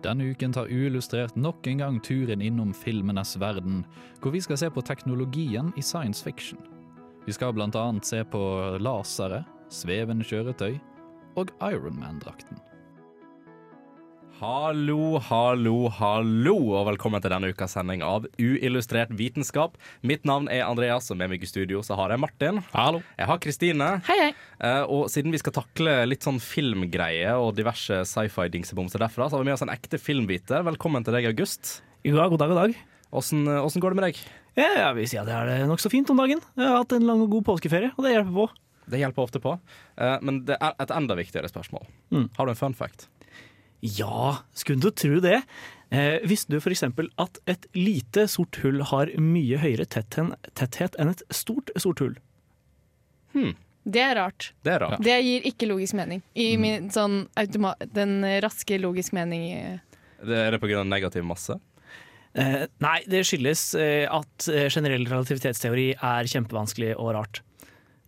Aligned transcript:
Denne 0.00 0.30
uken 0.32 0.54
tar 0.56 0.70
Uillustrert 0.72 1.36
nok 1.36 1.66
en 1.68 1.82
gang 1.82 1.98
turen 2.00 2.40
innom 2.40 2.72
filmenes 2.72 3.34
verden, 3.40 3.82
hvor 4.20 4.32
vi 4.32 4.40
skal 4.40 4.56
se 4.56 4.70
på 4.72 4.84
teknologien 4.86 5.72
i 5.76 5.84
science 5.84 6.24
fiction. 6.24 6.60
Vi 7.26 7.32
skal 7.36 7.52
annet 7.60 8.06
se 8.08 8.24
på 8.24 8.40
lasere, 8.80 9.44
svevende 9.68 10.24
kjøretøy 10.24 10.78
og 11.36 11.52
Ironman-drakten. 11.60 12.69
Hallo, 14.40 15.18
hallo, 15.20 15.90
hallo, 15.92 16.54
og 16.72 16.86
velkommen 16.88 17.20
til 17.20 17.28
denne 17.28 17.50
ukas 17.52 17.74
sending 17.76 18.00
av 18.00 18.24
Uillustrert 18.40 19.10
vitenskap. 19.12 19.74
Mitt 20.00 20.22
navn 20.24 20.46
er 20.48 20.62
Andreas, 20.64 21.10
og 21.12 21.18
med 21.20 21.28
meg 21.28 21.44
i 21.44 21.50
studio 21.50 21.82
så 21.84 21.98
har 21.98 22.14
jeg 22.14 22.22
Martin. 22.22 22.62
Hallo. 22.72 23.02
Jeg 23.18 23.28
har 23.28 23.42
Kristine. 23.44 23.88
Hei, 24.06 24.16
hei. 24.16 24.30
Eh, 24.64 24.86
og 24.88 25.10
siden 25.12 25.36
vi 25.36 25.42
skal 25.42 25.58
takle 25.58 25.98
litt 26.08 26.24
sånn 26.24 26.40
filmgreier 26.40 27.36
og 27.36 27.52
diverse 27.58 28.00
sci-fi-dingsebomser 28.08 29.04
derfra, 29.04 29.28
så 29.28 29.36
har 29.36 29.44
vi 29.44 29.50
med 29.50 29.58
oss 29.58 29.66
en 29.68 29.74
ekte 29.74 30.00
filmviter. 30.00 30.64
Velkommen 30.70 31.04
til 31.04 31.18
deg, 31.18 31.28
August. 31.34 31.82
Ja, 32.08 32.24
god 32.24 32.40
dag, 32.40 32.54
god 32.54 32.62
dag. 32.62 32.80
Åssen 33.20 33.44
eh, 33.44 33.78
går 33.84 33.92
det 33.92 34.00
med 34.00 34.08
deg? 34.08 34.24
Ja, 34.56 34.72
jeg 34.86 34.98
vil 35.02 35.12
si 35.12 35.20
at 35.20 35.28
det 35.28 35.36
er 35.36 35.52
det 35.52 35.60
nokså 35.68 35.92
fint 35.92 36.16
om 36.16 36.24
dagen. 36.24 36.40
Jeg 36.56 36.64
har 36.64 36.80
hatt 36.80 36.96
en 36.96 37.04
lang 37.12 37.28
og 37.28 37.36
god 37.36 37.50
påskeferie, 37.52 37.92
og 37.92 38.08
det 38.08 38.16
hjelper 38.16 38.38
på. 38.40 38.50
Det 38.88 39.04
hjelper 39.04 39.28
ofte 39.28 39.44
på. 39.44 39.58
Eh, 40.00 40.18
men 40.24 40.46
det 40.48 40.56
er 40.56 40.80
et 40.80 40.96
enda 40.96 41.20
viktigere 41.20 41.52
spørsmål. 41.52 41.84
Mm. 42.16 42.30
Har 42.40 42.48
du 42.48 42.56
en 42.56 42.64
fun 42.64 42.80
fact? 42.86 43.10
Ja, 43.82 44.38
skulle 44.54 44.80
du 44.80 44.90
tro 44.90 45.20
det. 45.24 45.42
Eh, 45.90 46.18
visste 46.28 46.52
du 46.52 46.58
f.eks. 46.60 46.82
at 47.18 47.38
et 47.50 47.66
lite 47.74 48.26
sort 48.30 48.56
hull 48.62 48.82
har 48.92 49.06
mye 49.18 49.58
høyere 49.58 49.86
tetthet 49.90 50.94
enn 51.00 51.08
et 51.10 51.22
stort 51.34 51.70
sort 51.80 51.98
hull? 52.04 52.14
Det 53.90 54.02
er 54.04 54.14
rart. 54.18 54.50
Det 54.62 54.72
er 54.74 54.82
rart. 54.84 55.00
Det 55.02 55.16
gir 55.24 55.46
ikke 55.48 55.66
logisk 55.70 55.96
mening. 55.96 56.20
I 56.36 56.52
min 56.60 56.90
sånn 56.92 57.22
automa 57.40 57.72
den 57.94 58.20
raske 58.44 58.76
logisk 58.78 59.12
mening 59.16 59.42
i- 59.50 59.80
Det 60.22 60.36
er 60.36 60.50
det 60.50 60.60
pga. 60.60 60.84
negativ 60.84 61.24
masse? 61.24 61.58
Eh, 62.34 62.66
nei, 62.78 63.00
det 63.08 63.24
skyldes 63.26 63.74
eh, 63.74 64.06
at 64.06 64.48
eh, 64.48 64.68
generell 64.68 65.04
relativitetsteori 65.06 65.94
er 65.96 66.24
kjempevanskelig 66.30 66.94
og 66.96 67.14
rart. 67.16 67.40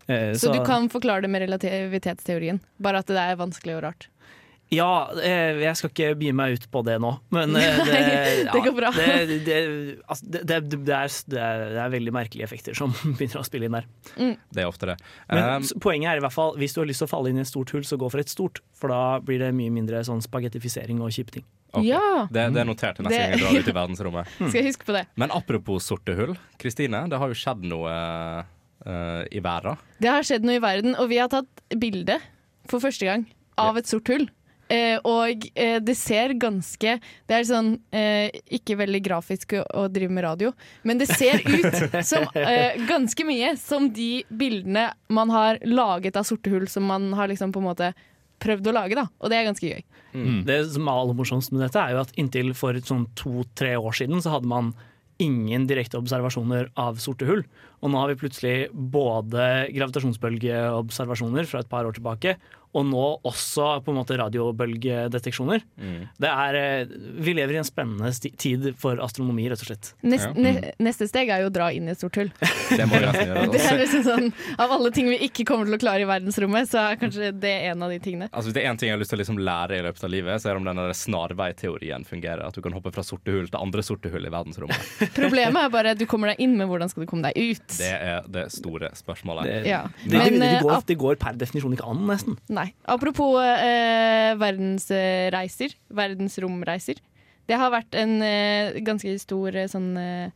Eh, 0.06 0.34
Så 0.34 0.52
du 0.52 0.62
kan 0.64 0.88
forklare 0.88 1.22
det 1.22 1.30
med 1.30 1.42
relativitetsteorien, 1.42 2.60
bare 2.78 2.98
at 2.98 3.06
det 3.06 3.16
er 3.18 3.34
vanskelig 3.36 3.76
og 3.78 3.82
rart. 3.82 4.06
Ja, 4.72 5.10
eh, 5.20 5.58
jeg 5.60 5.76
skal 5.76 5.90
ikke 5.92 6.12
begynne 6.16 6.38
meg 6.38 6.56
ut 6.56 6.64
på 6.72 6.80
det 6.86 6.94
nå, 7.02 7.10
men 7.34 7.56
eh, 7.60 7.80
det, 7.88 7.96
Nei, 8.46 8.52
det 8.54 8.62
går 8.64 8.74
bra. 8.76 8.92
Det, 8.96 9.38
det, 9.44 9.56
altså, 10.06 10.28
det, 10.32 10.40
er, 10.46 10.64
det, 10.64 11.40
er, 11.42 11.90
veldig 11.92 12.14
merkelige 12.16 12.46
effekter 12.46 12.76
som 12.78 12.94
begynner 13.18 13.42
å 13.42 13.46
spille 13.46 13.68
inn 13.68 13.76
der. 13.76 13.88
Det 14.16 14.64
er 14.64 14.70
ofte 14.70 14.88
det. 14.94 14.96
Men 15.28 15.60
um, 15.60 15.68
poenget 15.84 16.14
er 16.14 16.22
i 16.22 16.24
hvert 16.24 16.36
fall, 16.36 16.56
hvis 16.60 16.76
du 16.76 16.80
har 16.80 16.88
lyst 16.88 17.04
til 17.04 17.10
å 17.10 17.12
falle 17.12 17.32
inn 17.32 17.40
i 17.40 17.44
et 17.44 17.50
stort 17.50 17.74
hull, 17.76 17.84
så 17.84 18.00
gå 18.00 18.08
for 18.14 18.22
et 18.22 18.32
stort. 18.32 18.62
For 18.78 18.92
da 18.92 19.20
blir 19.24 19.44
det 19.44 19.52
mye 19.56 19.74
mindre 19.74 20.00
sånn 20.08 20.24
spagettifisering 20.24 21.04
og 21.04 21.12
kjipe 21.12 21.36
ting. 21.36 21.46
Okay. 21.72 21.88
Ja! 21.88 22.26
det, 22.28 22.48
det 22.52 22.64
er 22.64 22.68
notert 22.68 22.98
til 22.98 23.06
neste 23.08 23.20
gang 23.20 23.32
jeg 23.36 23.44
drar 23.44 23.60
ut 23.60 23.70
i 23.70 23.76
verdensrommet. 23.76 24.34
Skal 24.48 24.58
jeg 24.62 24.70
huske 24.72 24.88
på 24.88 24.96
det. 24.96 25.06
Men 25.20 25.32
apropos 25.36 25.84
sorte 25.92 26.16
hull. 26.16 26.36
Kristine, 26.60 27.04
det 27.12 27.20
har 27.20 27.32
jo 27.32 27.36
skjedd 27.36 27.64
noe 27.68 27.92
uh, 27.92 29.22
i 29.28 29.44
verden. 29.44 29.80
Det 30.00 30.12
har 30.12 30.24
skjedd 30.24 30.48
noe 30.48 30.56
i 30.56 30.64
verden, 30.64 30.96
og 30.96 31.12
vi 31.12 31.20
har 31.20 31.32
tatt 31.32 31.64
bilde 31.76 32.16
for 32.70 32.80
første 32.80 33.08
gang 33.08 33.28
av 33.60 33.76
et 33.76 33.88
sort 33.88 34.08
hull. 34.08 34.30
Eh, 34.72 34.96
og 35.04 35.46
eh, 35.52 35.78
det 35.84 35.94
ser 35.98 36.32
ganske 36.40 36.94
Det 37.28 37.34
er 37.36 37.44
sånn 37.44 37.74
eh, 37.92 38.30
ikke 38.56 38.78
veldig 38.80 39.02
grafisk 39.04 39.56
å, 39.58 39.64
å 39.82 39.88
drive 39.92 40.14
med 40.14 40.24
radio, 40.24 40.52
men 40.88 41.00
det 41.00 41.10
ser 41.10 41.42
ut 41.44 41.76
som 42.10 42.24
eh, 42.38 42.78
ganske 42.88 43.26
mye 43.28 43.52
som 43.60 43.90
de 43.92 44.22
bildene 44.30 44.86
man 45.12 45.32
har 45.34 45.60
laget 45.66 46.16
av 46.16 46.24
sorte 46.28 46.52
hull, 46.52 46.68
som 46.70 46.86
man 46.88 47.10
har 47.18 47.28
liksom 47.28 47.52
på 47.52 47.60
en 47.60 47.68
måte 47.68 47.90
prøvd 48.42 48.70
å 48.70 48.74
lage, 48.74 48.96
da. 48.98 49.06
Og 49.22 49.30
det 49.30 49.38
er 49.38 49.46
ganske 49.46 49.68
gøy. 49.68 49.82
Det 50.46 50.56
som 50.74 50.88
er 50.88 51.02
aller 51.02 51.16
morsomst 51.16 51.52
med 51.54 51.62
dette, 51.62 51.78
er 51.78 51.94
jo 51.94 52.00
at 52.02 52.16
inntil 52.18 52.50
for 52.58 52.76
sånn 52.84 53.04
to-tre 53.18 53.76
år 53.78 53.94
siden 53.96 54.24
så 54.24 54.34
hadde 54.34 54.50
man 54.50 54.72
ingen 55.22 55.68
direkte 55.68 56.00
observasjoner 56.00 56.72
av 56.80 56.98
sorte 57.02 57.28
hull. 57.28 57.44
Og 57.82 57.92
nå 57.92 58.00
har 58.00 58.10
vi 58.10 58.18
plutselig 58.18 58.56
både 58.72 59.68
gravitasjonsbølgeobservasjoner 59.76 61.48
fra 61.50 61.62
et 61.62 61.70
par 61.70 61.86
år 61.88 61.96
tilbake, 61.98 62.36
og 62.74 62.86
nå 62.88 63.04
også 63.28 63.82
på 63.84 63.92
en 63.92 63.98
måte 64.00 64.16
radiobølgedeteksjoner. 64.16 65.60
Det 66.22 66.28
er, 66.30 66.54
eh, 66.56 66.86
vi 67.20 67.34
lever 67.36 67.54
i 67.54 67.60
en 67.60 67.66
spennende 67.68 68.08
sti- 68.16 68.32
tid 68.36 68.74
for 68.80 68.96
astronomi, 69.04 69.44
rett 69.50 69.60
og 69.60 69.68
slett. 69.68 69.92
Nest, 70.02 70.24
Ja. 70.26 70.32
ne, 70.32 70.72
neste 70.80 71.06
steg 71.08 71.28
er 71.28 71.42
jo 71.42 71.50
å 71.50 71.52
dra 71.52 71.68
inn 71.72 71.88
i 71.88 71.92
et 71.92 71.98
stort 71.98 72.16
hull. 72.16 72.30
Det 72.72 72.86
må 72.88 72.96
vi 72.98 73.06
nesten 73.06 73.28
gjøre. 73.28 73.50
Det 73.52 73.60
er 73.60 73.78
liksom 73.82 74.02
sånn, 74.06 74.32
Av 74.58 74.70
alle 74.72 74.90
ting 74.90 75.08
vi 75.08 75.18
ikke 75.28 75.44
kommer 75.44 75.66
til 75.68 75.76
å 75.76 75.80
klare 75.82 76.00
i 76.00 76.08
verdensrommet, 76.08 76.68
så 76.70 76.78
er 76.92 76.96
kanskje 76.96 77.32
det 77.38 77.52
en 77.72 77.82
av 77.82 77.90
de 77.90 77.98
tingene. 78.00 78.28
Altså, 78.32 78.48
hvis 78.50 78.54
det 78.56 78.64
er 78.64 78.70
én 78.72 78.78
ting 78.80 78.88
jeg 78.88 78.96
har 78.96 79.02
lyst 79.02 79.10
til 79.12 79.18
å 79.18 79.22
liksom 79.22 79.38
lære 79.42 79.78
i 79.78 79.82
løpet 79.84 80.04
av 80.04 80.10
livet, 80.10 80.40
så 80.40 80.48
er 80.48 80.54
det 80.56 80.60
om 80.62 80.68
den 80.70 80.76
der 80.80 80.92
snarveiteorien 80.96 82.06
fungerer. 82.08 82.46
At 82.46 82.54
du 82.54 82.62
kan 82.64 82.72
hoppe 82.72 82.92
fra 82.94 83.02
sorte 83.04 83.30
hull 83.34 83.48
til 83.48 83.60
andre 83.60 83.82
sorte 83.84 84.08
hull 84.12 84.24
i 84.24 84.32
verdensrommet. 84.32 84.80
Problemet 85.20 85.60
er 85.66 85.68
bare 85.76 85.90
at 85.92 85.98
du 86.00 86.06
kommer 86.06 86.32
deg 86.32 86.40
inn, 86.40 86.56
men 86.56 86.68
hvordan 86.70 86.88
skal 86.92 87.04
du 87.04 87.10
komme 87.10 87.28
deg 87.28 87.36
ut? 87.36 87.66
Det 87.76 87.92
er 87.92 88.22
det 88.32 88.46
store 88.52 88.92
spørsmålet. 88.96 89.44
Det, 89.44 89.66
Ja. 89.68 89.82
det, 90.04 90.10
det, 90.10 90.18
Men, 90.18 90.40
det, 90.40 90.50
eh, 90.56 90.62
går, 90.62 90.86
det 90.86 90.98
går 90.98 91.16
per 91.20 91.32
definisjon 91.36 91.72
ikke 91.76 91.88
an, 91.88 92.06
nesten. 92.08 92.38
Nei. 92.48 92.61
Apropos 92.90 93.38
eh, 93.42 94.32
verdensreiser, 94.40 95.74
verdensromreiser. 95.92 97.00
Det 97.50 97.58
har 97.58 97.72
vært 97.74 97.96
en 97.98 98.20
eh, 98.22 98.78
ganske 98.86 99.16
stor 99.20 99.56
eh, 99.56 99.68
sånn 99.70 99.90
eh, 99.98 100.30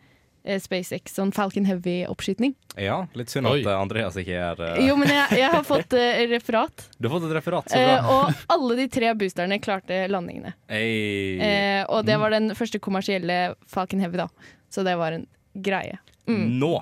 SpaceX, 0.63 1.15
sånn 1.17 1.33
Falcon 1.35 1.67
Heavy-oppskyting. 1.67 2.55
Ja, 2.79 3.01
Litt 3.19 3.33
synd 3.33 3.49
Oi. 3.51 3.61
at 3.63 3.71
eh, 3.71 3.79
Andreas 3.81 4.19
ikke 4.21 4.37
er 4.39 4.61
uh... 4.63 4.81
Jo, 4.83 4.97
men 5.01 5.11
jeg, 5.11 5.41
jeg 5.41 5.53
har 5.53 5.65
fått 5.67 5.97
uh, 5.97 6.23
referat, 6.31 6.87
Du 6.99 7.09
har 7.09 7.17
fått 7.17 7.29
et 7.29 7.37
referat, 7.39 7.71
så 7.73 7.81
bra. 7.81 7.95
bra. 8.03 8.17
og 8.17 8.53
alle 8.57 8.81
de 8.83 8.89
tre 8.93 9.13
boosterne 9.19 9.59
klarte 9.63 10.05
landingene. 10.11 10.55
Hey. 10.71 11.39
Eh, 11.43 11.83
og 11.91 12.07
det 12.07 12.19
var 12.23 12.35
den 12.35 12.55
første 12.59 12.81
kommersielle 12.83 13.57
Falcon 13.71 14.03
Heavy, 14.05 14.23
da. 14.23 14.29
Så 14.71 14.87
det 14.87 14.97
var 15.01 15.17
en 15.17 15.27
greie. 15.55 15.99
Mm. 16.31 16.59
Nå 16.61 16.75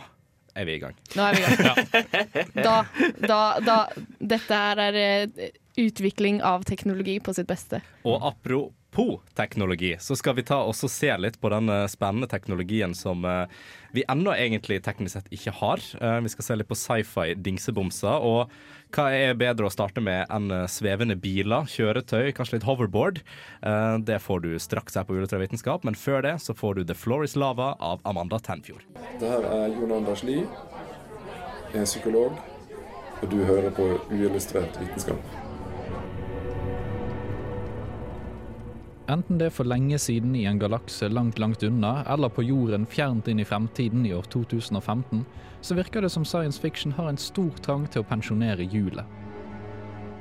er 0.55 0.69
vi 0.69 0.77
i 0.79 0.83
gang. 0.83 0.97
Nå 1.17 1.27
er 1.27 1.35
vi 1.35 1.43
i 1.43 1.57
gang. 1.67 1.79
Da, 2.67 2.77
da, 3.19 3.41
da 3.65 3.77
Dette 4.19 4.61
her 4.61 4.83
er 4.87 4.99
eh, 5.01 5.51
utvikling 5.81 6.41
av 6.47 6.65
teknologi 6.69 7.19
på 7.21 7.35
sitt 7.35 7.49
beste. 7.51 7.83
Og 8.07 8.23
apropos 8.23 8.73
teknologi, 9.35 9.97
så 10.01 10.17
skal 10.17 10.37
vi 10.39 10.45
ta 10.47 10.61
og 10.65 10.75
se 10.75 11.11
litt 11.19 11.41
på 11.41 11.51
den 11.53 11.71
spennende 11.89 12.29
teknologien 12.31 12.95
som 12.95 13.25
eh, 13.25 13.47
vi 13.95 14.05
ennå 14.09 14.35
egentlig 14.35 14.81
teknisk 14.83 15.17
sett 15.17 15.33
ikke 15.35 15.55
har. 15.61 15.83
Eh, 16.01 16.21
vi 16.25 16.33
skal 16.33 16.45
se 16.45 16.57
litt 16.57 16.71
på 16.71 16.79
sci-fi-dingsebomser. 16.79 18.25
Og 18.25 18.51
hva 18.95 19.09
er 19.15 19.37
bedre 19.39 19.67
å 19.69 19.73
starte 19.73 20.03
med 20.05 20.27
enn 20.31 20.51
eh, 20.55 20.67
svevende 20.71 21.17
biler, 21.19 21.69
kjøretøy, 21.71 22.33
kanskje 22.37 22.59
litt 22.59 22.69
hoverboard? 22.69 23.23
Det 24.05 24.19
får 24.21 24.43
du 24.45 24.51
straks 24.61 24.99
her 24.99 25.07
på 25.09 25.17
Uletra 25.17 25.41
vitenskap, 25.41 25.85
men 25.87 25.97
før 25.99 26.25
det 26.27 26.37
så 26.45 26.55
får 26.57 26.81
du 26.81 26.85
The 26.89 26.99
Floor 26.99 27.25
Is 27.27 27.37
Lava 27.39 27.75
av 27.81 28.03
Amanda 28.09 28.39
Tenfjord. 28.39 28.85
Det 29.21 29.31
her 29.31 29.47
er 29.49 29.73
Jon 29.75 29.95
Anders 29.99 30.25
Lie, 30.27 30.45
er 31.75 31.89
psykolog, 31.89 32.37
og 33.21 33.31
du 33.33 33.41
hører 33.49 33.73
på 33.75 33.89
uillustrert 34.13 34.79
vitenskap. 34.83 35.44
Enten 39.05 39.37
det 39.37 39.51
er 39.51 39.53
for 39.53 39.69
lenge 39.69 39.99
siden 40.01 40.33
i 40.33 40.47
en 40.49 40.59
galakse 40.59 41.11
langt, 41.13 41.37
langt 41.39 41.63
unna, 41.67 41.99
eller 42.09 42.31
på 42.33 42.47
jorden 42.47 42.87
fjernt 42.89 43.27
inn 43.29 43.43
i 43.43 43.45
fremtiden 43.45 44.07
i 44.09 44.15
år 44.17 44.25
2015, 44.33 45.27
så 45.61 45.77
virker 45.77 46.01
det 46.01 46.11
som 46.15 46.25
science 46.25 46.61
fiction 46.61 46.95
har 46.97 47.11
en 47.11 47.21
stor 47.21 47.53
trang 47.67 47.85
til 47.93 48.01
å 48.01 48.09
pensjonere 48.09 48.65
hjulet. 48.65 49.05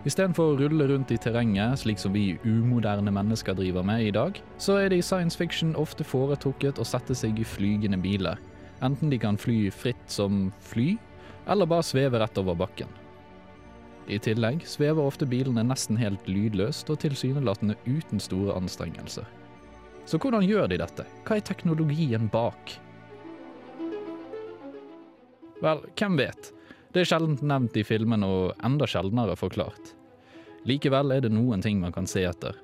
Istedenfor 0.03 0.51
å 0.51 0.57
rulle 0.59 0.89
rundt 0.89 1.13
i 1.15 1.17
terrenget, 1.17 1.79
slik 1.79 2.01
som 2.01 2.11
vi 2.11 2.33
umoderne 2.43 3.11
mennesker 3.15 3.55
driver 3.55 3.87
med 3.87 4.03
i 4.03 4.11
dag, 4.11 4.41
så 4.59 4.75
er 4.81 4.91
det 4.91 4.99
i 4.99 5.05
science 5.05 5.39
fiction 5.39 5.71
ofte 5.79 6.03
foretrukket 6.03 6.81
å 6.81 6.87
sette 6.87 7.15
seg 7.15 7.39
i 7.39 7.47
flygende 7.47 8.01
biler. 8.03 8.41
Enten 8.83 9.13
de 9.13 9.21
kan 9.21 9.39
fly 9.39 9.69
fritt 9.71 10.11
som 10.11 10.49
fly, 10.59 10.97
eller 11.47 11.71
bare 11.71 11.87
sveve 11.87 12.19
rett 12.19 12.35
over 12.43 12.59
bakken. 12.59 12.91
I 14.07 14.19
tillegg 14.19 14.65
svever 14.67 15.05
ofte 15.05 15.25
bilene 15.29 15.63
nesten 15.63 15.95
helt 15.99 16.25
lydløst 16.27 16.89
og 16.91 16.99
tilsynelatende 17.03 17.77
uten 17.87 18.19
store 18.19 18.55
anstrengelser. 18.59 19.27
Så 20.05 20.19
hvordan 20.19 20.43
gjør 20.43 20.67
de 20.67 20.81
dette? 20.81 21.05
Hva 21.23 21.37
er 21.39 21.45
teknologien 21.47 22.27
bak? 22.31 22.75
Vel, 25.63 25.85
hvem 25.95 26.17
vet? 26.19 26.51
Det 26.91 27.03
er 27.03 27.07
sjelden 27.07 27.39
nevnt 27.47 27.77
i 27.79 27.85
filmen 27.87 28.25
og 28.27 28.51
enda 28.67 28.87
sjeldnere 28.89 29.37
forklart. 29.39 29.93
Likevel 30.67 31.15
er 31.15 31.23
det 31.23 31.31
noen 31.31 31.63
ting 31.63 31.79
man 31.79 31.95
kan 31.95 32.07
se 32.07 32.25
etter. 32.27 32.59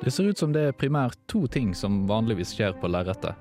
Det 0.00 0.10
ser 0.10 0.32
ut 0.32 0.38
som 0.40 0.52
det 0.52 0.66
er 0.66 0.76
primært 0.76 1.18
to 1.30 1.44
ting 1.46 1.70
som 1.76 2.02
vanligvis 2.10 2.56
skjer 2.56 2.74
på 2.80 2.90
lerretet. 2.90 3.36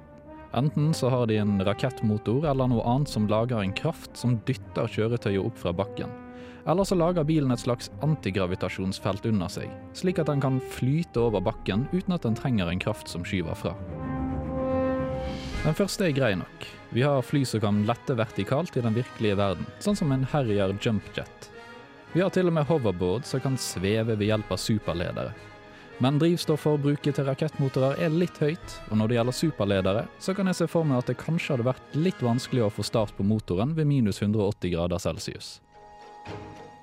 Enten 0.54 0.94
så 0.94 1.10
har 1.10 1.28
de 1.28 1.38
en 1.38 1.60
rakettmotor 1.66 2.48
eller 2.50 2.72
noe 2.72 2.86
annet 2.90 3.12
som 3.12 3.28
lager 3.30 3.62
en 3.62 3.74
kraft 3.74 4.18
som 4.18 4.40
dytter 4.48 4.90
kjøretøyet 4.90 5.44
opp 5.44 5.60
fra 5.62 5.74
bakken. 5.76 6.10
Eller 6.70 6.86
så 6.86 6.98
lager 6.98 7.24
bilen 7.26 7.54
et 7.54 7.62
slags 7.62 7.92
antigravitasjonsfelt 8.06 9.28
under 9.30 9.52
seg, 9.52 9.70
slik 9.94 10.20
at 10.22 10.30
den 10.30 10.42
kan 10.42 10.58
flyte 10.74 11.22
over 11.22 11.44
bakken 11.46 11.86
uten 11.94 12.18
at 12.18 12.26
den 12.26 12.38
trenger 12.38 12.70
en 12.70 12.82
kraft 12.82 13.10
som 13.10 13.26
skyver 13.26 13.58
fra. 13.58 13.76
Den 15.60 15.78
første 15.78 16.08
er 16.08 16.16
grei 16.18 16.34
nok. 16.40 16.66
Vi 16.96 17.06
har 17.06 17.22
fly 17.22 17.44
som 17.46 17.62
kan 17.62 17.84
lette 17.86 18.16
vertikalt 18.18 18.78
i 18.80 18.84
den 18.84 18.98
virkelige 18.98 19.38
verden, 19.38 19.70
sånn 19.84 19.98
som 20.00 20.12
en 20.16 20.26
Harrier 20.32 20.74
jumpjet. 20.82 21.50
Vi 22.16 22.24
har 22.24 22.34
til 22.34 22.50
og 22.50 22.56
med 22.58 22.66
hoverboard 22.66 23.28
som 23.30 23.44
kan 23.44 23.58
sveve 23.62 24.16
ved 24.18 24.32
hjelp 24.32 24.50
av 24.56 24.58
superledere. 24.58 25.36
Men 26.00 26.16
drivstofforbruket 26.16 27.18
til 27.18 27.26
rakettmotorer 27.28 28.00
er 28.00 28.14
litt 28.14 28.38
høyt, 28.40 28.76
og 28.88 29.00
når 29.02 29.10
det 29.10 29.16
gjelder 29.18 29.36
superledere, 29.36 30.04
så 30.24 30.32
kan 30.36 30.48
jeg 30.48 30.56
se 30.62 30.68
for 30.72 30.88
meg 30.88 31.02
at 31.02 31.10
det 31.12 31.18
kanskje 31.20 31.58
hadde 31.58 31.66
vært 31.68 31.98
litt 32.00 32.22
vanskeligere 32.24 32.72
å 32.72 32.76
få 32.78 32.86
start 32.88 33.12
på 33.18 33.26
motoren 33.28 33.74
ved 33.76 33.90
minus 33.90 34.22
180 34.24 34.72
grader 34.78 35.04
celsius. 35.04 35.58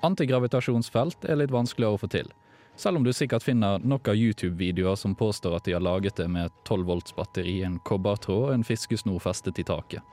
Antigravitasjonsfelt 0.05 1.25
er 1.25 1.41
litt 1.41 1.53
vanskeligere 1.53 1.97
å 1.97 2.01
få 2.03 2.11
til, 2.13 2.29
selv 2.77 2.99
om 2.99 3.07
du 3.07 3.09
sikkert 3.09 3.41
finner 3.41 3.81
nok 3.81 4.11
av 4.13 4.19
YouTube-videoer 4.21 4.99
som 5.01 5.17
påstår 5.17 5.57
at 5.57 5.65
de 5.65 5.73
har 5.73 5.81
laget 5.81 6.21
det 6.21 6.27
med 6.29 6.51
et 6.51 6.59
12 6.69 6.85
volts 6.85 7.17
batteri, 7.17 7.63
en 7.65 7.79
kobbertråd 7.89 8.51
og 8.51 8.53
en 8.53 8.67
fiskesnor 8.67 9.17
festet 9.23 9.57
i 9.57 9.65
taket. 9.65 10.05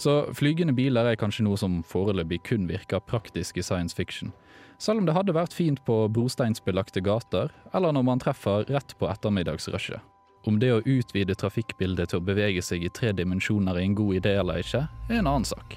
Så 0.00 0.12
flygende 0.32 0.72
biler 0.72 1.10
er 1.10 1.18
kanskje 1.20 1.44
noe 1.44 1.58
som 1.60 1.82
foreløpig 1.84 2.38
kun 2.48 2.64
virker 2.70 3.02
praktisk 3.04 3.58
i 3.60 3.64
science 3.64 3.96
fiction, 3.96 4.32
selv 4.80 5.02
om 5.02 5.08
det 5.08 5.12
hadde 5.12 5.34
vært 5.36 5.52
fint 5.52 5.82
på 5.84 5.96
brosteinsbelagte 6.08 7.02
gater, 7.04 7.52
eller 7.76 7.92
når 7.92 8.06
man 8.08 8.22
treffer 8.22 8.64
rett 8.72 8.96
på 8.96 9.10
ettermiddagsrushet. 9.12 10.00
Om 10.48 10.56
det 10.56 10.70
å 10.72 10.80
utvide 10.88 11.36
trafikkbildet 11.36 12.14
til 12.14 12.22
å 12.22 12.24
bevege 12.24 12.64
seg 12.64 12.86
i 12.86 12.92
tre 12.96 13.12
dimensjoner 13.12 13.76
er 13.76 13.84
en 13.84 13.98
god 13.98 14.22
idé 14.22 14.38
eller 14.40 14.64
ikke, 14.64 14.86
er 15.10 15.20
en 15.20 15.28
annen 15.28 15.44
sak. 15.44 15.76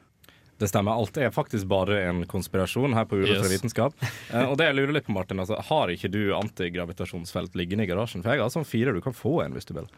Det 0.61 0.69
stemmer. 0.69 0.93
Alt 1.01 1.17
er 1.17 1.31
faktisk 1.33 1.65
bare 1.71 1.97
en 2.07 2.21
konspirasjon 2.29 2.93
her 2.93 3.07
på 3.09 3.17
for 3.19 3.27
Yes. 3.33 3.49
vitenskap. 3.51 3.95
Eh, 4.29 4.45
og 4.45 4.55
det 4.61 4.67
jeg 4.69 4.77
lurer 4.77 4.93
litt 4.99 5.07
på, 5.09 5.15
Martin, 5.17 5.41
altså, 5.41 5.57
har 5.71 5.89
ikke 5.93 6.11
du 6.13 6.21
antigravitasjonsfelt 6.37 7.57
liggende 7.57 7.87
i 7.87 7.89
garasjen? 7.89 8.21
For 8.23 8.33
jeg 8.35 8.43
har 8.45 8.53
sånn 8.53 8.67
fire 8.69 8.93
du 8.93 9.01
kan 9.01 9.15
få 9.17 9.39
en 9.45 9.57
hvis 9.57 9.65
du 9.65 9.73
vil. 9.77 9.89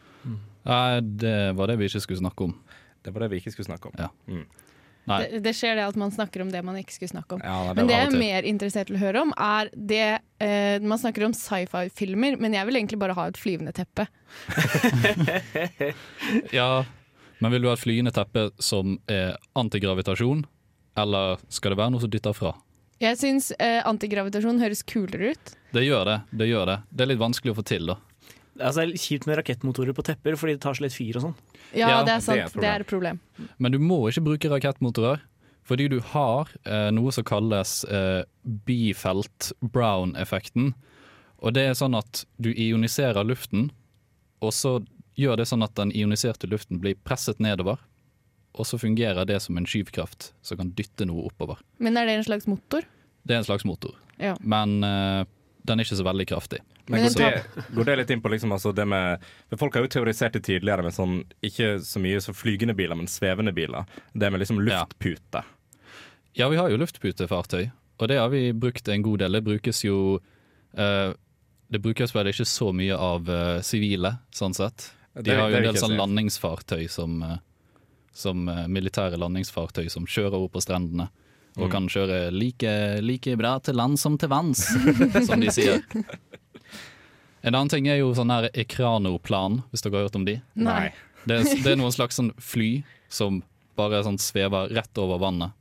Nei, 0.64 1.00
det 1.04 1.36
var 1.58 1.68
det 1.68 1.76
vi 1.82 1.90
ikke 1.92 2.00
skulle 2.06 2.22
snakke 2.24 2.48
om. 2.48 2.56
Det 3.04 3.12
var 3.12 3.26
det 3.26 3.34
vi 3.34 3.42
ikke 3.42 3.52
skulle 3.52 3.68
snakke 3.68 3.92
om. 3.92 3.98
Ja. 4.00 4.08
Mm. 4.26 4.46
Nei. 5.04 5.18
Det, 5.28 5.42
det 5.44 5.50
skjer 5.52 5.74
det 5.76 5.82
at 5.84 5.96
man 6.00 6.08
snakker 6.14 6.40
om 6.40 6.48
det 6.48 6.62
man 6.64 6.78
ikke 6.80 6.94
skulle 6.94 7.12
snakke 7.12 7.36
om. 7.36 7.42
Ja, 7.44 7.58
nei, 7.66 7.74
Men 7.76 7.90
det 7.90 7.96
jeg 7.98 8.06
er 8.08 8.14
mer 8.22 8.46
interessert 8.48 8.88
til 8.88 8.96
å 8.96 9.02
høre 9.02 9.20
om, 9.26 9.34
er 9.36 9.68
det 9.76 10.06
eh, 10.40 10.78
Man 10.80 10.96
snakker 11.02 11.26
om 11.26 11.34
sci-fi-filmer, 11.36 12.38
men 12.40 12.56
jeg 12.56 12.64
vil 12.70 12.78
egentlig 12.80 12.96
bare 13.02 13.12
ha 13.18 13.26
et 13.28 13.36
flyvende 13.36 13.74
teppe. 13.76 14.06
Ja, 16.56 16.84
men 17.38 17.52
vil 17.52 17.64
du 17.64 17.68
ha 17.68 17.74
et 17.76 17.82
flyende 17.84 18.12
teppe 18.14 18.48
som 18.62 18.96
er 19.10 19.36
antigravitasjon, 19.58 20.44
eller 20.96 21.36
skal 21.52 21.70
det 21.74 21.78
være 21.80 21.90
noe 21.94 22.00
som 22.04 22.10
dytter 22.12 22.32
fra? 22.36 22.52
Jeg 23.02 23.18
syns 23.18 23.50
eh, 23.58 23.80
antigravitasjon 23.86 24.60
høres 24.62 24.82
kulere 24.86 25.32
ut. 25.34 25.54
Det 25.74 25.82
gjør 25.84 26.04
det. 26.08 26.18
Det 26.30 26.46
gjør 26.48 26.66
det. 26.70 26.76
Det 26.94 27.02
er 27.04 27.08
litt 27.10 27.18
vanskelig 27.22 27.52
å 27.52 27.56
få 27.58 27.64
til, 27.66 27.86
da. 27.90 27.96
Altså, 28.54 28.76
det 28.78 28.84
er 28.84 28.90
litt 28.92 29.02
kjipt 29.02 29.26
med 29.26 29.36
rakettmotorer 29.40 29.92
på 29.98 30.04
tepper, 30.06 30.36
fordi 30.38 30.52
det 30.54 30.62
tar 30.62 30.74
så 30.78 30.82
litt 30.84 30.94
fyr 30.94 31.16
og 31.18 31.22
sånn. 31.26 31.34
Ja, 31.74 31.88
Ja, 31.90 31.96
det 31.98 32.04
det 32.06 32.12
er 32.12 32.16
er 32.16 32.20
sant. 32.22 32.38
et 32.54 32.60
Det 32.62 32.68
er 32.70 32.80
et 32.84 32.90
problem. 32.92 33.16
Men 33.58 33.72
du 33.74 33.78
må 33.82 33.98
ikke 34.08 34.22
bruke 34.28 34.48
rakettmotorer, 34.52 35.18
fordi 35.66 35.88
du 35.90 35.98
har 36.12 36.44
eh, 36.64 36.90
noe 36.94 37.10
som 37.12 37.24
kalles 37.26 37.82
eh, 37.90 38.22
bifelt-brown-effekten. 38.44 40.72
Og 41.44 41.52
det 41.56 41.64
er 41.68 41.74
sånn 41.78 41.94
at 41.98 42.22
du 42.40 42.50
ioniserer 42.54 43.24
luften, 43.26 43.70
og 44.44 44.52
så 44.54 44.76
gjør 45.18 45.36
det 45.40 45.46
sånn 45.50 45.64
at 45.66 45.74
den 45.78 45.92
ioniserte 45.94 46.46
luften 46.50 46.80
blir 46.82 46.94
presset 47.06 47.38
nedover. 47.42 47.76
Og 48.54 48.66
så 48.68 48.78
fungerer 48.78 49.26
det 49.26 49.40
som 49.42 49.56
en 49.58 49.66
skyvkraft 49.66 50.32
som 50.42 50.60
kan 50.60 50.70
dytte 50.78 51.06
noe 51.08 51.26
oppover. 51.26 51.58
Men 51.82 51.96
er 51.98 52.06
det 52.06 52.18
en 52.20 52.26
slags 52.28 52.46
motor? 52.46 52.84
Det 53.24 53.34
er 53.34 53.42
en 53.42 53.48
slags 53.48 53.64
motor, 53.66 53.96
Ja. 54.20 54.36
men 54.40 54.84
uh, 54.84 55.24
den 55.64 55.80
er 55.80 55.84
ikke 55.84 55.96
så 55.98 56.04
veldig 56.06 56.26
kraftig. 56.28 56.60
Men 56.86 57.06
går 57.08 57.14
det, 57.16 57.64
går 57.74 57.84
det 57.88 57.96
litt 57.96 58.10
inn 58.12 58.20
på 58.20 58.28
liksom, 58.28 58.52
altså 58.52 58.74
det 58.76 58.84
med 58.86 59.22
for 59.48 59.62
Folk 59.62 59.74
har 59.78 59.86
jo 59.86 59.92
teorisert 59.94 60.34
det 60.36 60.42
tidligere 60.44 60.84
med 60.84 60.92
sånn, 60.92 61.22
ikke 61.40 61.78
så 61.80 62.02
mye 62.04 62.20
så 62.20 62.34
flygende 62.36 62.76
biler, 62.76 62.98
men 63.00 63.08
svevende 63.08 63.54
biler. 63.56 63.88
Det 64.12 64.30
med 64.30 64.42
liksom 64.44 64.60
Ja. 64.60 64.82
luftpute. 64.84 65.42
Ja, 66.34 66.48
vi 66.52 66.56
har 66.60 66.68
jo 66.68 66.76
luftputefartøy, 66.76 67.70
og 67.98 68.08
det 68.08 68.18
har 68.18 68.28
vi 68.28 68.52
brukt 68.52 68.88
en 68.88 69.02
god 69.02 69.18
del. 69.24 69.32
Det 69.32 69.44
brukes 69.44 69.84
jo 69.84 70.20
uh, 70.78 71.14
Det 71.72 71.80
brukes 71.80 72.12
vel 72.14 72.28
ikke 72.28 72.44
så 72.46 72.68
mye 72.76 72.94
av 72.94 73.24
sivile, 73.24 73.62
sivile, 73.64 74.10
sånn 74.30 74.54
sett. 74.54 74.92
De 75.14 75.30
har 75.34 75.48
jo 75.50 75.56
en 75.56 75.62
del 75.62 75.78
sånn 75.78 75.96
landingsfartøy 75.96 76.84
som, 76.90 77.22
eh, 77.22 77.38
som 78.14 78.48
eh, 78.48 78.64
militære 78.70 79.18
landingsfartøy 79.20 79.88
som 79.92 80.06
kjører 80.06 80.38
opp 80.46 80.54
på 80.56 80.62
strendene. 80.64 81.10
Og 81.54 81.68
Mm. 81.68 81.70
kan 81.70 81.84
kjøre 81.86 82.16
like, 82.34 82.70
like 83.02 83.36
bra 83.38 83.58
til 83.62 83.76
land 83.78 83.98
som 84.00 84.16
til 84.18 84.28
vanns, 84.32 84.64
som 85.28 85.38
de 85.42 85.50
sier. 85.54 85.82
En 87.44 87.54
annen 87.54 87.68
ting 87.70 87.86
er 87.86 87.98
jo 88.00 88.08
sånn 88.16 88.32
her 88.32 88.48
ekranoplan, 88.56 89.60
hvis 89.70 89.84
dere 89.84 89.98
har 90.00 90.06
hørt 90.08 90.16
om 90.18 90.24
de. 90.26 90.38
Nei. 90.56 90.88
Det 91.28 91.36
er, 91.40 91.44
det 91.64 91.74
er 91.74 91.78
noen 91.78 91.92
slags 91.94 92.16
sånn 92.18 92.32
fly 92.42 92.82
som 93.12 93.42
bare 93.78 94.00
sånn 94.06 94.18
svever 94.20 94.72
rett 94.74 94.98
over 94.98 95.20
vannet. 95.22 95.52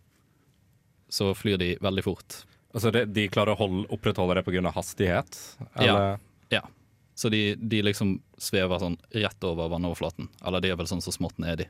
Så 1.13 1.29
flyr 1.37 1.59
de 1.61 1.69
veldig 1.83 2.03
fort. 2.07 2.39
Altså 2.73 2.89
det, 2.95 3.05
De 3.13 3.27
klarer 3.29 3.53
å 3.53 3.59
holde, 3.59 3.83
opprettholde 3.93 4.39
det 4.39 4.45
pga. 4.47 4.71
hastighet? 4.73 5.37
Eller? 5.75 6.17
Ja. 6.49 6.63
Så 7.13 7.29
de, 7.29 7.53
de 7.55 7.83
liksom 7.85 8.15
svever 8.41 8.79
sånn 8.81 8.97
rett 9.13 9.43
over 9.45 9.69
vannoverflaten. 9.69 10.31
Eller 10.41 10.63
de 10.63 10.71
er 10.73 10.79
vel 10.79 10.89
sånn 10.89 11.03
så 11.05 11.13
smått 11.13 11.37
nedi. 11.37 11.67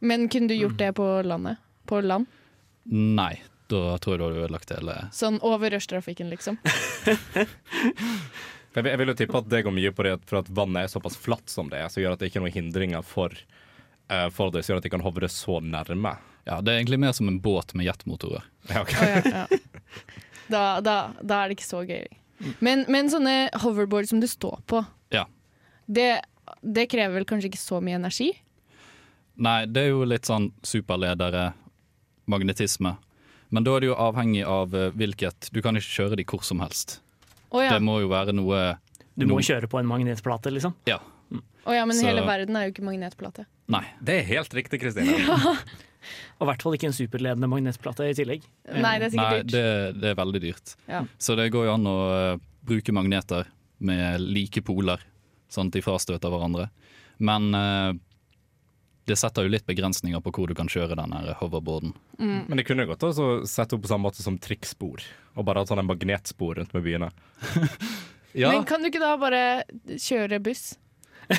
Men 0.00 0.28
kunne 0.30 0.48
du 0.48 0.54
gjort 0.54 0.78
det 0.78 0.92
på 0.98 1.06
landet? 1.26 1.56
På 1.88 2.00
land? 2.04 2.26
Nei, 2.88 3.34
da 3.68 3.98
tror 3.98 4.14
jeg 4.14 4.20
du 4.20 4.24
hadde 4.26 4.42
ødelagt 4.44 4.70
hele 4.72 4.94
Sånn 5.12 5.40
over 5.44 5.70
rushtrafikken, 5.74 6.30
liksom? 6.32 6.58
Jeg 8.76 8.84
vil, 8.84 8.90
jeg 8.92 8.98
vil 9.00 9.10
jo 9.10 9.14
tippe 9.18 9.38
at 9.40 9.46
det 9.50 9.62
går 9.66 9.72
mye 9.74 9.90
på 9.96 10.04
det 10.06 10.10
for 10.28 10.38
at 10.42 10.48
vannet 10.54 10.84
er 10.84 10.90
såpass 10.92 11.16
flatt 11.18 11.50
som 11.50 11.70
det 11.72 11.80
er, 11.80 11.88
som 11.90 12.02
gjør 12.02 12.14
at 12.14 12.20
det 12.20 12.28
ikke 12.28 12.38
er 12.38 12.44
noen 12.44 12.54
hindringer 12.54 13.02
for, 13.02 13.32
uh, 14.12 14.28
for 14.30 14.52
det, 14.54 14.60
som 14.62 14.74
gjør 14.74 14.82
at 14.82 14.86
de 14.86 14.92
kan 14.92 15.02
hovre 15.02 15.30
så 15.32 15.56
nærme. 15.64 16.12
Ja, 16.46 16.60
det 16.62 16.74
er 16.74 16.82
egentlig 16.82 17.00
mer 17.02 17.14
som 17.16 17.30
en 17.32 17.40
båt 17.42 17.72
med 17.74 17.88
jetmotorer. 17.88 18.44
Ja, 18.68 18.82
okay. 18.84 19.00
oh, 19.00 19.26
ja, 19.32 19.46
ja. 19.48 20.04
Da, 20.52 20.62
da, 20.84 20.94
da 21.20 21.40
er 21.42 21.50
det 21.50 21.58
ikke 21.58 21.66
så 21.66 21.80
gøy. 21.88 22.06
Men, 22.64 22.84
men 22.92 23.10
sånne 23.10 23.48
hoverboard 23.64 24.06
som 24.12 24.20
du 24.22 24.28
står 24.30 24.60
på, 24.70 24.84
Ja. 25.16 25.24
det, 25.90 26.10
det 26.62 26.86
krever 26.92 27.18
vel 27.18 27.26
kanskje 27.28 27.50
ikke 27.50 27.60
så 27.64 27.80
mye 27.82 27.98
energi? 27.98 28.30
Nei, 29.38 29.66
det 29.70 29.84
er 29.86 29.92
jo 29.92 30.04
litt 30.08 30.26
sånn 30.26 30.48
superledere, 30.66 31.52
magnetisme. 32.26 32.96
Men 33.54 33.64
da 33.64 33.76
er 33.76 33.80
det 33.84 33.88
jo 33.92 33.96
avhengig 33.96 34.42
av 34.44 34.74
eh, 34.76 34.90
hvilket 34.98 35.48
Du 35.54 35.62
kan 35.64 35.78
ikke 35.78 35.94
kjøre 36.02 36.18
de 36.20 36.24
hvor 36.28 36.42
som 36.44 36.60
helst. 36.60 36.98
Oh, 37.48 37.62
ja. 37.64 37.70
Det 37.72 37.80
må 37.84 38.00
jo 38.02 38.10
være 38.12 38.34
noe 38.36 38.76
Du 39.16 39.24
må 39.26 39.38
noe- 39.38 39.46
kjøre 39.46 39.70
på 39.72 39.78
en 39.80 39.88
magnetplate, 39.88 40.50
liksom. 40.52 40.74
Ja. 40.90 40.98
Å 41.68 41.74
ja, 41.76 41.84
men 41.88 41.96
Så- 41.96 42.06
hele 42.06 42.22
verden 42.26 42.56
er 42.56 42.66
jo 42.68 42.72
ikke 42.74 42.84
magnetplate. 42.84 43.46
Nei. 43.68 43.84
Det 44.02 44.18
er 44.20 44.24
helt 44.34 44.52
riktig, 44.56 44.80
Kristine. 44.80 45.16
Og 46.38 46.44
i 46.44 46.48
hvert 46.48 46.62
fall 46.62 46.76
ikke 46.76 46.86
en 46.88 46.96
superledende 46.96 47.48
magnetplate 47.50 48.06
i 48.08 48.14
tillegg. 48.16 48.44
Nei, 48.70 48.98
det 48.98 49.08
er 49.10 49.10
Nei, 49.10 49.10
sikkert 49.16 49.46
dyrt. 49.48 49.52
det, 49.52 50.00
det 50.00 50.10
er 50.12 50.14
veldig 50.20 50.40
dyrt. 50.44 50.74
Ja. 50.88 51.02
Så 51.18 51.36
det 51.36 51.48
går 51.52 51.66
jo 51.68 51.72
an 51.74 51.88
å 51.90 51.96
eh, 52.34 52.38
bruke 52.68 52.92
magneter 52.94 53.48
med 53.80 54.20
like 54.20 54.62
poler, 54.64 55.02
sånn 55.52 55.68
at 55.68 55.76
de 55.76 55.82
frastøter 55.84 56.30
hverandre. 56.32 56.68
Men 57.18 57.48
eh, 57.54 57.92
det 59.08 59.16
setter 59.18 59.46
jo 59.46 59.52
litt 59.52 59.64
begrensninger 59.68 60.20
på 60.24 60.32
hvor 60.36 60.50
du 60.50 60.54
kan 60.58 60.68
kjøre 60.70 60.96
den 60.98 61.14
hoverboarden. 61.40 61.94
hoverboarden. 62.18 62.44
Men 62.48 62.60
de 62.60 62.64
kunne 62.68 62.86
godt 62.88 63.06
også 63.08 63.28
sette 63.48 63.74
opp 63.76 63.82
på 63.86 63.90
samme 63.90 64.06
måte 64.08 64.22
som 64.24 64.36
trikkspor, 64.38 65.02
og 65.36 65.46
bare 65.48 65.62
hatt 65.64 65.72
sånn 65.72 65.80
en 65.82 65.88
magnetspor 65.88 66.60
rundt 66.60 66.76
med 66.76 66.84
byene. 66.86 67.10
Ja, 68.36 68.50
Men 68.52 68.66
kan 68.68 68.82
du 68.84 68.90
ikke 68.90 69.00
da 69.00 69.14
bare 69.18 69.38
kjøre 69.98 70.36
buss? 70.44 70.74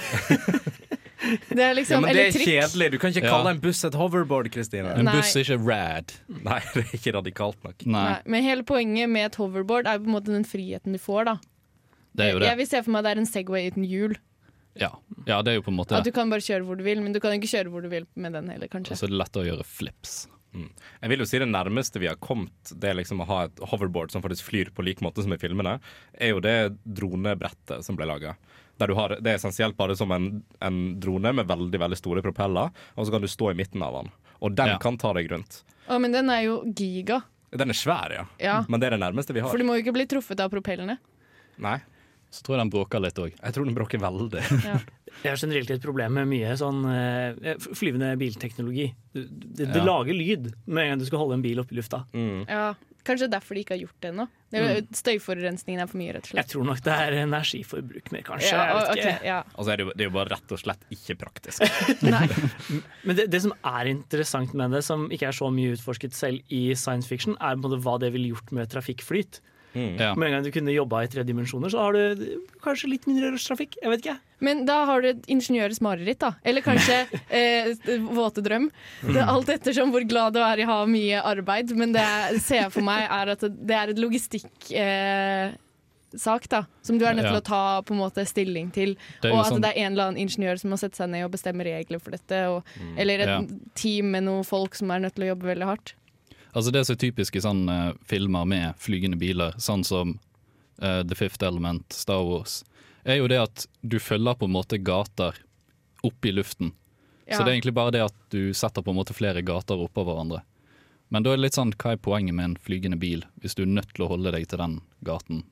det 1.54 1.62
er 1.64 1.76
liksom 1.78 2.00
Ja, 2.00 2.02
men 2.02 2.16
det 2.16 2.24
er 2.24 2.34
trikk. 2.34 2.48
kjedelig. 2.50 2.88
Du 2.92 2.98
kan 3.00 3.12
ikke 3.14 3.24
Ja. 3.26 3.30
kalle 3.36 3.52
en 3.54 3.60
buss 3.62 3.84
et 3.86 3.94
hoverboard, 3.94 4.50
Kristine. 4.52 4.94
en 4.98 5.06
buss 5.06 5.36
er 5.36 5.44
ikke 5.46 5.60
rad. 5.70 6.14
Nei, 6.28 6.60
det 6.74 6.84
er 6.86 6.98
ikke 6.98 7.14
radikalt 7.14 7.64
nok. 7.64 7.86
Nei, 7.86 8.04
Nei, 8.10 8.22
men 8.26 8.44
hele 8.44 8.64
poenget 8.64 9.10
med 9.10 9.26
et 9.30 9.36
hoverboard 9.40 9.88
er 9.88 10.00
på 10.02 10.10
en 10.10 10.16
måte 10.18 10.34
den 10.34 10.44
friheten 10.46 10.92
du 10.94 11.00
får. 11.00 11.26
da 11.26 11.38
det 12.18 12.26
er 12.26 12.32
jo 12.34 12.40
det. 12.42 12.48
Jeg 12.50 12.58
vil 12.58 12.68
se 12.68 12.84
for 12.84 12.92
meg 12.92 13.00
at 13.00 13.06
det 13.06 13.12
er 13.12 13.20
en 13.22 13.30
Segway 13.30 13.68
uten 13.70 13.86
hjul. 13.86 14.16
Ja, 14.82 14.92
ja 15.28 15.40
det 15.46 15.54
er 15.54 15.60
jo 15.60 15.66
på 15.68 15.74
en 15.74 15.80
måte 15.80 15.98
At 15.98 16.08
du 16.08 16.14
kan 16.16 16.32
bare 16.32 16.44
kjøre 16.46 16.66
hvor 16.68 16.80
du 16.80 16.84
vil, 16.88 17.02
men 17.04 17.16
du 17.16 17.22
kan 17.24 17.36
ikke 17.36 17.52
kjøre 17.52 17.72
hvor 17.74 17.86
du 17.86 17.90
vil 17.92 18.08
med 18.16 18.36
den 18.38 18.52
heller, 18.54 18.72
kanskje. 18.72 18.98
Så 18.98 19.08
det 19.10 19.16
er 19.16 19.22
lettere 19.24 19.46
å 19.46 19.50
gjøre 19.54 19.68
flips. 19.68 20.22
Jeg 20.50 21.12
vil 21.12 21.22
jo 21.22 21.28
si 21.30 21.38
Det 21.38 21.46
nærmeste 21.46 22.00
vi 22.02 22.08
har 22.10 22.18
kommet 22.18 22.72
Det 22.74 22.90
er 22.90 22.96
liksom 22.98 23.20
å 23.22 23.28
ha 23.30 23.44
et 23.46 23.60
hoverboard 23.70 24.10
som 24.10 24.24
faktisk 24.24 24.48
flyr 24.48 24.72
på 24.74 24.82
lik 24.82 25.04
måte 25.06 25.22
som 25.22 25.34
i 25.36 25.38
filmene, 25.38 25.76
er 26.18 26.34
jo 26.34 26.42
det 26.42 26.56
dronebrettet 26.84 27.86
som 27.86 28.00
ble 28.00 28.08
laga. 28.10 28.34
Har, 28.80 29.18
det 29.20 29.28
er 29.28 29.36
essensielt 29.36 29.76
bare 29.78 29.96
som 30.00 30.12
en, 30.16 30.30
en 30.64 30.78
drone 31.04 31.34
med 31.36 31.50
veldig 31.50 31.82
veldig 31.84 31.98
store 32.00 32.24
propeller, 32.24 32.72
og 32.96 33.06
så 33.06 33.12
kan 33.14 33.22
du 33.22 33.28
stå 33.28 33.52
i 33.52 33.58
midten 33.60 33.84
av 33.84 33.98
den. 34.00 34.12
Og 34.40 34.56
den 34.56 34.72
Ja. 34.74 34.78
kan 34.80 34.98
ta 34.98 35.12
deg 35.14 35.30
rundt. 35.32 35.64
Å, 35.90 36.00
men 36.00 36.16
den 36.16 36.32
er 36.32 36.46
jo 36.46 36.62
giga. 36.72 37.20
Den 37.52 37.74
er 37.74 37.78
svær, 37.78 38.14
ja. 38.14 38.26
Ja. 38.40 38.64
Men 38.70 38.80
det 38.80 38.88
er 38.88 38.96
det 38.96 39.02
nærmeste 39.04 39.36
vi 39.36 39.44
har. 39.44 39.52
For 39.52 39.60
du 39.60 39.68
må 39.68 39.76
jo 39.76 39.84
ikke 39.84 39.98
bli 39.98 40.08
truffet 40.08 40.40
av 40.40 40.50
propellene. 40.54 40.96
Nei. 41.60 41.80
Så 42.30 42.44
tror 42.46 42.58
jeg 42.58 42.64
den 42.66 42.72
bråker 42.74 43.02
litt 43.02 43.18
òg. 43.22 43.34
Jeg 43.40 43.56
tror 43.56 43.66
den 43.66 43.78
bråker 43.78 44.02
veldig. 44.04 44.44
Jeg 45.24 45.32
har 45.34 45.40
generelt 45.42 45.72
et 45.74 45.82
problem 45.82 46.14
med 46.16 46.28
mye 46.30 46.52
sånn 46.56 46.84
eh, 46.86 47.56
flyvende 47.76 48.12
bilteknologi. 48.22 48.92
Det, 49.12 49.24
det, 49.32 49.66
det 49.74 49.80
Ja. 49.82 49.88
lager 49.88 50.14
lyd 50.16 50.52
med 50.70 50.84
en 50.84 50.92
gang 50.94 51.00
du 51.02 51.08
skal 51.10 51.20
holde 51.24 51.40
en 51.40 51.42
bil 51.44 51.60
oppe 51.60 51.74
i 51.74 51.80
lufta. 51.82 52.04
Ja, 52.48 52.76
Kanskje 53.08 53.30
derfor 53.32 53.56
de 53.56 53.62
ikke 53.64 53.74
har 53.74 53.80
gjort 53.80 53.96
det 54.04 54.10
ennå. 54.12 54.26
Det 54.52 54.60
er- 54.60 54.82
Støyforurensningen 54.94 55.82
er 55.82 55.88
for 55.88 55.98
mye, 55.98 56.12
rett 56.14 56.28
og 56.28 56.30
slett. 56.30 56.40
Jeg 56.44 56.52
tror 56.52 56.66
nok 56.68 56.82
det 56.86 56.94
er 56.94 57.16
energiforbruk 57.24 58.12
mer, 58.14 58.22
kanskje. 58.28 58.52
Ja, 58.52 58.66
jeg 58.68 58.76
vet 58.76 58.90
ok, 58.92 59.00
ikke. 59.00 59.26
ja. 59.26 59.38
Altså 59.56 59.72
er 59.72 59.78
det, 59.80 59.86
jo, 59.86 59.94
det 59.96 60.04
er 60.04 60.10
jo 60.10 60.16
bare 60.20 60.30
rett 60.36 60.52
og 60.54 60.60
slett 60.62 60.84
ikke 60.94 61.16
praktisk. 61.24 61.64
Men 63.08 63.16
det, 63.18 63.26
det 63.34 63.42
som 63.48 63.54
er 63.66 63.90
interessant 63.92 64.54
med 64.54 64.76
det, 64.76 64.84
som 64.86 65.08
ikke 65.16 65.30
er 65.32 65.38
så 65.40 65.50
mye 65.54 65.74
utforsket 65.78 66.14
selv 66.14 66.44
i 66.54 66.62
science 66.78 67.10
fiction, 67.10 67.38
er 67.40 67.56
på 67.56 67.64
en 67.64 67.66
måte 67.70 67.82
hva 67.88 67.96
det 68.04 68.12
ville 68.14 68.34
gjort 68.36 68.52
med 68.56 68.70
trafikkflyt. 68.76 69.40
Ja. 69.76 70.16
Med 70.16 70.28
en 70.28 70.34
gang 70.34 70.44
du 70.44 70.52
kunne 70.52 70.74
jobba 70.74 71.04
i 71.04 71.08
tre 71.08 71.24
dimensjoner, 71.24 71.70
så 71.70 71.78
har 71.84 71.94
du 71.94 72.42
kanskje 72.64 72.90
litt 72.90 73.06
mindre 73.08 73.30
rushtrafikk. 73.36 73.78
Jeg 73.84 73.90
vet 73.92 74.02
ikke. 74.06 74.18
Men 74.42 74.66
da 74.66 74.86
har 74.86 75.02
du 75.02 75.10
et 75.10 75.26
ingeniøres 75.28 75.82
mareritt, 75.82 76.20
da. 76.20 76.32
Eller 76.44 76.62
kanskje 76.66 77.06
eh, 77.30 77.70
våte 78.10 78.42
drøm. 78.42 78.70
Det 79.04 79.18
er 79.22 79.30
alt 79.30 79.50
ettersom 79.50 79.92
hvor 79.94 80.02
glad 80.10 80.34
du 80.34 80.40
er 80.42 80.58
i 80.60 80.66
å 80.66 80.72
ha 80.74 80.80
mye 80.90 81.22
arbeid. 81.22 81.76
Men 81.78 81.94
det 81.94 82.02
jeg 82.02 82.42
ser 82.42 82.70
for 82.74 82.82
meg, 82.82 83.06
er 83.10 83.34
at 83.36 83.42
det 83.50 83.76
er 83.76 83.90
et 83.96 84.00
logistikk... 84.02 84.72
Eh, 84.74 85.52
sak 86.18 86.48
da, 86.50 86.64
som 86.82 86.98
du 86.98 87.04
er 87.06 87.14
nødt 87.14 87.28
til 87.28 87.36
Ja. 87.36 87.38
å 87.38 87.46
ta 87.46 87.82
på 87.86 87.94
en 87.94 88.00
måte 88.00 88.24
stilling 88.26 88.72
til. 88.74 88.96
Og 89.30 89.36
at 89.44 89.52
sånn- 89.52 89.62
det 89.62 89.70
er 89.76 89.84
en 89.86 89.92
eller 89.94 90.08
annen 90.08 90.18
ingeniør 90.24 90.58
som 90.58 90.72
må 90.74 90.78
sette 90.82 90.98
seg 90.98 91.08
ned 91.14 91.22
og 91.28 91.30
bestemme 91.36 91.62
regler 91.62 92.00
for 92.02 92.10
dette. 92.10 92.40
Og, 92.50 92.64
Mm. 92.82 92.96
Eller 92.98 93.20
et 93.20 93.28
Ja. 93.28 93.42
team 93.76 94.10
med 94.10 94.24
noen 94.24 94.44
folk 94.44 94.74
som 94.74 94.90
er 94.90 94.98
nødt 95.06 95.14
til 95.14 95.26
å 95.26 95.36
jobbe 95.36 95.46
veldig 95.54 95.66
hardt. 95.70 95.94
Altså 96.60 96.74
Det 96.76 96.82
som 96.84 96.98
er 96.98 97.00
typisk 97.00 97.38
i 97.40 97.44
sånne 97.44 97.78
filmer 98.04 98.44
med 98.44 98.76
flygende 98.84 99.16
biler, 99.16 99.54
sånn 99.64 99.86
som 99.88 100.18
uh, 100.84 101.02
The 101.08 101.16
Fifth 101.16 101.46
Element, 101.48 101.88
Star 101.96 102.26
Wars, 102.28 102.66
er 103.08 103.22
jo 103.22 103.30
det 103.32 103.38
at 103.40 103.64
du 103.80 103.96
følger 104.04 104.36
på 104.36 104.50
en 104.50 104.58
måte 104.58 104.82
gater 104.84 105.38
opp 106.04 106.28
i 106.28 106.34
luften. 106.36 106.74
Ja. 107.24 107.38
Så 107.38 107.46
det 107.46 107.54
er 107.54 107.56
egentlig 107.62 107.78
bare 107.78 107.94
det 107.96 108.04
at 108.10 108.18
du 108.36 108.52
setter 108.52 108.84
på 108.84 108.92
en 108.92 109.00
måte 109.00 109.16
flere 109.16 109.40
gater 109.46 109.80
oppå 109.80 110.04
hverandre. 110.04 110.42
Men 111.08 111.24
da 111.24 111.32
er 111.32 111.40
det 111.40 111.48
litt 111.48 111.58
sånn, 111.62 111.72
hva 111.80 111.96
er 111.96 112.04
poenget 112.04 112.36
med 112.36 112.52
en 112.52 112.60
flygende 112.60 113.00
bil, 113.00 113.24
hvis 113.40 113.56
du 113.56 113.64
er 113.64 113.72
nødt 113.72 113.96
til 113.96 114.04
å 114.06 114.12
holde 114.12 114.36
deg 114.36 114.50
til 114.52 114.60
den 114.60 114.76
gaten 115.08 115.46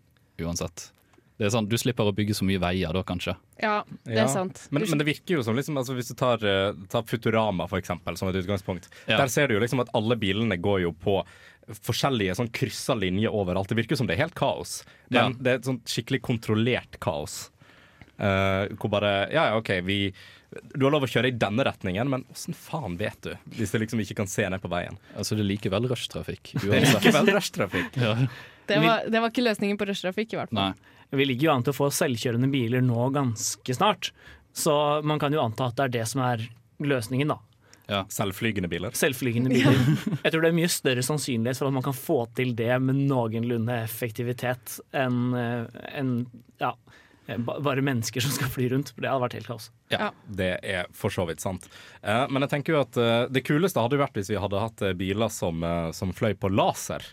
uansett? 0.44 0.90
Det 1.38 1.46
er 1.46 1.52
sånn, 1.54 1.68
Du 1.70 1.76
slipper 1.78 2.08
å 2.10 2.14
bygge 2.18 2.34
så 2.34 2.46
mye 2.48 2.58
veier 2.60 2.94
da, 2.94 3.04
kanskje. 3.06 3.36
Ja, 3.62 3.84
det 4.06 4.16
Ja. 4.16 4.24
er 4.24 4.28
sant. 4.34 4.68
Men, 4.72 4.84
men 4.90 4.98
det 4.98 5.06
virker 5.06 5.36
jo 5.38 5.44
som 5.44 5.56
liksom, 5.56 5.78
altså 5.78 5.94
Hvis 5.96 6.08
du 6.10 6.16
tar, 6.16 6.42
eh, 6.44 6.74
tar 6.90 7.04
Futurama 7.04 7.68
for 7.70 7.78
eksempel, 7.80 8.18
som 8.18 8.28
et 8.30 8.36
utgangspunkt. 8.42 8.90
Ja. 9.08 9.18
Der 9.18 9.28
ser 9.28 9.48
du 9.48 9.54
jo 9.54 9.60
liksom 9.62 9.80
at 9.82 9.90
alle 9.94 10.16
bilene 10.18 10.58
går 10.58 10.82
jo 10.82 10.92
på 10.94 11.24
forskjellige 11.68 12.36
sånn 12.40 12.50
kryssa 12.56 12.96
linjer 12.98 13.30
overalt. 13.36 13.68
Det 13.68 13.76
virker 13.78 13.92
jo 13.98 13.98
som 14.02 14.08
det 14.08 14.16
er 14.18 14.24
helt 14.24 14.36
kaos. 14.36 14.84
Men 15.10 15.34
Ja. 15.34 15.38
det 15.38 15.48
er 15.48 15.56
et 15.56 15.66
sånn 15.68 15.82
skikkelig 15.86 16.22
kontrollert 16.22 17.00
kaos. 17.00 17.50
Uh, 18.20 18.66
hvor 18.82 18.90
bare 18.90 19.30
Ja, 19.32 19.52
ja, 19.52 19.58
OK, 19.58 19.70
vi 19.86 20.12
Du 20.74 20.86
har 20.86 20.92
lov 20.92 21.04
å 21.04 21.08
kjøre 21.12 21.28
i 21.28 21.38
denne 21.38 21.64
retningen, 21.64 22.10
men 22.10 22.24
åssen 22.34 22.56
faen 22.56 22.98
vet 22.98 23.20
du? 23.22 23.36
Hvis 23.52 23.70
du 23.72 23.78
liksom 23.78 24.00
ikke 24.02 24.16
kan 24.16 24.26
se 24.28 24.48
ned 24.50 24.60
på 24.62 24.70
veien. 24.72 24.98
Altså 25.16 25.36
Det 25.36 25.42
er 25.44 25.52
likevel 25.56 25.86
rushtrafikk. 25.88 26.54
Det 26.54 26.82
likevel 26.88 27.28
rushtrafikk. 27.36 27.94
Ja. 28.02 28.16
Det 28.68 28.80
var, 28.82 29.04
det 29.08 29.22
var 29.22 29.30
ikke 29.30 29.44
løsningen 29.46 29.78
på 29.78 29.86
rushtrafikk, 29.88 30.34
i 30.34 30.36
hvert 30.36 30.50
fall. 30.52 30.74
Nei. 30.74 30.97
Vi 31.10 31.26
ligger 31.26 31.48
jo 31.48 31.54
an 31.56 31.66
til 31.66 31.76
å 31.76 31.78
få 31.78 31.90
selvkjørende 31.94 32.50
biler 32.52 32.84
nå 32.84 33.10
ganske 33.16 33.76
snart. 33.76 34.12
Så 34.58 34.74
man 35.08 35.22
kan 35.22 35.34
jo 35.36 35.44
anta 35.44 35.70
at 35.70 35.78
det 35.78 35.86
er 35.86 35.94
det 36.00 36.08
som 36.12 36.24
er 36.26 36.48
løsningen, 36.84 37.32
da. 37.32 37.40
Ja. 37.88 38.02
Selvflygende 38.12 38.68
biler. 38.68 38.92
Selvflygende 38.98 39.54
biler. 39.54 39.78
Jeg 40.26 40.34
tror 40.34 40.44
det 40.44 40.50
er 40.50 40.58
mye 40.58 40.72
større 40.72 41.04
sannsynlighet 41.06 41.60
for 41.62 41.70
at 41.70 41.76
man 41.78 41.86
kan 41.86 41.96
få 41.96 42.26
til 42.36 42.52
det 42.58 42.74
med 42.84 43.00
noenlunde 43.08 43.78
effektivitet 43.86 44.80
enn 44.92 45.32
en, 45.38 46.12
ja, 46.60 46.74
bare 47.48 47.82
mennesker 47.82 48.24
som 48.24 48.32
skal 48.36 48.52
fly 48.52 48.68
rundt. 48.74 48.94
Det 48.96 49.08
hadde 49.08 49.24
vært 49.24 49.38
helt 49.40 49.50
kaos. 49.52 49.70
Ja, 49.92 50.12
det 50.28 50.52
er 50.64 50.92
for 50.96 51.14
så 51.14 51.24
vidt 51.30 51.44
sant. 51.44 51.68
Eh, 52.02 52.26
men 52.32 52.44
jeg 52.44 52.54
tenker 52.58 52.76
jo 52.76 52.84
at 52.84 53.00
eh, 53.00 53.26
det 53.32 53.46
kuleste 53.48 53.84
hadde 53.84 54.00
vært 54.00 54.20
hvis 54.20 54.32
vi 54.32 54.40
hadde 54.40 54.64
hatt 54.64 54.84
eh, 54.84 54.96
biler 54.98 55.32
som, 55.32 55.64
eh, 55.64 55.92
som 55.96 56.12
fløy 56.16 56.34
på 56.40 56.52
laser. 56.52 57.04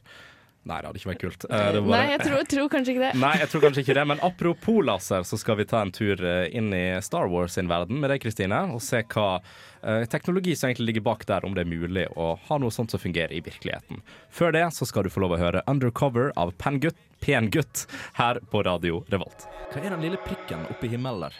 Nei, 0.65 0.79
det 0.81 0.89
hadde 0.89 1.01
ikke 1.01 1.11
vært 1.11 1.21
kult. 1.21 1.45
Eh, 1.45 1.67
det 1.77 1.81
var 1.85 1.93
Nei, 1.93 2.05
jeg 2.15 2.21
tror, 2.23 2.45
tror 2.49 2.69
kanskje 2.73 2.95
ikke 2.95 3.03
det. 3.05 3.11
Nei, 3.21 3.33
jeg 3.43 3.51
tror 3.53 3.63
kanskje 3.67 3.83
ikke 3.85 3.97
det, 3.99 4.05
men 4.09 4.23
apropos 4.25 4.81
laser, 4.89 5.27
så 5.29 5.39
skal 5.41 5.59
vi 5.61 5.67
ta 5.69 5.83
en 5.85 5.93
tur 5.93 6.25
eh, 6.25 6.47
inn 6.57 6.71
i 6.73 6.85
Star 7.05 7.29
Wars 7.33 7.59
sin 7.59 7.69
verden 7.69 8.01
med 8.01 8.09
deg, 8.13 8.23
Kristine, 8.25 8.63
og 8.73 8.81
se 8.85 9.03
hva 9.13 9.27
eh, 9.37 10.07
teknologi 10.09 10.57
som 10.57 10.71
egentlig 10.71 10.89
ligger 10.95 11.05
bak 11.11 11.27
der, 11.29 11.45
om 11.45 11.57
det 11.57 11.67
er 11.67 11.71
mulig 11.71 12.07
å 12.17 12.31
ha 12.47 12.61
noe 12.63 12.73
sånt 12.73 12.95
som 12.95 13.03
fungerer 13.03 13.37
i 13.37 13.43
virkeligheten. 13.45 14.01
Før 14.33 14.57
det 14.57 14.65
så 14.79 14.89
skal 14.89 15.05
du 15.05 15.13
få 15.13 15.27
lov 15.27 15.37
å 15.37 15.43
høre 15.43 15.65
'Undercover' 15.69 16.33
av 16.41 16.57
Pengutt, 16.57 16.97
Pen 17.21 17.53
Gutt 17.53 17.85
her 18.17 18.41
på 18.53 18.65
Radio 18.65 19.05
Revolt. 19.13 19.45
Hva 19.73 19.85
er 19.85 19.93
den 19.93 20.09
lille 20.09 20.21
prikken 20.25 20.65
oppe 20.73 20.89
i 20.89 20.95
himmelen 20.97 21.29
der? 21.29 21.37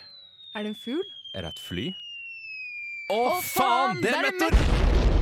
Er 0.55 0.69
det 0.69 0.75
en 0.75 0.81
fugl? 0.85 1.05
Er 1.35 1.49
det 1.49 1.57
et 1.57 1.65
fly? 1.65 1.89
Å, 3.09 3.41
faen! 3.41 4.01
Det 4.05 4.13
er 4.13 4.29
meteor! 4.29 5.14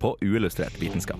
På 0.00 0.16
uillustrert 0.24 0.82
vitenskap. 0.82 1.18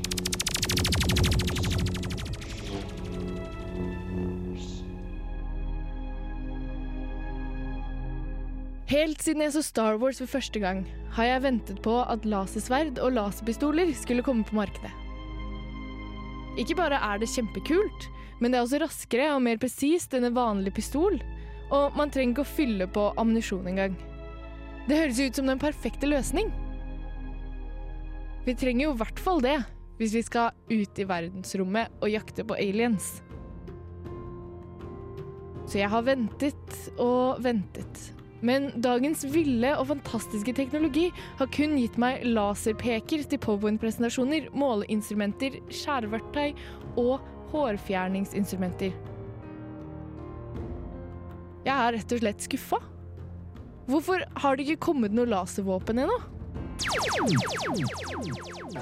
Helt 8.90 9.20
siden 9.22 9.44
jeg 9.44 9.52
så 9.54 9.60
Star 9.62 9.98
Wars 10.00 10.18
for 10.18 10.26
første 10.26 10.58
gang, 10.58 10.80
har 11.14 11.28
jeg 11.28 11.42
ventet 11.44 11.82
på 11.84 11.98
at 12.00 12.24
lasersverd 12.24 12.96
og 13.04 13.12
laserpistoler 13.18 13.92
skulle 13.94 14.24
komme 14.26 14.48
på 14.48 14.56
markedet. 14.56 14.90
Ikke 16.58 16.74
bare 16.80 16.98
er 16.98 17.20
det 17.20 17.28
kjempekult, 17.30 18.08
men 18.40 18.50
det 18.50 18.58
er 18.58 18.64
også 18.64 18.80
raskere 18.82 19.28
og 19.34 19.44
mer 19.44 19.60
presist 19.62 20.16
enn 20.16 20.26
en 20.26 20.34
vanlig 20.34 20.72
pistol, 20.80 21.20
og 21.70 22.00
man 22.00 22.10
trenger 22.10 22.32
ikke 22.32 22.48
å 22.48 22.54
fylle 22.56 22.88
på 22.90 23.06
ammunisjon 23.20 23.68
engang. 23.70 23.94
Det 24.88 24.98
høres 24.98 25.20
ut 25.20 25.38
som 25.38 25.52
den 25.52 25.60
perfekte 25.60 26.08
løsning. 26.10 26.48
Vi 28.46 28.54
trenger 28.56 28.86
jo 28.86 28.92
i 28.94 29.00
hvert 29.02 29.20
fall 29.20 29.42
det, 29.44 29.58
hvis 30.00 30.14
vi 30.16 30.22
skal 30.24 30.54
ut 30.70 31.00
i 31.00 31.08
verdensrommet 31.08 32.00
og 32.00 32.08
jakte 32.12 32.46
på 32.48 32.56
aliens. 32.56 33.18
Så 35.68 35.78
jeg 35.82 35.90
har 35.92 36.06
ventet 36.06 36.78
og 36.98 37.42
ventet. 37.44 38.00
Men 38.40 38.70
dagens 38.80 39.26
ville 39.28 39.74
og 39.76 39.90
fantastiske 39.90 40.54
teknologi 40.56 41.10
har 41.38 41.50
kun 41.52 41.76
gitt 41.76 41.98
meg 42.00 42.24
laserpeker 42.24 43.26
til 43.28 43.42
powerpoint-presentasjoner, 43.44 44.48
måleinstrumenter, 44.56 45.60
skjæreverktøy 45.68 46.56
og 46.98 47.20
hårfjerningsinstrumenter. 47.52 48.96
Jeg 51.68 51.76
er 51.76 51.92
rett 51.98 52.16
og 52.16 52.24
slett 52.24 52.48
skuffa. 52.48 52.80
Hvorfor 53.90 54.24
har 54.40 54.56
det 54.56 54.64
ikke 54.64 54.86
kommet 54.88 55.12
noe 55.12 55.28
laservåpen 55.28 56.00
ennå? 56.06 56.16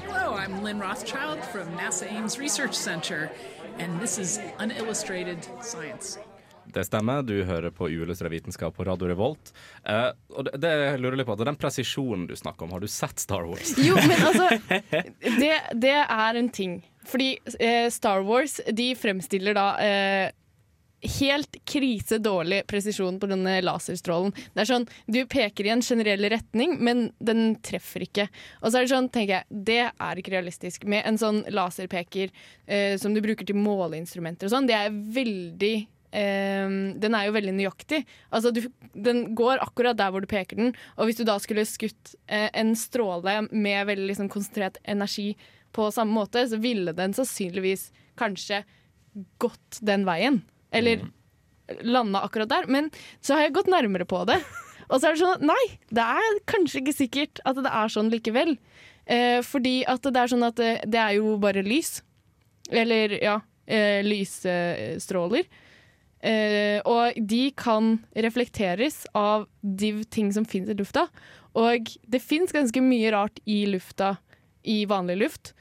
Hello, 0.08 0.36
I'm 0.36 0.62
Lynn 0.62 0.78
Rothschild 0.78 1.44
from 1.52 1.66
NASA 1.76 2.06
Ames 2.06 2.38
Research 2.38 2.74
Center, 2.74 3.30
and 3.78 4.00
this 4.00 4.18
is 4.18 4.40
Unillustrated 4.60 5.38
Science. 5.62 6.18
Det 6.64 6.84
stemmer, 6.84 7.22
du 7.22 7.44
hører 7.44 7.70
på 7.70 7.88
uillustrert 7.88 8.32
vitenskap 8.32 8.76
på 8.76 8.84
Radio 8.84 9.08
Revolt. 9.08 9.52
Eh, 9.82 10.10
og 10.30 10.44
det, 10.46 10.60
det 10.62 10.70
jeg 10.70 11.00
lurer 11.00 11.16
litt 11.18 11.26
på, 11.26 11.34
Den 11.42 11.56
presisjonen 11.58 12.28
du 12.28 12.36
snakker 12.36 12.68
om, 12.68 12.76
har 12.76 12.80
du 12.80 12.86
sett 12.86 13.18
Star 13.18 13.48
Wars? 13.48 13.74
Jo, 13.82 13.96
men 13.96 14.14
altså 14.14 14.48
Det, 15.42 15.54
det 15.74 15.96
er 16.04 16.38
en 16.38 16.50
ting. 16.54 16.78
Fordi 17.08 17.32
eh, 17.58 17.88
Star 17.90 18.22
Wars 18.22 18.60
de 18.70 18.92
fremstiller 18.94 19.58
da 19.58 19.72
eh, 19.82 20.30
helt 21.02 21.56
krisedårlig 21.68 22.64
presisjon 22.66 23.18
på 23.20 23.28
denne 23.30 23.58
laserstrålen. 23.62 24.32
Det 24.54 24.62
er 24.62 24.70
sånn, 24.70 24.86
Du 25.06 25.20
peker 25.30 25.66
i 25.66 25.72
en 25.74 25.82
generell 25.82 26.26
retning, 26.30 26.78
men 26.82 27.12
den 27.18 27.56
treffer 27.62 28.02
ikke. 28.06 28.28
Og 28.62 28.70
så 28.70 28.78
er 28.78 28.86
det 28.86 28.94
sånn, 28.94 29.10
tenker 29.14 29.38
jeg, 29.38 29.44
det 29.50 29.82
er 29.90 30.18
ikke 30.18 30.34
realistisk. 30.34 30.84
Med 30.84 31.06
en 31.06 31.18
sånn 31.18 31.44
laserpeker 31.54 32.32
eh, 32.66 32.96
som 32.98 33.14
du 33.14 33.22
bruker 33.22 33.46
til 33.46 33.58
måleinstrumenter 33.58 34.48
og 34.48 34.54
sånn, 34.54 34.66
det 34.68 34.74
er 34.74 34.90
veldig 34.90 35.74
eh, 36.10 36.74
den 37.04 37.18
er 37.18 37.28
jo 37.28 37.36
veldig 37.36 37.54
nøyaktig. 37.60 38.02
Altså, 38.34 38.50
du, 38.50 38.64
den 38.94 39.36
går 39.38 39.62
akkurat 39.64 39.98
der 39.98 40.10
hvor 40.10 40.24
du 40.24 40.30
peker 40.30 40.58
den. 40.58 40.74
Og 40.96 41.08
hvis 41.08 41.20
du 41.20 41.24
da 41.28 41.38
skulle 41.42 41.66
skutt 41.68 42.16
eh, 42.26 42.50
en 42.52 42.74
stråle 42.78 43.44
med 43.52 43.86
veldig 43.92 44.10
liksom, 44.10 44.32
konsentrert 44.32 44.82
energi 44.82 45.30
på 45.76 45.90
samme 45.94 46.16
måte, 46.16 46.42
så 46.48 46.58
ville 46.58 46.94
den 46.96 47.14
sannsynligvis 47.14 47.90
kanskje 48.18 48.64
gått 49.38 49.78
den 49.84 50.06
veien. 50.08 50.42
Eller 50.74 51.06
landa 51.84 52.22
akkurat 52.24 52.50
der. 52.50 52.66
Men 52.66 52.90
så 53.20 53.36
har 53.36 53.46
jeg 53.46 53.56
gått 53.58 53.70
nærmere 53.72 54.08
på 54.08 54.24
det. 54.28 54.40
Og 54.90 55.00
så 55.00 55.08
er 55.08 55.16
det 55.16 55.22
sånn 55.22 55.36
at 55.36 55.46
nei, 55.50 55.64
det 55.92 56.04
er 56.04 56.42
kanskje 56.48 56.82
ikke 56.82 56.96
sikkert 56.96 57.42
at 57.48 57.60
det 57.60 57.72
er 57.80 57.92
sånn 57.92 58.10
likevel. 58.12 58.54
Eh, 59.08 59.40
fordi 59.44 59.82
at 59.88 60.04
det 60.04 60.20
er 60.20 60.32
sånn 60.32 60.46
at 60.46 60.56
det, 60.60 60.72
det 60.88 61.00
er 61.00 61.16
jo 61.18 61.36
bare 61.40 61.64
lys. 61.66 61.98
Eller 62.72 63.18
ja, 63.20 63.38
eh, 63.68 64.00
lysstråler. 64.04 65.48
Eh, 66.18 66.78
og 66.88 67.18
de 67.30 67.42
kan 67.54 67.98
reflekteres 68.16 69.04
av 69.16 69.46
de 69.62 69.92
ting 70.10 70.32
som 70.34 70.46
finnes 70.48 70.72
i 70.72 70.78
lufta. 70.78 71.06
Og 71.58 71.92
det 72.08 72.22
fins 72.24 72.54
ganske 72.54 72.82
mye 72.84 73.12
rart 73.14 73.38
i 73.46 73.64
lufta 73.70 74.16
i 74.68 74.82
vanlig 74.88 75.18
luft. 75.20 75.52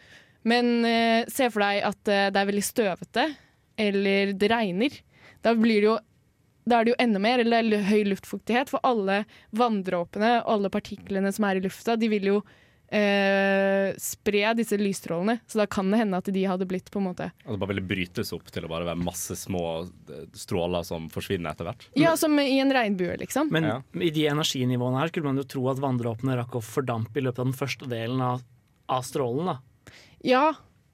Men 0.48 0.86
eh, 0.88 1.28
se 1.32 1.50
for 1.52 1.64
deg 1.64 1.84
at 1.88 2.12
eh, 2.12 2.30
det 2.32 2.42
er 2.42 2.50
veldig 2.50 2.66
støvete 2.66 3.28
eller 3.77 4.34
det 4.34 4.50
regner, 4.51 5.00
da 5.46 5.53
blir 5.55 5.81
det 5.81 5.89
jo 5.91 5.98
da 6.67 6.81
er 6.81 6.84
det 6.84 6.91
jo 6.91 7.00
enda 7.00 7.19
mer, 7.24 7.39
eller 7.39 7.63
det 7.63 7.77
er 7.79 7.86
høy 7.88 8.01
luftfuktighet, 8.10 8.67
for 8.67 8.84
alle 8.84 9.22
vanndråpene 9.55 10.41
og 10.41 10.50
alle 10.57 10.72
partiklene 10.74 11.31
som 11.31 11.46
er 11.48 11.62
i 11.62 11.63
lufta, 11.63 11.96
de 11.96 12.10
vil 12.12 12.25
jo 12.27 12.41
eh, 12.91 13.93
spre 13.96 14.53
disse 14.57 14.77
lysstrålene. 14.79 15.38
Så 15.48 15.62
da 15.62 15.65
kan 15.72 15.88
det 15.91 16.01
hende 16.01 16.19
at 16.19 16.27
de 16.34 16.43
hadde 16.48 16.67
blitt 16.69 16.91
på 16.91 17.00
en 17.00 17.07
måte 17.10 17.29
Altså 17.46 17.60
bare 17.62 17.72
ville 17.74 17.86
brytes 17.88 18.34
opp 18.36 18.51
til 18.51 18.67
å 18.67 18.72
bare 18.72 18.88
være 18.89 19.00
masse 19.00 19.36
små 19.39 19.63
eh, 19.86 20.27
stråler 20.36 20.84
som 20.88 21.07
forsvinner 21.13 21.53
etter 21.55 21.69
hvert. 21.69 21.88
Ja, 22.00 22.17
som 22.19 22.38
i 22.39 22.60
en 22.60 22.74
regnbue, 22.75 23.15
liksom. 23.24 23.51
Men 23.53 23.63
Ja. 23.72 23.79
i 23.96 24.12
de 24.12 24.27
energinivåene 24.31 25.00
her 25.01 25.12
skulle 25.13 25.31
man 25.31 25.39
jo 25.39 25.48
tro 25.48 25.67
at 25.72 25.79
vanndråpene 25.84 26.38
rakk 26.39 26.60
å 26.60 26.63
fordampe 26.63 27.19
i 27.19 27.25
løpet 27.27 27.43
av 27.43 27.51
den 27.51 27.60
første 27.63 27.88
delen 27.91 28.22
av, 28.22 28.43
av 28.91 29.03
strålen. 29.07 29.53
da. 29.53 29.60
Ja. 30.24 30.46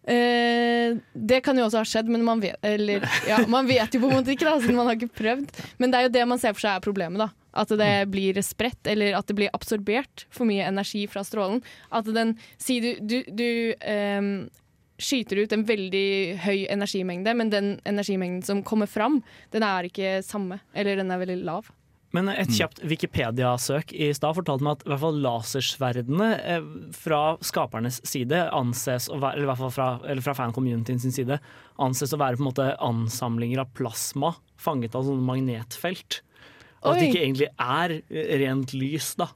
Eh, 0.04 0.98
det 1.14 1.40
kan 1.46 1.58
jo 1.58 1.68
også 1.68 1.80
ha 1.80 1.88
skjedd, 1.88 2.10
men 2.12 2.26
man 2.28 2.42
vet, 2.44 2.58
eller, 2.66 3.06
ja, 3.30 3.40
man 3.48 3.68
vet 3.70 3.96
jo 3.96 4.02
på 4.04 4.10
en 4.10 4.18
måte 4.20 4.34
ikke, 4.34 4.48
da, 4.50 4.58
siden 4.60 4.80
man 4.80 4.90
har 4.90 4.98
ikke 5.00 5.16
prøvd. 5.20 5.62
Men 5.80 5.94
det 5.94 6.00
er 6.00 6.08
jo 6.08 6.16
det 6.18 6.26
man 6.28 6.42
ser 6.42 6.56
for 6.56 6.66
seg 6.66 6.76
er 6.76 6.84
problemet. 6.84 7.24
da 7.24 7.30
At 7.64 7.72
det 7.80 7.94
blir 8.12 8.40
spredt, 8.44 8.82
eller 8.90 9.16
at 9.20 9.30
det 9.30 9.38
blir 9.40 9.54
absorbert 9.56 10.26
for 10.34 10.50
mye 10.50 10.68
energi 10.68 11.06
fra 11.08 11.24
strålen. 11.28 11.64
At 11.92 12.10
den 12.12 12.36
Si 12.58 12.80
du, 12.84 12.92
du, 13.00 13.22
du 13.32 13.48
eh, 13.80 14.28
skyter 15.04 15.44
ut 15.44 15.56
en 15.56 15.66
veldig 15.68 16.10
høy 16.44 16.66
energimengde, 16.72 17.34
men 17.38 17.54
den 17.54 17.72
energimengden 17.88 18.44
som 18.46 18.64
kommer 18.66 18.90
fram, 18.92 19.22
den 19.56 19.64
er 19.68 19.88
ikke 19.88 20.20
samme. 20.26 20.60
Eller 20.76 21.00
den 21.00 21.12
er 21.12 21.24
veldig 21.24 21.40
lav. 21.48 21.72
Men 22.14 22.30
et 22.30 22.52
kjapt 22.54 22.84
Wikipedia-søk 22.86 23.90
i 23.98 24.12
stad 24.14 24.36
fortalte 24.38 24.66
meg 24.66 24.76
at 24.78 24.84
i 24.86 24.92
hvert 24.92 25.02
fall 25.02 25.16
lasersverdene 25.24 26.28
eh, 26.38 26.68
fra 26.94 27.22
skapernes 27.42 27.98
side 28.06 28.44
anses 28.54 29.10
å 29.10 29.18
være, 29.18 29.40
eller 29.40 29.48
i 29.48 29.50
hvert 29.50 29.62
fall 29.64 29.74
fra, 29.74 29.88
eller 30.06 30.26
fra 30.26 30.36
fan-communityen 30.38 31.02
sin 31.02 31.16
side, 31.16 31.40
anses 31.82 32.14
å 32.14 32.20
være 32.22 32.38
på 32.38 32.46
en 32.46 32.50
måte 32.52 32.68
ansamlinger 32.86 33.64
av 33.64 33.72
plasma 33.74 34.36
fanget 34.62 34.94
av 34.94 35.08
sånne 35.08 35.26
magnetfelt. 35.26 36.22
Og 36.84 36.92
at 36.92 37.00
det 37.00 37.10
ikke 37.10 37.24
egentlig 37.24 37.50
er 37.58 37.96
rent 38.44 38.76
lys, 38.78 39.14
da. 39.18 39.32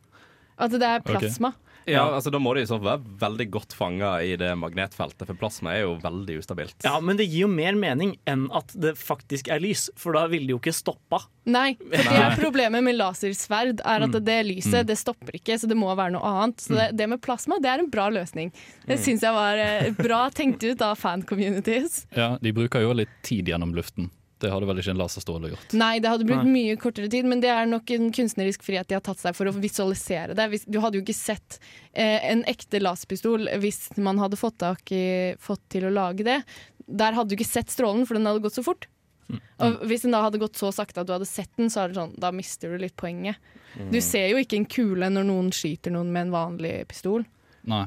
At 0.62 0.74
det 0.78 0.86
er 0.86 1.02
plasma. 1.06 1.56
Ja, 1.88 2.04
altså 2.18 2.32
Da 2.32 2.40
må 2.44 2.54
det 2.56 2.66
jo 2.66 2.74
så 2.76 2.80
være 2.84 3.00
veldig 3.22 3.46
godt 3.54 3.74
fanga 3.78 4.18
i 4.24 4.36
det 4.40 4.50
magnetfeltet, 4.60 5.26
for 5.30 5.34
plasma 5.40 5.74
er 5.76 5.86
jo 5.86 5.94
veldig 6.04 6.38
ustabilt. 6.42 6.76
Ja, 6.84 7.00
Men 7.00 7.18
det 7.18 7.28
gir 7.30 7.46
jo 7.46 7.48
mer 7.52 7.74
mening 7.80 8.16
enn 8.28 8.48
at 8.52 8.74
det 8.76 8.96
faktisk 9.00 9.48
er 9.54 9.60
lys, 9.64 9.88
for 9.96 10.14
da 10.18 10.26
ville 10.28 10.48
det 10.50 10.56
jo 10.56 10.60
ikke 10.60 10.74
stoppa. 10.76 11.22
Nei, 11.48 11.78
for 11.80 12.12
det 12.12 12.20
er 12.26 12.36
problemet 12.42 12.84
med 12.84 12.98
lasersverd 13.00 13.80
er 13.86 14.04
at 14.08 14.18
det 14.26 14.40
lyset 14.46 14.82
Mm. 14.84 14.88
det 14.90 14.98
stopper 15.00 15.32
ikke, 15.40 15.56
så 15.62 15.68
det 15.72 15.78
må 15.80 15.88
være 15.96 16.12
noe 16.18 16.28
annet. 16.28 16.60
Så 16.60 16.76
det, 16.76 16.90
det 17.00 17.08
med 17.10 17.22
plasma 17.24 17.56
det 17.64 17.70
er 17.72 17.80
en 17.86 17.90
bra 17.90 18.10
løsning. 18.12 18.52
Det 18.86 18.98
Mm. 19.00 19.04
syns 19.06 19.22
jeg 19.24 19.34
var 19.34 19.58
eh, 19.58 19.92
bra 19.96 20.30
tenkt 20.30 20.64
ut 20.68 20.82
av 20.82 20.98
fan-communities. 21.00 22.06
Ja, 22.16 22.38
De 22.42 22.52
bruker 22.52 22.82
jo 22.84 22.94
litt 22.94 23.10
tid 23.24 23.48
gjennom 23.48 23.74
luften. 23.76 24.10
Det 24.38 24.52
hadde 24.54 24.68
vel 24.70 24.82
ikke 24.82 24.94
en 24.94 25.00
laserstråle 25.02 25.52
gjort. 25.52 25.76
Nei, 25.78 25.96
det 26.04 26.12
hadde 26.12 26.28
brukt 26.28 26.46
Nei. 26.46 26.54
mye 26.54 26.76
kortere 26.82 27.10
tid, 27.10 27.26
men 27.30 27.42
det 27.42 27.50
er 27.50 27.70
nok 27.70 27.90
en 27.96 28.12
kunstnerisk 28.14 28.66
frihet 28.66 28.90
de 28.90 28.98
har 28.98 29.06
tatt 29.06 29.22
seg 29.22 29.38
for 29.38 29.50
å 29.50 29.56
visualisere 29.56 30.38
det. 30.38 30.62
Du 30.70 30.78
hadde 30.84 31.00
jo 31.00 31.06
ikke 31.06 31.18
sett 31.18 31.58
eh, 31.94 32.22
en 32.30 32.44
ekte 32.50 32.82
laserpistol 32.84 33.50
hvis 33.64 33.88
man 33.98 34.22
hadde 34.22 34.38
fått, 34.40 34.60
tak 34.62 34.94
i, 34.94 35.34
fått 35.42 35.64
til 35.74 35.90
å 35.90 35.94
lage 35.94 36.28
det. 36.28 36.42
Der 36.86 37.18
hadde 37.18 37.34
du 37.34 37.40
ikke 37.40 37.50
sett 37.50 37.74
strålen, 37.74 38.06
for 38.06 38.20
den 38.20 38.30
hadde 38.30 38.46
gått 38.46 38.60
så 38.60 38.66
fort. 38.66 38.86
Og 39.60 39.82
hvis 39.90 40.06
den 40.06 40.14
da 40.16 40.22
hadde 40.24 40.40
gått 40.40 40.60
så 40.60 40.70
sakte 40.72 41.02
at 41.02 41.10
du 41.10 41.14
hadde 41.16 41.28
sett 41.28 41.52
den, 41.60 41.72
så 41.74 41.84
er 41.84 41.92
det 41.92 42.00
sånn, 42.00 42.14
da 42.22 42.32
mister 42.36 42.72
du 42.72 42.80
litt 42.82 42.96
poenget. 43.00 43.42
Du 43.92 44.00
ser 44.02 44.30
jo 44.32 44.40
ikke 44.42 44.58
en 44.62 44.70
kule 44.70 45.10
når 45.12 45.28
noen 45.28 45.50
skyter 45.54 45.94
noen 45.94 46.14
med 46.14 46.28
en 46.28 46.36
vanlig 46.36 46.76
pistol. 46.90 47.26
Nei. 47.68 47.86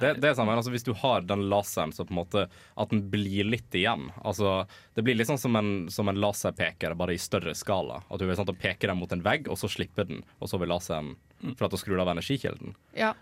Det, 0.00 0.14
det 0.22 0.30
er 0.30 0.34
samme, 0.38 0.56
altså 0.56 0.72
Hvis 0.74 0.86
du 0.86 0.92
har 0.96 1.26
den 1.26 1.46
laseren 1.50 1.92
så 1.94 2.06
på 2.06 2.14
en 2.14 2.20
måte 2.20 2.46
at 2.48 2.90
den 2.92 3.04
blir 3.12 3.48
litt 3.48 3.74
igjen 3.74 4.08
altså 4.22 4.66
Det 4.94 5.04
blir 5.06 5.18
litt 5.18 5.28
sånn 5.30 5.40
som 5.40 5.56
en, 5.58 5.72
som 5.92 6.08
en 6.08 6.18
laserpeker, 6.18 6.94
bare 6.98 7.14
i 7.14 7.20
større 7.22 7.54
skala. 7.58 8.02
At 8.08 8.20
du 8.20 8.26
vil 8.26 8.36
sånn, 8.38 8.48
peke 8.54 8.78
peker 8.78 8.92
den 8.92 9.00
mot 9.00 9.12
en 9.12 9.22
vegg, 9.24 9.48
og 9.50 9.58
så 9.58 9.68
slipper 9.70 10.08
den, 10.08 10.22
og 10.38 10.50
så 10.50 10.58
vil 10.60 10.70
laseren 10.70 11.16
for 11.56 11.66
at 11.68 11.74
du 11.74 11.80
skrur 11.80 12.00
av 12.02 12.10
energikilden. 12.12 12.74
Ja. 12.98 13.14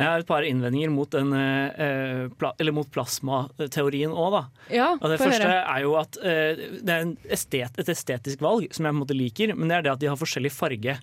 Jeg 0.00 0.08
har 0.08 0.22
et 0.22 0.28
par 0.28 0.46
innvendinger 0.48 0.88
mot, 0.88 1.10
den, 1.12 1.32
eh, 1.36 2.28
pla 2.40 2.54
eller 2.58 2.72
mot 2.72 2.88
plasmateorien 2.88 4.14
òg, 4.16 4.30
da. 4.32 4.42
Ja, 4.72 4.86
Og 4.96 5.10
det 5.12 5.18
første 5.20 5.44
høre. 5.44 5.64
er 5.76 5.82
jo 5.84 5.96
at 6.00 6.16
eh, 6.24 6.62
det 6.80 6.94
er 6.94 7.04
en 7.04 7.16
estet, 7.28 7.76
et 7.76 7.92
estetisk 7.92 8.40
valg 8.40 8.72
som 8.72 8.86
jeg 8.86 8.94
på 8.94 8.96
en 8.96 9.02
måte 9.02 9.16
liker, 9.18 9.54
men 9.54 9.68
det 9.68 9.76
er 9.76 9.82
det 9.82 9.92
at 9.92 10.00
de 10.00 10.08
har 10.08 10.16
forskjellig 10.16 10.52
farge. 10.56 10.96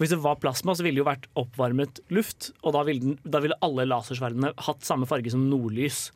For 0.00 0.06
Hvis 0.06 0.14
det 0.14 0.24
var 0.24 0.38
plasma, 0.40 0.72
så 0.72 0.80
ville 0.80 0.96
det 0.96 1.02
jo 1.02 1.10
vært 1.10 1.26
oppvarmet 1.36 1.98
luft, 2.08 2.54
og 2.64 2.72
da 2.72 2.86
ville, 2.88 3.02
den, 3.04 3.18
da 3.20 3.42
ville 3.44 3.58
alle 3.60 3.84
lasersverdene 3.84 4.54
hatt 4.64 4.86
samme 4.88 5.04
farge 5.04 5.28
som 5.28 5.42
nordlys. 5.50 6.06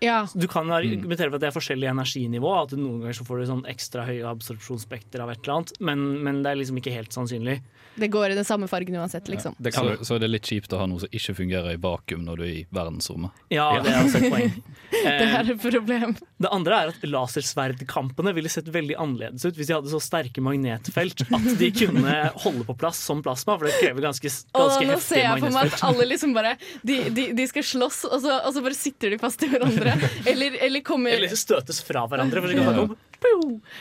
Ja. 0.00 0.22
Du 0.34 0.46
kan 0.48 0.70
argumentere 0.72 1.28
for 1.28 1.38
at 1.38 1.44
det 1.44 1.50
er 1.50 1.56
forskjellig 1.56 1.90
energinivå, 1.90 2.52
at 2.62 2.72
du 2.72 2.80
noen 2.80 3.02
ganger 3.02 3.18
så 3.20 3.26
får 3.28 3.42
du 3.42 3.48
sånn 3.50 3.66
ekstra 3.70 4.06
høye 4.08 4.24
absorpsjonsspekter 4.30 5.24
av 5.24 5.32
et 5.34 5.42
eller 5.42 5.58
annet, 5.58 5.74
men, 5.80 6.06
men 6.24 6.42
det 6.44 6.54
er 6.54 6.60
liksom 6.62 6.80
ikke 6.80 6.94
helt 6.94 7.16
sannsynlig. 7.16 7.60
Det 8.00 8.08
går 8.08 8.32
i 8.32 8.38
den 8.38 8.46
samme 8.46 8.68
fargen 8.70 8.96
uansett, 8.96 9.28
liksom. 9.28 9.56
Så, 9.74 9.96
så 10.06 10.18
det 10.18 10.28
er 10.28 10.34
litt 10.36 10.48
kjipt 10.48 10.72
å 10.72 10.78
ha 10.80 10.86
noe 10.88 11.02
som 11.02 11.10
ikke 11.12 11.34
fungerer 11.42 11.74
i 11.74 11.80
vakuum 11.80 12.22
når 12.24 12.40
du 12.40 12.44
er 12.46 12.52
i 12.52 12.60
verdensrommet. 12.72 13.42
Ja, 13.52 13.66
det 13.82 13.92
er 13.92 14.04
også 14.06 14.22
et 14.22 14.32
poeng. 14.32 14.54
Det 15.00 15.26
er 15.26 15.50
et 15.52 15.60
problem. 15.62 16.14
Det 16.40 16.48
andre 16.50 16.78
er 16.80 16.90
at 16.92 17.04
lasersverdkampene 17.06 18.32
ville 18.36 18.50
sett 18.52 18.68
veldig 18.72 18.96
annerledes 19.00 19.44
ut 19.46 19.58
hvis 19.58 19.70
de 19.70 19.76
hadde 19.76 19.92
så 19.92 20.00
sterke 20.02 20.42
magnetfelt 20.42 21.22
at 21.28 21.46
de 21.60 21.70
kunne 21.76 22.16
holde 22.42 22.66
på 22.66 22.76
plass 22.80 22.98
som 23.06 23.22
plasma, 23.24 23.56
for 23.58 23.68
det 23.68 23.76
krever 23.78 24.06
ganske, 24.08 24.30
heftige 24.30 24.66
magnetfelt 24.66 24.90
nå 24.90 24.98
ser 25.04 25.22
jeg 25.24 25.44
for 25.44 25.56
meg 25.56 25.70
at 25.74 25.84
alle 25.86 26.08
liksom 26.10 26.34
bare 26.36 26.54
De, 26.86 26.96
de, 27.14 27.26
de 27.36 27.46
skal 27.50 27.66
slåss, 27.66 28.02
og 28.10 28.18
så, 28.24 28.40
og 28.46 28.54
så 28.56 28.64
bare 28.64 28.78
sitter 28.78 29.14
de 29.14 29.20
fast 29.22 29.42
i 29.46 29.50
hverandre. 29.50 29.89
Eller, 30.30 30.56
eller 30.66 30.82
kommer 30.86 31.14
Eller 31.16 31.32
støtes 31.36 31.82
fra 31.86 32.06
hverandre. 32.10 32.42
For 32.42 32.50
å 32.50 32.58
det 32.58 32.80
sånn. 32.80 32.96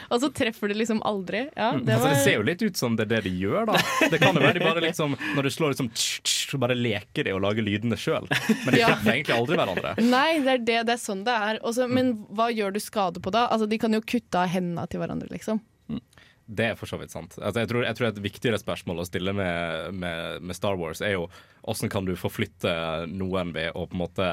Og 0.09 0.19
så 0.19 0.29
treffer 0.35 0.67
de 0.71 0.75
liksom 0.81 0.99
aldri. 1.07 1.45
Ja, 1.55 1.71
det 1.77 1.93
altså, 1.95 2.09
det 2.11 2.23
ser 2.25 2.35
jo 2.39 2.45
litt 2.47 2.61
ut 2.65 2.77
som 2.79 2.97
det 2.99 3.05
er 3.07 3.11
det 3.13 3.21
de 3.29 3.33
gjør, 3.39 3.69
da. 3.69 3.79
Det 4.11 4.19
kan 4.21 4.35
jo 4.35 4.43
være 4.43 4.57
de 4.59 4.65
bare 4.65 4.83
liksom 4.83 5.15
Når 5.37 5.47
du 5.47 5.51
slår 5.55 5.73
liksom 5.75 5.91
så 6.49 6.59
bare 6.61 6.75
leker 6.75 7.27
de 7.27 7.33
og 7.37 7.43
lager 7.45 7.63
lydene 7.65 7.97
sjøl. 7.99 8.27
Men 8.65 8.73
de 8.73 8.81
Ja. 8.81 8.89
treffer 8.91 9.13
egentlig 9.13 9.35
aldri 9.37 9.59
hverandre. 9.59 9.93
Nei, 10.03 10.39
det 10.43 10.53
er, 10.57 10.63
det, 10.65 10.77
det 10.89 10.95
er 10.97 11.01
sånn 11.01 11.23
det 11.27 11.35
er. 11.49 11.59
Også, 11.63 11.87
men 11.91 12.13
hva 12.35 12.49
gjør 12.51 12.73
du 12.75 12.81
skade 12.83 13.21
på 13.23 13.31
da? 13.33 13.47
Altså, 13.53 13.69
de 13.69 13.79
kan 13.81 13.93
jo 13.95 14.01
kutte 14.01 14.41
av 14.43 14.49
hendene 14.51 14.87
til 14.89 14.99
hverandre, 15.03 15.29
liksom. 15.31 15.61
Det 16.49 16.71
er 16.71 16.77
for 16.79 16.89
så 16.89 16.97
vidt 16.97 17.13
sant. 17.13 17.35
Altså, 17.37 17.61
jeg, 17.61 17.69
tror, 17.69 17.83
jeg 17.85 17.97
tror 17.99 18.07
et 18.09 18.21
viktigere 18.25 18.57
spørsmål 18.57 19.03
å 19.03 19.05
stille 19.05 19.35
med, 19.37 19.93
med, 19.93 20.41
med 20.41 20.57
Star 20.57 20.79
Wars 20.81 21.03
er 21.05 21.13
jo 21.13 21.27
hvordan 21.61 21.91
kan 21.93 22.07
du 22.07 22.15
forflytte 22.17 22.71
noen 23.11 23.51
ved 23.53 23.75
å 23.77 23.83
på 23.85 23.93
en 23.93 24.01
måte 24.01 24.29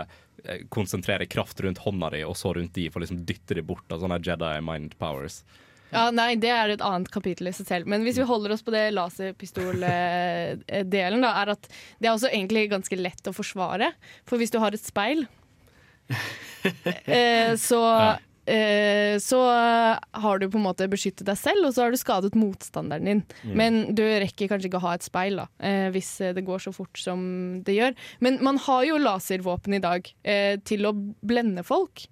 konsentrere 0.72 1.26
kraft 1.30 1.60
rundt 1.64 1.82
hånda 1.84 2.08
di, 2.14 2.20
og 2.26 2.36
så 2.38 2.48
rundt 2.56 2.74
de 2.76 2.84
for 2.90 2.98
å 3.00 3.02
liksom 3.04 3.24
dytte 3.28 3.54
de 3.58 3.62
bort 3.66 3.88
av 3.92 3.98
sånne 4.02 4.22
Jedi 4.24 4.54
mind 4.64 4.92
powers. 5.00 5.36
Ja, 5.92 6.10
nei, 6.10 6.36
Det 6.40 6.50
er 6.50 6.68
et 6.72 6.82
annet 6.84 7.10
kapittel 7.14 7.48
i 7.48 7.52
seg 7.54 7.66
selv. 7.68 7.86
Men 7.90 8.02
hvis 8.04 8.18
vi 8.18 8.24
holder 8.26 8.52
oss 8.52 8.64
på 8.66 8.74
det 8.74 8.94
laserpistol-delen, 8.96 11.20
da, 11.22 11.30
er 11.42 11.48
at 11.54 11.62
det 12.00 12.06
er 12.08 12.14
også 12.14 12.32
egentlig 12.32 12.72
ganske 12.72 12.96
lett 12.98 13.28
å 13.30 13.36
forsvare. 13.36 13.88
For 14.26 14.34
hvis 14.40 14.52
du 14.54 14.58
har 14.62 14.72
et 14.74 14.82
speil, 14.82 15.20
eh, 17.06 17.52
så 17.60 17.80
eh, 17.94 18.16
så 19.20 19.40
har 20.22 20.38
du 20.38 20.46
på 20.50 20.58
en 20.60 20.64
måte 20.68 20.86
beskyttet 20.90 21.26
deg 21.26 21.38
selv, 21.40 21.66
og 21.66 21.74
så 21.74 21.82
har 21.86 21.90
du 21.90 21.98
skadet 21.98 22.36
motstanderen 22.38 23.04
din. 23.08 23.22
Mm. 23.42 23.54
Men 23.58 23.78
du 23.98 24.02
rekker 24.06 24.48
kanskje 24.52 24.68
ikke 24.70 24.78
å 24.80 24.86
ha 24.86 24.94
et 24.94 25.06
speil 25.06 25.40
da, 25.42 25.48
eh, 25.58 25.88
hvis 25.94 26.10
det 26.36 26.44
går 26.46 26.62
så 26.62 26.72
fort 26.76 26.96
som 27.00 27.24
det 27.66 27.74
gjør. 27.78 27.96
Men 28.22 28.38
man 28.46 28.58
har 28.66 28.84
jo 28.86 29.00
laservåpen 29.02 29.74
i 29.78 29.82
dag 29.82 30.06
eh, 30.22 30.56
til 30.62 30.86
å 30.86 30.94
blende 31.26 31.64
folk. 31.66 32.06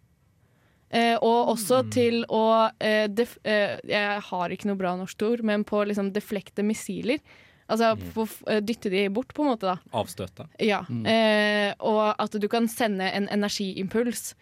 Eh, 0.94 1.16
og 1.22 1.54
også 1.56 1.80
til 1.90 2.20
å 2.30 2.42
eh, 2.78 3.08
eh, 3.10 3.78
Jeg 3.88 4.20
har 4.28 4.52
ikke 4.54 4.68
noe 4.70 4.78
bra 4.78 4.92
norsk 4.98 5.22
ord, 5.26 5.42
men 5.42 5.64
på 5.66 5.80
liksom 5.88 6.12
deflekte 6.14 6.62
missiler. 6.66 7.18
Altså 7.66 7.94
på, 8.14 8.26
f- 8.28 8.42
eh, 8.46 8.60
dytte 8.60 8.90
de 8.92 9.06
bort, 9.08 9.32
på 9.34 9.42
en 9.42 9.54
måte. 9.54 9.70
da 9.72 9.78
Avstøte. 9.96 10.44
Ja. 10.62 10.82
Eh, 10.90 11.72
og 11.80 12.14
at 12.20 12.36
du 12.38 12.46
kan 12.52 12.68
sende 12.68 13.08
en 13.10 13.26
energiimpuls 13.32 14.34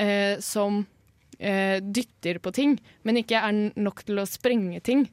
eh, 0.00 0.38
som 0.42 0.86
eh, 1.40 1.80
dytter 1.80 2.38
på 2.42 2.52
ting, 2.54 2.76
men 3.02 3.20
ikke 3.20 3.40
er 3.40 3.56
nok 3.80 4.04
til 4.06 4.20
å 4.20 4.28
sprenge 4.28 4.82
ting. 4.84 5.08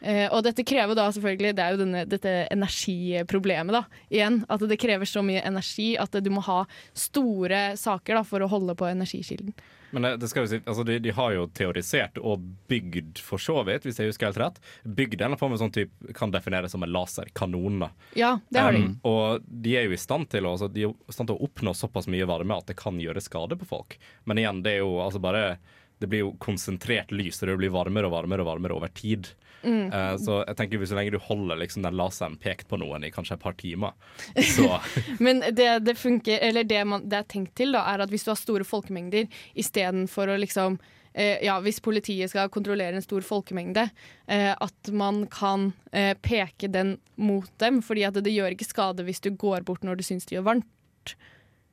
Eh, 0.00 0.26
og 0.30 0.44
dette 0.46 0.62
krever 0.62 0.94
da 0.94 1.08
selvfølgelig 1.10 1.56
Det 1.58 1.62
er 1.64 1.72
jo 1.74 1.78
denne, 1.80 2.04
dette 2.06 2.34
energiproblemet, 2.54 3.74
da. 3.74 4.02
Igjen. 4.14 4.42
At 4.48 4.62
det 4.70 4.78
krever 4.80 5.08
så 5.10 5.24
mye 5.26 5.42
energi 5.46 5.96
at 5.98 6.14
du 6.22 6.30
må 6.30 6.44
ha 6.46 6.62
store 6.94 7.72
saker 7.78 8.20
da, 8.20 8.22
for 8.26 8.44
å 8.44 8.50
holde 8.50 8.78
på 8.78 8.88
energikilden. 8.90 9.56
Men 9.90 10.04
det, 10.04 10.10
det 10.22 10.28
skal 10.30 10.44
jo 10.44 10.50
si, 10.50 10.60
altså 10.64 10.84
de, 10.86 10.98
de 11.02 11.12
har 11.16 11.32
jo 11.34 11.46
teorisert 11.56 12.18
og 12.20 12.44
bygd, 12.70 13.22
for 13.24 13.42
så 13.42 13.62
vidt, 13.66 13.86
hvis 13.88 14.00
jeg 14.00 14.10
husker 14.10 14.28
helt 14.28 14.40
rett, 14.42 14.60
bygd 14.84 15.24
en 15.24 15.38
form 15.40 15.56
sånn 15.60 15.74
type 15.74 16.14
kan 16.16 16.32
defineres 16.34 16.74
som 16.74 16.84
en 16.84 16.92
laserkanon. 16.92 17.88
Ja, 18.18 18.36
det 18.52 18.64
har 18.64 18.76
de. 18.76 18.84
Um, 18.84 18.94
og 19.08 19.48
de 19.48 19.76
er 19.78 19.88
jo 19.88 19.96
i 19.96 20.00
stand 20.00 20.28
til 20.32 20.46
å, 20.46 20.54
altså, 20.56 20.70
de 20.72 20.86
er 20.88 20.92
i 20.92 21.16
stand 21.16 21.30
til 21.30 21.38
å 21.38 21.48
oppnå 21.48 21.74
såpass 21.76 22.10
mye 22.10 22.28
varme 22.28 22.60
at 22.60 22.70
det 22.70 22.78
kan 22.80 23.00
gjøre 23.00 23.24
skade 23.24 23.58
på 23.60 23.68
folk. 23.68 23.98
Men 24.28 24.42
igjen, 24.42 24.62
det 24.66 24.76
er 24.76 24.84
jo 24.84 24.98
altså 25.04 25.22
bare 25.22 25.58
Det 25.98 26.06
blir 26.06 26.20
jo 26.20 26.34
konsentrert 26.38 27.10
lys, 27.10 27.40
og 27.42 27.48
det 27.48 27.56
blir 27.58 27.72
varmere 27.74 28.06
og 28.06 28.12
varmere 28.14 28.44
og 28.44 28.46
varmere 28.52 28.76
over 28.76 28.92
tid. 28.94 29.32
Mm. 29.62 29.88
Uh, 29.90 30.14
så 30.22 30.42
jeg 30.44 30.58
tenker 30.58 30.84
så 30.86 30.98
lenge 30.98 31.14
du 31.14 31.18
holder 31.22 31.58
liksom, 31.58 31.82
den 31.86 31.96
laseren 31.98 32.36
pekt 32.40 32.68
på 32.70 32.78
noen 32.80 33.06
i 33.06 33.12
kanskje 33.14 33.38
et 33.38 33.42
par 33.42 33.56
timer, 33.58 33.96
så 34.54 34.78
Men 35.18 35.42
det 35.50 35.70
det 35.86 35.96
funker, 35.98 36.38
eller 36.44 36.64
det, 36.64 36.84
man, 36.86 37.08
det 37.08 37.22
er 37.22 37.26
tenkt 37.30 37.56
til, 37.58 37.74
da, 37.74 37.84
er 37.90 38.04
at 38.04 38.12
hvis 38.12 38.26
du 38.26 38.32
har 38.32 38.38
store 38.38 38.66
folkemengder, 38.66 39.26
istedenfor 39.58 40.30
å 40.30 40.38
liksom 40.38 40.78
eh, 41.18 41.38
ja, 41.44 41.58
hvis 41.64 41.80
politiet 41.84 42.30
skal 42.32 42.50
kontrollere 42.52 42.98
en 42.98 43.04
stor 43.04 43.24
folkemengde, 43.26 43.88
eh, 44.30 44.52
at 44.52 44.92
man 44.92 45.24
kan 45.32 45.72
eh, 45.92 46.14
peke 46.22 46.70
den 46.72 46.96
mot 47.16 47.50
dem, 47.62 47.82
fordi 47.82 48.06
at 48.08 48.20
det 48.22 48.34
gjør 48.34 48.54
ikke 48.54 48.68
skade 48.68 49.06
hvis 49.06 49.22
du 49.24 49.32
går 49.34 49.66
bort 49.68 49.86
når 49.86 49.98
du 49.98 50.06
syns 50.06 50.28
det 50.28 50.38
gjør 50.38 50.50
varmt. 50.52 51.16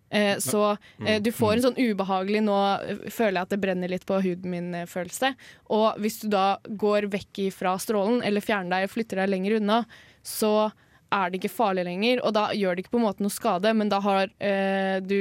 Eh, 0.10 0.38
så 0.38 0.78
eh, 1.06 1.22
du 1.22 1.32
får 1.34 1.58
en 1.58 1.64
sånn 1.68 1.80
ubehagelig 1.82 2.44
'nå 2.46 2.58
eh, 2.86 3.06
føler 3.10 3.40
jeg 3.40 3.48
at 3.48 3.54
det 3.56 3.62
brenner 3.64 3.92
litt 3.92 4.06
på 4.06 4.20
huden 4.22 4.54
min'-følelse. 4.54 5.34
Og 5.76 6.00
hvis 6.00 6.22
du 6.24 6.30
da 6.32 6.58
går 6.68 7.10
vekk 7.12 7.48
fra 7.56 7.76
strålen, 7.82 8.22
eller 8.24 8.46
fjerner 8.46 8.78
deg 8.78 8.88
og 8.88 8.94
flytter 8.94 9.24
deg 9.24 9.34
lenger 9.34 9.58
unna, 9.60 9.84
så 10.26 10.72
er 11.14 11.32
det 11.32 11.42
ikke 11.42 11.54
farlig 11.54 11.86
lenger, 11.88 12.22
og 12.26 12.34
da 12.36 12.50
gjør 12.56 12.76
det 12.76 12.86
ikke 12.86 12.96
på 12.98 13.02
en 13.02 13.08
måte 13.08 13.26
noe 13.26 13.34
skade, 13.34 13.72
men 13.78 13.92
da 13.92 14.02
har 14.04 14.30
eh, 14.40 15.00
du 15.06 15.20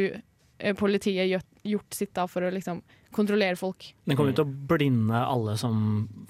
eh, 0.59 0.75
politiet 0.79 1.29
gjort, 1.29 1.49
gjort 1.63 1.97
sitt 1.97 2.15
da 2.17 2.27
for 2.31 2.47
å 2.47 2.53
liksom 2.53 2.83
kontrollere 3.15 3.55
folk. 3.55 3.93
Den 4.09 4.19
kommer 4.19 4.33
jo 4.33 4.41
til 4.41 4.49
å 4.49 4.69
blinde 4.75 5.21
alle 5.23 5.55
som 5.61 5.77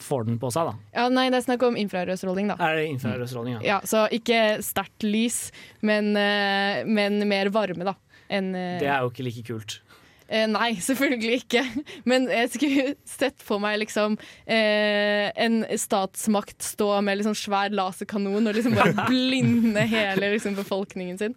får 0.02 0.26
den 0.28 0.38
på 0.42 0.50
seg, 0.52 0.68
da. 0.68 0.90
Ja, 0.98 1.06
nei, 1.12 1.30
det 1.32 1.40
er 1.40 1.46
snakk 1.46 1.64
om 1.64 1.78
infrarødstråling, 1.80 2.50
da. 2.52 2.58
Er 2.60 2.80
det 2.80 2.90
infrarødstråling, 2.92 3.56
ja. 3.56 3.62
Ja, 3.64 3.78
så 3.88 4.04
ikke 4.12 4.58
sterkt 4.64 5.06
lys, 5.06 5.46
men, 5.80 6.12
eh, 6.20 6.84
men 6.84 7.22
mer 7.30 7.48
varme, 7.54 7.88
da. 7.88 7.96
Eh, 8.30 8.78
Det 8.80 8.88
er 8.88 9.02
jo 9.04 9.10
ikke 9.12 9.26
like 9.26 9.44
kult. 9.46 9.80
Eh, 10.28 10.46
nei, 10.48 10.70
selvfølgelig 10.88 11.42
ikke. 11.44 11.64
Men 12.08 12.28
jeg 12.32 12.50
skulle 12.54 12.94
sett 13.04 13.42
for 13.44 13.60
meg 13.60 13.76
liksom 13.82 14.16
eh, 14.48 15.28
en 15.36 15.60
statsmakt 15.78 16.64
stå 16.64 16.88
med 17.04 17.20
liksom 17.20 17.36
svær 17.36 17.74
laserkanon 17.74 18.48
og 18.48 18.56
liksom 18.56 18.74
bare 18.78 18.94
blinde 19.10 19.84
hele 19.90 20.32
liksom, 20.36 20.56
befolkningen 20.56 21.20
sin. 21.20 21.36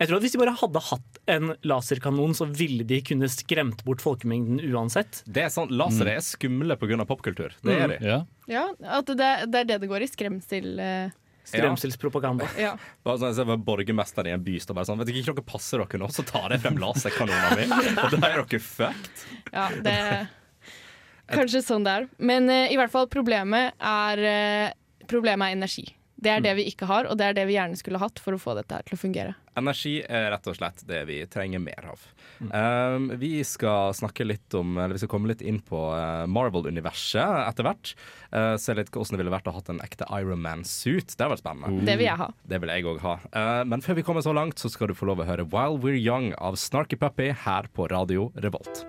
Jeg 0.00 0.08
tror 0.08 0.16
at 0.16 0.22
Hvis 0.24 0.32
de 0.32 0.38
bare 0.40 0.54
hadde 0.56 0.80
hatt 0.80 1.18
en 1.28 1.50
laserkanon, 1.68 2.32
så 2.32 2.46
ville 2.48 2.86
de 2.88 3.02
kunne 3.04 3.28
skremt 3.28 3.82
bort 3.84 4.00
folkemengden 4.00 4.62
uansett. 4.72 5.18
Det 5.28 5.42
er 5.44 5.50
sånn, 5.52 5.68
Lasere 5.76 6.14
er 6.16 6.24
skumle 6.24 6.72
pga. 6.80 7.04
popkultur. 7.04 7.52
Det 7.60 7.74
er 7.76 7.92
de. 7.92 7.98
Ja. 8.08 8.20
Ja, 8.48 8.62
at 8.96 9.10
det, 9.12 9.18
det 9.52 9.60
er 9.60 9.68
det 9.68 9.76
det 9.82 9.90
går 9.90 10.06
i. 10.06 10.08
Skremsel. 10.08 10.70
Eh. 10.80 11.12
Skremselspropaganda. 11.50 12.48
Ja. 12.60 12.74
Bare 13.06 13.20
sånn, 13.20 13.36
jeg 13.36 13.50
var 13.50 13.62
borgermester 13.66 14.28
i 14.30 14.34
en 14.34 14.44
by 14.44 14.56
står 14.62 14.78
bare 14.78 14.88
sånn 14.88 15.00
Vet 15.00 15.12
ikke 15.12 15.34
dere 15.34 15.46
passer 15.46 15.82
dere 15.82 16.00
nå, 16.02 16.10
så 16.14 16.24
tar 16.26 16.54
jeg 16.54 16.62
frem 16.64 16.80
laserkanonene 16.80 17.62
mine, 17.62 17.94
Og 18.04 18.16
da 18.16 18.20
er 18.28 18.42
dere 18.42 18.60
fucked. 18.64 19.24
Ja, 19.52 19.68
det 19.86 19.96
Kanskje 21.36 21.62
sånn 21.62 21.86
det 21.86 21.92
er. 21.94 22.10
Men 22.18 22.50
uh, 22.50 22.66
i 22.72 22.76
hvert 22.78 22.90
fall, 22.90 23.06
problemet 23.10 23.76
er, 23.78 24.22
uh, 24.26 25.04
problemet 25.10 25.52
er 25.52 25.58
energi. 25.58 25.86
Det 26.20 26.32
er 26.32 26.42
det 26.44 26.52
vi 26.58 26.66
ikke 26.68 26.88
har, 26.88 27.08
og 27.08 27.16
det 27.16 27.30
er 27.30 27.36
det 27.38 27.46
vi 27.48 27.56
gjerne 27.56 27.78
skulle 27.78 28.00
hatt 28.00 28.20
for 28.20 28.36
å 28.36 28.40
få 28.40 28.54
dette 28.58 28.76
her 28.76 28.84
til 28.84 28.98
å 28.98 29.00
fungere. 29.00 29.34
Energi 29.58 29.94
er 30.04 30.28
rett 30.32 30.46
og 30.50 30.56
slett 30.56 30.82
det 30.88 31.00
vi 31.08 31.18
trenger 31.32 31.62
mer 31.62 31.88
av. 31.92 32.02
Um, 32.40 33.08
vi 33.20 33.40
skal 33.44 33.94
snakke 33.96 34.24
litt 34.24 34.54
om 34.56 34.78
Eller 34.78 34.94
vi 34.94 35.00
skal 35.02 35.10
komme 35.12 35.28
litt 35.28 35.42
inn 35.44 35.58
på 35.64 35.80
uh, 35.92 36.24
Marvel-universet 36.30 37.42
etter 37.48 37.66
hvert. 37.66 37.92
Uh, 38.32 38.54
se 38.60 38.76
litt 38.76 38.92
hvordan 38.92 39.16
det 39.16 39.22
ville 39.22 39.34
vært 39.34 39.50
å 39.50 39.56
ha 39.56 39.64
en 39.72 39.82
ekte 39.84 40.08
Iron 40.16 40.44
Man-suit. 40.44 41.16
Det 41.16 41.26
har 41.26 41.32
vært 41.34 41.44
spennende. 41.44 41.84
Det 41.88 41.96
vil 42.00 42.08
jeg 42.08 42.20
ha. 42.20 42.30
Det 42.52 42.60
vil 42.62 42.74
jeg 42.76 42.88
òg 42.92 43.02
ha. 43.04 43.16
Uh, 43.34 43.62
men 43.68 43.84
før 43.84 43.98
vi 44.00 44.06
kommer 44.06 44.24
så 44.24 44.36
langt, 44.36 44.60
så 44.60 44.72
skal 44.72 44.92
du 44.92 44.96
få 44.96 45.10
lov 45.10 45.24
å 45.24 45.28
høre 45.28 45.48
While 45.48 45.80
We're 45.82 45.98
Young 45.98 46.32
av 46.38 46.60
Snarky 46.60 47.00
Puppy 47.00 47.32
her 47.46 47.68
på 47.74 47.88
Radio 47.92 48.30
Revolt. 48.40 48.84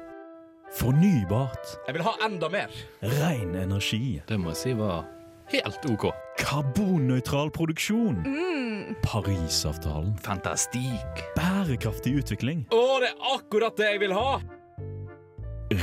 Fornybart. 0.78 1.74
Jeg 1.88 1.98
vil 1.98 2.06
ha 2.06 2.13
enda 2.28 2.48
mer! 2.52 2.78
Ren 3.04 3.58
energi. 3.60 4.22
Det 4.28 4.39
må 4.39 4.54
jeg 4.54 4.62
si 4.62 4.78
var 4.80 5.04
helt 5.52 5.86
OK. 5.92 6.08
Karbonnøytral 6.42 7.52
produksjon. 7.54 8.24
Mm. 8.26 8.96
Parisavtalen. 9.06 10.16
Fantastikk. 10.26 11.24
Bærekraftig 11.38 12.16
utvikling. 12.22 12.66
Å, 12.74 12.82
det 13.04 13.12
er 13.12 13.30
akkurat 13.36 13.78
det 13.80 13.94
jeg 13.94 14.04
vil 14.06 14.16
ha! 14.18 14.42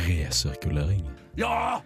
Resirkulering. 0.06 1.06
Ja! 1.38 1.80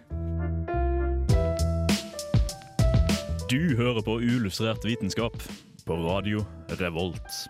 Du 3.51 3.75
hører 3.77 4.01
på 4.01 4.17
Ulustrert 4.23 4.85
vitenskap 4.87 5.35
på 5.85 5.97
Radio 6.01 6.41
Revolt. 6.79 7.43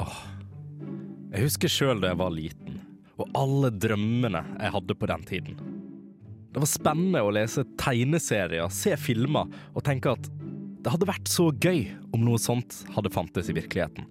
Åh. 0.00 0.20
Jeg 1.30 1.44
husker 1.46 1.70
sjøl 1.70 2.00
da 2.02 2.10
jeg 2.10 2.18
var 2.18 2.32
liten, 2.34 2.80
og 3.20 3.28
alle 3.38 3.70
drømmene 3.70 4.40
jeg 4.56 4.74
hadde 4.74 4.96
på 4.98 5.10
den 5.10 5.26
tiden. 5.28 5.60
Det 6.50 6.58
var 6.58 6.66
spennende 6.66 7.22
å 7.22 7.30
lese 7.34 7.62
tegneserier, 7.78 8.70
se 8.74 8.96
filmer 8.98 9.50
og 9.70 9.84
tenke 9.86 10.16
at 10.16 10.30
det 10.80 10.90
hadde 10.90 11.06
vært 11.06 11.28
så 11.30 11.50
gøy 11.52 11.84
om 12.10 12.24
noe 12.24 12.40
sånt 12.40 12.80
hadde 12.96 13.12
fantes 13.14 13.50
i 13.52 13.54
virkeligheten. 13.54 14.08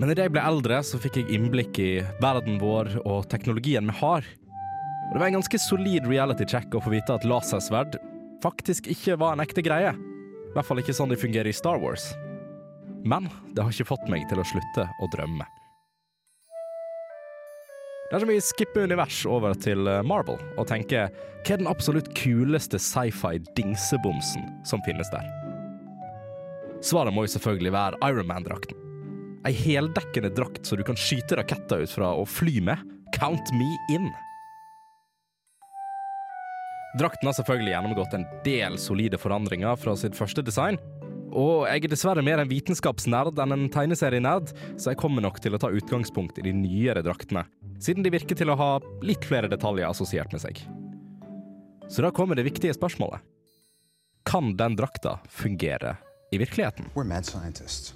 Men 0.00 0.10
idet 0.10 0.24
jeg 0.24 0.32
ble 0.34 0.44
eldre, 0.48 0.78
så 0.86 0.98
fikk 0.98 1.20
jeg 1.20 1.36
innblikk 1.36 1.78
i 1.82 1.90
verden 2.22 2.56
vår 2.62 2.94
og 3.04 3.26
teknologien 3.30 3.90
vi 3.90 3.98
har. 4.00 4.24
Og 4.24 5.12
det 5.12 5.20
var 5.20 5.28
en 5.28 5.36
ganske 5.36 5.60
solid 5.60 6.08
reality 6.08 6.48
check 6.48 6.72
å 6.72 6.80
få 6.82 6.94
vite 6.94 7.12
at 7.12 7.26
lasersverd 7.28 7.98
faktisk 8.42 8.88
ikke 8.90 9.18
var 9.20 9.36
en 9.36 9.44
ekte 9.44 9.62
greie. 9.62 9.92
I 9.92 10.54
hvert 10.56 10.68
fall 10.68 10.80
ikke 10.80 10.96
sånn 10.96 11.12
de 11.12 11.20
fungerer 11.20 11.52
i 11.52 11.56
Star 11.56 11.78
Wars. 11.82 12.14
Men 13.04 13.28
det 13.52 13.62
har 13.62 13.74
ikke 13.74 13.92
fått 13.92 14.08
meg 14.10 14.24
til 14.30 14.40
å 14.40 14.48
slutte 14.48 14.88
å 15.02 15.10
drømme. 15.12 15.46
Dersom 18.12 18.28
vi 18.28 18.40
skipper 18.44 18.84
univers 18.84 19.22
over 19.24 19.54
til 19.56 19.86
eh, 19.88 20.02
Marvel 20.04 20.36
og 20.60 20.66
tenker 20.68 21.08
hva 21.08 21.54
er 21.54 21.62
den 21.62 21.68
absolutt 21.70 22.10
kuleste 22.12 22.76
sci-fi-dingsebomsen 22.76 24.44
som 24.68 24.82
finnes 24.84 25.08
der? 25.14 25.24
Svaret 26.84 27.14
må 27.16 27.24
jo 27.24 27.32
selvfølgelig 27.32 27.72
være 27.72 28.00
Iron 28.10 28.28
Man-drakten. 28.28 28.76
Ei 29.48 29.54
heldekkende 29.56 30.28
drakt 30.36 30.68
så 30.68 30.76
du 30.76 30.84
kan 30.84 30.98
skyte 31.00 31.40
raketter 31.40 31.86
ut 31.86 31.94
fra 31.94 32.12
og 32.12 32.28
fly 32.28 32.60
med. 32.68 32.84
Count 33.16 33.48
me 33.56 33.70
in! 33.94 34.10
Drakten 37.00 37.30
har 37.30 37.38
selvfølgelig 37.38 37.72
gjennomgått 37.72 38.18
en 38.18 38.28
del 38.44 38.76
solide 38.76 39.16
forandringer 39.16 39.80
fra 39.80 39.96
sitt 39.96 40.18
første 40.18 40.44
design, 40.44 40.76
og 41.32 41.64
jeg 41.64 41.86
er 41.86 41.92
dessverre 41.94 42.24
mer 42.24 42.42
en 42.42 42.50
vitenskapsnerd 42.50 43.40
enn 43.40 43.56
en 43.56 43.68
tegneserienerd, 43.72 44.52
så 44.76 44.92
jeg 44.92 45.00
kommer 45.00 45.24
nok 45.24 45.40
til 45.40 45.56
å 45.56 45.60
ta 45.62 45.72
utgangspunkt 45.72 46.36
i 46.36 46.44
de 46.44 46.52
nyere 46.52 47.00
draktene, 47.04 47.46
siden 47.82 48.04
de 48.06 48.12
virker 48.14 48.38
til 48.38 48.52
å 48.52 48.58
ha 48.58 48.70
litt 49.02 49.24
flere 49.26 49.50
detaljer 49.50 49.90
assosiert 49.90 50.32
med 50.32 50.42
seg. 50.44 50.62
Så 51.90 52.04
da 52.04 52.12
kommer 52.14 52.38
det 52.38 52.46
viktige 52.46 52.74
spørsmålet. 52.76 53.20
Kan 54.24 54.54
den 54.56 54.76
drakta 54.78 55.18
fungere 55.28 55.96
i 56.32 56.38
virkeligheten? 56.38 56.92
We're 56.94 57.04
mad 57.04 57.26
scientists. 57.26 57.94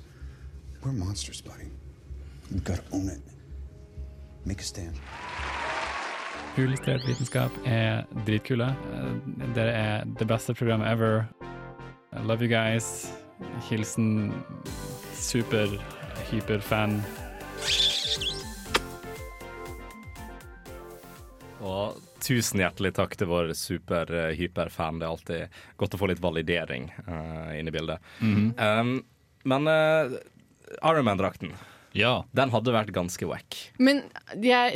We're 0.82 0.92
monsters, 0.92 1.40
buddy. 1.40 1.70
You 2.50 2.60
gotta 2.60 2.82
own 2.92 3.08
it. 3.08 3.22
Make 4.44 4.60
a 4.60 4.64
stand. 4.64 4.98
Uillustrert 6.56 7.02
vitenskap 7.06 7.52
er 7.66 8.06
dritkule. 8.26 8.70
Dere 9.54 9.72
er 9.72 10.04
det 10.18 10.28
beste 10.28 10.54
programmet 10.54 10.88
ever. 10.88 11.26
I 12.12 12.22
love 12.24 12.42
you 12.42 12.48
guys. 12.48 13.12
Hilsen 13.68 14.32
super, 15.14 15.68
Og 21.64 21.96
tusen 22.24 22.60
hjertelig 22.60 22.92
takk 22.98 23.14
til 23.16 23.30
vår 23.30 23.52
super-hyper-fan. 23.56 25.00
Det 25.00 25.06
er 25.06 25.12
alltid 25.12 25.60
godt 25.80 25.96
å 25.96 26.00
få 26.00 26.10
litt 26.10 26.22
validering 26.22 26.90
uh, 27.06 27.52
inn 27.56 27.70
i 27.70 27.74
bildet. 27.74 28.02
Mhm. 28.20 28.50
um, 28.60 28.96
men 29.46 29.68
uh, 29.70 30.16
Ironman-drakten, 30.82 31.52
Ja. 31.94 32.24
den 32.34 32.50
hadde 32.50 32.72
vært 32.74 32.90
ganske 32.92 33.28
wack. 33.30 33.54
Men 33.78 34.02
det 34.34 34.74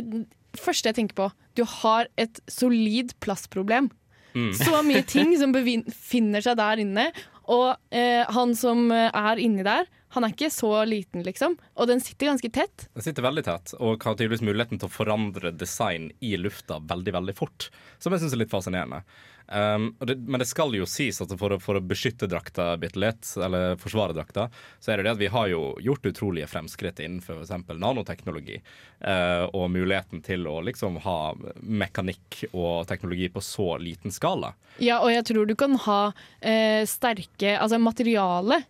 første 0.54 0.92
jeg 0.92 0.98
tenker 1.00 1.16
på, 1.18 1.26
du 1.58 1.64
har 1.82 2.06
et 2.16 2.38
solid 2.46 3.12
plassproblem. 3.20 3.90
Mm. 4.34 4.52
Så 4.54 4.82
mye 4.86 5.02
ting 5.02 5.34
som 5.40 5.50
befinner 5.52 6.44
seg 6.44 6.56
der 6.60 6.84
inne. 6.84 7.08
Og 7.50 7.74
uh, 7.74 8.22
han 8.30 8.54
som 8.54 8.86
eh, 8.94 9.10
er 9.10 9.40
inni 9.42 9.66
der, 9.66 9.88
han 10.14 10.26
er 10.26 10.32
ikke 10.34 10.50
så 10.50 10.72
liten, 10.88 11.22
liksom. 11.26 11.56
Og 11.78 11.90
den 11.90 12.00
sitter 12.02 12.32
ganske 12.32 12.50
tett. 12.50 12.88
Den 12.96 13.04
sitter 13.04 13.26
veldig 13.26 13.44
tett 13.46 13.74
og 13.78 14.02
har 14.02 14.16
tydeligvis 14.16 14.42
muligheten 14.46 14.80
til 14.80 14.90
å 14.90 14.92
forandre 14.92 15.52
design 15.54 16.10
i 16.18 16.34
lufta 16.40 16.80
veldig 16.82 17.14
veldig 17.14 17.34
fort. 17.38 17.68
Som 18.02 18.14
jeg 18.14 18.24
syns 18.24 18.34
er 18.34 18.42
litt 18.42 18.50
fascinerende. 18.50 19.04
Um, 19.50 19.96
det, 19.98 20.14
men 20.16 20.38
det 20.38 20.46
skal 20.46 20.74
jo 20.78 20.86
sies 20.86 21.18
at 21.22 21.32
for 21.38 21.56
å, 21.56 21.58
for 21.62 21.78
å 21.78 21.82
beskytte 21.82 22.28
drakta 22.30 22.72
bitte 22.78 23.00
litt, 23.02 23.26
eller 23.34 23.74
forsvare 23.82 24.14
drakta, 24.14 24.48
så 24.78 24.92
er 24.92 25.00
det 25.00 25.08
det 25.08 25.14
at 25.16 25.22
vi 25.22 25.30
har 25.34 25.48
jo 25.50 25.62
gjort 25.82 26.06
utrolige 26.06 26.50
fremskritt 26.50 27.02
innenfor 27.02 27.42
f.eks. 27.42 27.70
nanoteknologi. 27.74 28.60
Uh, 29.02 29.46
og 29.50 29.70
muligheten 29.74 30.22
til 30.26 30.46
å 30.50 30.60
liksom 30.66 31.00
ha 31.06 31.18
mekanikk 31.62 32.44
og 32.50 32.86
teknologi 32.90 33.30
på 33.30 33.42
så 33.42 33.72
liten 33.82 34.14
skala. 34.14 34.52
Ja, 34.78 35.00
og 35.02 35.10
jeg 35.14 35.26
tror 35.30 35.46
du 35.46 35.56
kan 35.58 35.74
ha 35.86 36.02
uh, 36.10 36.82
sterke 36.86 37.56
Altså 37.60 37.78
materialet 37.82 38.68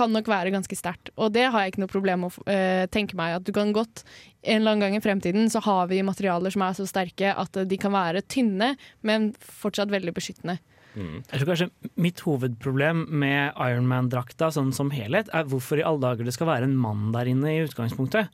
kan 0.00 0.12
nok 0.16 0.30
være 0.30 0.52
ganske 0.54 0.78
sterkt, 0.78 1.12
og 1.20 1.34
det 1.36 1.46
har 1.52 1.62
jeg 1.62 1.74
ikke 1.74 1.84
noe 1.84 1.92
problem 1.92 2.24
med 2.24 2.32
å 2.32 2.44
uh, 2.48 2.88
tenke 2.92 3.18
meg. 3.20 3.36
At 3.38 3.46
du 3.46 3.52
kan 3.56 3.74
godt 3.76 4.04
En 4.40 4.62
eller 4.62 4.72
annen 4.72 4.86
gang 4.86 4.94
i 4.96 5.02
fremtiden 5.04 5.50
så 5.52 5.60
har 5.66 5.90
vi 5.90 6.00
materialer 6.00 6.52
som 6.54 6.62
er 6.64 6.76
så 6.78 6.86
sterke 6.88 7.34
at 7.36 7.58
de 7.68 7.76
kan 7.76 7.92
være 7.92 8.22
tynne, 8.24 8.72
men 9.04 9.34
fortsatt 9.36 9.92
veldig 9.92 10.14
beskyttende. 10.16 10.56
Jeg 10.96 11.38
tror 11.38 11.50
kanskje 11.52 11.68
Mitt 12.00 12.22
hovedproblem 12.24 13.04
med 13.20 13.52
Ironman-drakta 13.54 14.50
sånn 14.54 14.72
som 14.74 14.90
helhet, 14.94 15.30
er 15.36 15.46
hvorfor 15.50 15.78
i 15.78 15.84
alle 15.86 16.02
dager 16.02 16.26
det 16.26 16.34
skal 16.34 16.50
være 16.50 16.66
en 16.66 16.78
mann 16.78 17.10
der 17.14 17.30
inne 17.30 17.52
i 17.52 17.62
utgangspunktet. 17.66 18.32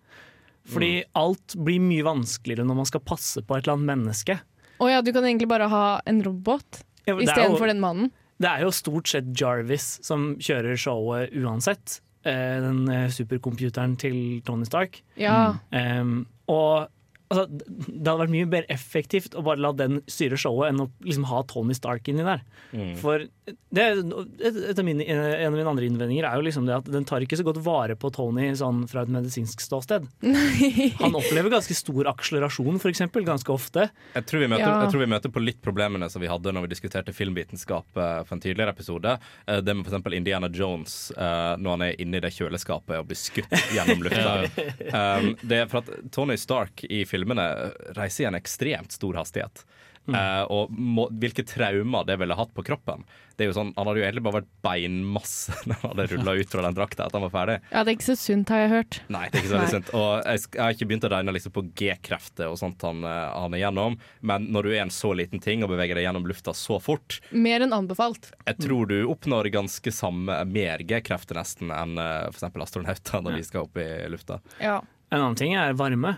Fordi 0.66 1.04
alt 1.18 1.54
blir 1.62 1.82
mye 1.82 2.04
vanskeligere 2.06 2.66
når 2.66 2.80
man 2.80 2.88
skal 2.88 3.04
passe 3.06 3.42
på 3.44 3.56
et 3.56 3.66
eller 3.66 3.76
annet 3.76 3.90
menneske. 3.92 4.38
Å 4.82 4.88
ja, 4.90 5.02
du 5.04 5.12
kan 5.14 5.24
egentlig 5.24 5.50
bare 5.50 5.68
ha 5.72 5.84
en 6.08 6.22
robot 6.24 6.82
Ja, 7.06 7.14
istedenfor 7.14 7.70
den 7.70 7.82
mannen. 7.82 8.10
Det 8.42 8.48
er 8.50 8.64
jo 8.66 8.72
stort 8.74 9.08
sett 9.08 9.28
Jarvis 9.38 9.96
som 10.04 10.34
kjører 10.42 10.76
showet 10.80 11.32
uansett. 11.40 12.00
Eh, 12.26 12.58
Den 12.62 12.82
eh, 12.92 13.06
supercomputeren 13.12 13.96
til 14.00 14.42
Tony 14.46 14.66
Stark. 14.68 15.00
Ja. 15.16 15.56
Um, 15.70 16.26
og 16.50 16.88
altså, 17.28 17.44
det 17.50 18.06
hadde 18.06 18.20
vært 18.22 18.34
mye 18.34 18.48
mer 18.52 18.66
effektivt 18.72 19.34
å 19.38 19.42
bare 19.46 19.60
la 19.62 19.72
den 19.76 20.00
styre 20.10 20.38
showet 20.40 20.70
enn 20.72 20.84
å 20.84 20.88
liksom 21.04 21.26
ha 21.30 21.42
Tony 21.50 21.74
Stark 21.76 22.08
inni 22.12 22.24
der. 22.26 22.42
Mm. 22.72 22.92
For 23.00 23.24
det, 23.46 23.82
er- 23.82 24.00
et, 24.00 24.56
et 24.72 24.78
av 24.78 24.86
mine, 24.86 25.04
en 25.06 25.46
av 25.48 25.54
mine 25.54 25.70
andre 25.70 25.86
innvendinger 25.88 26.26
er 26.28 26.38
jo 26.40 26.46
liksom 26.46 26.66
det 26.68 26.76
at 26.80 26.90
den 26.90 27.06
tar 27.08 27.22
ikke 27.24 27.38
så 27.38 27.46
godt 27.46 27.60
vare 27.66 27.96
på 27.98 28.10
Tony 28.14 28.48
sånn 28.58 28.84
fra 28.90 29.04
et 29.06 29.12
medisinsk 29.12 29.62
ståsted. 29.62 30.06
Han 31.02 31.14
opplever 31.18 31.50
ganske 31.52 31.74
stor 31.76 32.08
akselerasjon, 32.12 32.80
for 32.82 32.90
eksempel, 32.92 33.24
ganske 33.26 33.52
ofte. 33.54 33.88
Jeg 34.16 34.26
tror, 34.28 34.42
vi 34.44 34.50
møter, 34.50 34.66
Ja. 34.66 34.80
jeg 34.84 34.94
tror 34.94 35.04
vi 35.04 35.10
møter 35.14 35.32
på 35.34 35.42
litt 35.44 35.60
problemene 35.64 36.08
som 36.12 36.22
vi 36.22 36.30
hadde 36.30 36.52
når 36.54 36.66
vi 36.66 36.72
diskuterte 36.74 37.14
filmvitenskap 37.16 37.96
eh, 38.00 38.20
for 38.26 38.36
en 38.36 38.42
tidligere 38.44 38.74
episode. 38.74 39.16
Eh, 39.46 39.60
det 39.64 39.74
med 39.76 39.86
f.eks. 39.86 40.12
Indiana 40.16 40.48
Jones 40.52 41.10
eh, 41.16 41.54
når 41.60 41.70
han 41.76 41.84
er 41.88 42.00
inne 42.02 42.18
i 42.18 42.24
det 42.24 42.32
kjøleskapet 42.36 42.98
og 43.00 43.08
blir 43.10 43.18
skutt 43.20 43.52
gjennom 43.74 44.02
lufta. 44.06 44.34
um, 45.20 45.30
det 45.42 45.60
er 45.62 45.70
for 45.70 45.82
at 45.84 46.10
Tony 46.14 46.36
Stark 46.40 46.82
i 46.88 47.02
filmene 47.16 47.48
reiser 47.96 48.26
i 48.26 48.30
en 48.30 48.38
ekstremt 48.38 48.94
stor 48.94 49.18
hastighet. 49.18 49.64
Eh, 50.06 50.42
og 50.54 50.70
må, 50.70 51.08
hvilke 51.18 51.42
traumer 51.46 52.06
det 52.06 52.14
ville 52.20 52.36
hatt 52.38 52.52
på 52.54 52.62
kroppen. 52.66 53.02
Det 53.36 53.44
er 53.44 53.50
jo 53.50 53.56
sånn, 53.56 53.72
Han 53.76 53.88
hadde 53.90 54.00
jo 54.00 54.04
egentlig 54.06 54.22
bare 54.24 54.38
vært 54.38 54.52
beinmasse 54.64 55.56
når 55.68 55.80
han 55.80 55.90
hadde 55.90 56.06
rulla 56.12 56.34
ut 56.38 56.52
fra 56.54 56.64
den 56.66 56.76
drakta 56.76 57.06
etter 57.06 57.18
han 57.18 57.26
var 57.26 57.34
ferdig. 57.34 57.56
Ja, 57.72 57.82
det 57.82 57.90
er 57.90 57.96
ikke 57.98 58.08
så 58.08 58.18
sunt, 58.20 58.52
har 58.54 58.62
jeg 58.62 58.72
hørt. 58.72 59.00
Nei, 59.12 59.24
det 59.26 59.40
er 59.40 59.42
ikke 59.42 59.50
så 59.50 59.58
veldig 59.58 59.74
sunt. 59.74 59.92
Og 59.98 60.10
jeg, 60.20 60.44
jeg 60.46 60.62
har 60.62 60.76
ikke 60.76 60.88
begynt 60.92 61.08
å 61.08 61.12
regne 61.12 61.36
liksom 61.36 61.56
på 61.56 61.64
G-krefter 61.82 62.52
og 62.52 62.60
sånt 62.62 62.86
han, 62.86 63.02
eh, 63.08 63.22
han 63.34 63.56
er 63.56 63.64
gjennom, 63.64 63.98
men 64.30 64.48
når 64.54 64.68
du 64.68 64.72
er 64.76 64.84
en 64.84 64.94
så 64.94 65.12
liten 65.18 65.42
ting 65.42 65.66
og 65.66 65.72
beveger 65.74 65.98
deg 65.98 66.06
gjennom 66.06 66.28
lufta 66.30 66.54
så 66.56 66.78
fort, 66.82 67.18
Mer 67.34 67.66
enn 67.66 67.74
anbefalt. 67.76 68.30
jeg 68.46 68.60
tror 68.62 68.86
du 68.90 68.98
oppnår 69.10 69.50
ganske 69.54 69.92
samme, 69.94 70.38
mer 70.48 70.86
G-krefter 70.86 71.40
nesten 71.40 71.74
enn 71.74 71.98
uh, 71.98 72.30
f.eks. 72.30 72.46
astronauter 72.46 73.20
når 73.26 73.40
de 73.40 73.48
skal 73.50 73.66
opp 73.66 73.82
i 73.82 73.88
lufta. 74.12 74.38
Ja. 74.62 74.78
En 75.10 75.20
annen 75.20 75.36
ting 75.38 75.54
er 75.58 75.74
varme. 75.78 76.16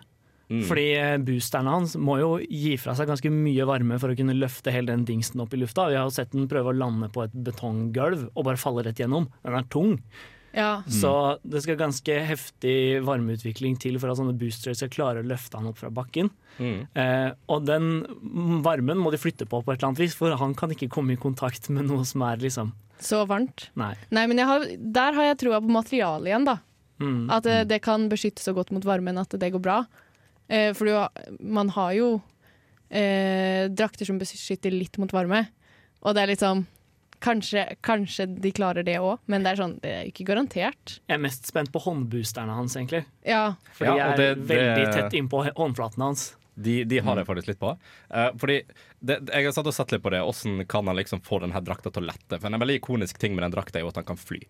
Mm. 0.48 0.62
Fordi 0.64 0.86
eh, 0.96 1.18
boosterne 1.20 1.74
hans 1.74 1.94
må 2.00 2.16
jo 2.22 2.30
gi 2.40 2.72
fra 2.80 2.94
seg 2.96 3.10
ganske 3.10 3.32
mye 3.32 3.66
varme 3.68 3.98
for 4.00 4.12
å 4.12 4.16
kunne 4.16 4.36
løfte 4.36 4.72
hele 4.72 4.94
den 4.94 5.04
dingsen 5.08 5.44
opp 5.44 5.52
i 5.52 5.60
lufta. 5.60 5.90
Vi 5.92 5.98
har 5.98 6.08
jo 6.08 6.14
sett 6.14 6.32
den 6.32 6.48
prøve 6.48 6.72
å 6.72 6.78
lande 6.78 7.10
på 7.12 7.26
et 7.26 7.36
betonggulv 7.36 8.30
og 8.32 8.48
bare 8.48 8.60
falle 8.60 8.86
rett 8.86 9.02
gjennom. 9.02 9.28
Den 9.44 9.60
er 9.60 9.68
tung. 9.72 9.98
Ja. 10.56 10.82
Så 10.88 11.38
det 11.44 11.60
skal 11.62 11.76
ganske 11.78 12.14
heftig 12.24 13.02
varmeutvikling 13.06 13.76
til 13.80 13.98
for 14.00 14.10
at 14.10 14.18
sånne 14.18 14.36
boostere 14.38 14.76
skal 14.78 14.90
klare 14.92 15.22
å 15.22 15.28
løfte 15.28 15.60
han 15.60 15.68
opp 15.70 15.80
fra 15.82 15.90
bakken. 15.92 16.30
Mm. 16.56 16.80
Eh, 16.98 17.28
og 17.52 17.68
den 17.68 17.90
varmen 18.64 18.98
må 18.98 19.12
de 19.12 19.20
flytte 19.20 19.46
på 19.46 19.60
på 19.60 19.72
et 19.74 19.78
eller 19.78 19.92
annet 19.92 20.02
vis, 20.06 20.16
for 20.18 20.34
han 20.40 20.56
kan 20.58 20.72
ikke 20.74 20.90
komme 20.92 21.14
i 21.14 21.20
kontakt 21.20 21.68
med 21.70 21.86
noe 21.90 22.06
som 22.08 22.24
er 22.26 22.40
liksom 22.42 22.72
Så 22.98 23.22
varmt. 23.30 23.68
Nei. 23.78 23.92
Nei, 24.10 24.24
men 24.26 24.40
jeg 24.40 24.48
har, 24.48 24.64
der 24.98 25.14
har 25.14 25.28
jeg 25.28 25.40
troa 25.44 25.60
på 25.62 25.70
materialet 25.70 26.32
igjen, 26.32 26.48
da. 26.48 26.56
Mm. 26.98 27.28
At 27.30 27.44
det, 27.46 27.60
det 27.70 27.78
kan 27.84 28.08
beskytte 28.10 28.42
så 28.42 28.56
godt 28.56 28.72
mot 28.74 28.82
varmen 28.82 29.20
at 29.20 29.36
det 29.38 29.52
går 29.54 29.62
bra. 29.62 29.82
Eh, 30.48 30.72
for 30.76 30.88
du, 30.88 31.36
man 31.44 31.68
har 31.76 31.92
jo 31.96 32.08
eh, 32.90 33.68
drakter 33.68 34.08
som 34.08 34.18
beskytter 34.20 34.72
litt 34.74 34.98
mot 34.98 35.12
varme, 35.12 35.46
og 36.00 36.14
det 36.16 36.24
er 36.24 36.32
litt 36.34 36.44
sånn 36.44 36.66
Kanskje, 37.18 37.64
kanskje 37.82 38.28
de 38.38 38.52
klarer 38.54 38.84
det 38.86 38.92
òg, 39.02 39.16
men 39.26 39.42
det 39.42 39.50
er 39.50 39.58
sånn, 39.58 39.72
det 39.82 39.90
er 39.90 40.04
ikke 40.06 40.22
garantert. 40.28 41.00
Jeg 41.10 41.16
er 41.16 41.18
mest 41.24 41.48
spent 41.50 41.72
på 41.74 41.80
håndboosterne 41.82 42.54
hans, 42.54 42.76
egentlig. 42.78 43.00
Ja. 43.26 43.56
For 43.74 43.88
de 43.88 43.96
Ja, 43.98 44.12
er 44.12 44.16
det- 44.16 44.34
det- 44.36 44.46
veldig 44.46 44.84
tett 44.94 45.16
innpå 45.18 45.40
håndflaten 45.56 45.98
hans. 45.98 46.36
De, 46.54 46.84
de 46.84 47.00
har 47.00 47.16
jeg 47.16 47.26
faktisk 47.26 47.48
litt 47.48 47.58
på. 47.58 47.76
Uh, 48.10 48.30
fordi 48.38 48.62
det, 49.04 49.28
Jeg 49.32 49.44
har 49.46 49.52
satt 49.52 49.66
og 49.66 49.74
sett 49.74 49.90
litt 49.90 50.02
på 50.02 50.10
det. 50.10 50.20
Hvordan 50.22 50.64
kan 50.68 50.86
han 50.86 50.94
liksom 50.94 51.20
få 51.20 51.40
denne 51.40 51.60
drakta 51.60 51.90
til 51.90 52.02
å 52.04 52.06
lette? 52.06 52.38
For 52.40 52.46
En 52.46 52.60
veldig 52.60 52.80
ikonisk 52.80 53.18
ting 53.18 53.34
med 53.34 53.42
den 53.42 53.50
drakta 53.50 53.78
er 53.78 53.82
jo 53.82 53.88
at 53.88 53.96
han 53.96 54.04
kan 54.04 54.16
fly. 54.16 54.40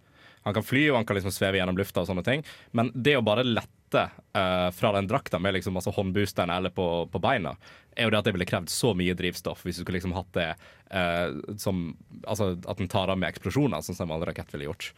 Han 0.49 0.57
kan 0.57 0.67
fly 0.67 0.89
og 0.91 1.01
han 1.01 1.09
kan 1.09 1.19
liksom 1.19 1.35
sveve 1.35 1.61
gjennom 1.61 1.79
lufta, 1.79 2.03
og 2.03 2.11
sånne 2.11 2.25
ting 2.27 2.45
men 2.77 2.93
det 2.95 3.17
å 3.19 3.25
bare 3.25 3.47
lette 3.47 4.05
uh, 4.37 4.69
fra 4.75 4.93
den 4.97 5.09
drakta 5.09 5.41
med 5.41 5.57
liksom 5.57 5.79
altså 5.79 5.93
håndboosteren 5.97 6.53
eller 6.53 6.73
på, 6.75 7.09
på 7.13 7.23
beina, 7.23 7.55
er 7.97 8.07
jo 8.07 8.13
det 8.13 8.21
at 8.21 8.29
det 8.29 8.35
ville 8.37 8.49
krevd 8.49 8.73
så 8.73 8.93
mye 8.97 9.17
drivstoff 9.19 9.65
hvis 9.65 9.81
du 9.81 9.85
skulle 9.85 9.99
liksom 10.01 10.17
hatt 10.17 10.31
det 10.37 10.51
uh, 10.93 11.57
som 11.61 11.91
Altså 12.25 12.53
at 12.69 12.81
den 12.81 12.91
tar 12.91 13.11
av 13.13 13.19
med 13.21 13.31
eksplosjoner, 13.31 13.83
sånn 13.85 13.97
som 13.97 14.11
vanlig 14.11 14.31
rakett 14.31 14.51
ville 14.53 14.67
gjort. 14.69 14.91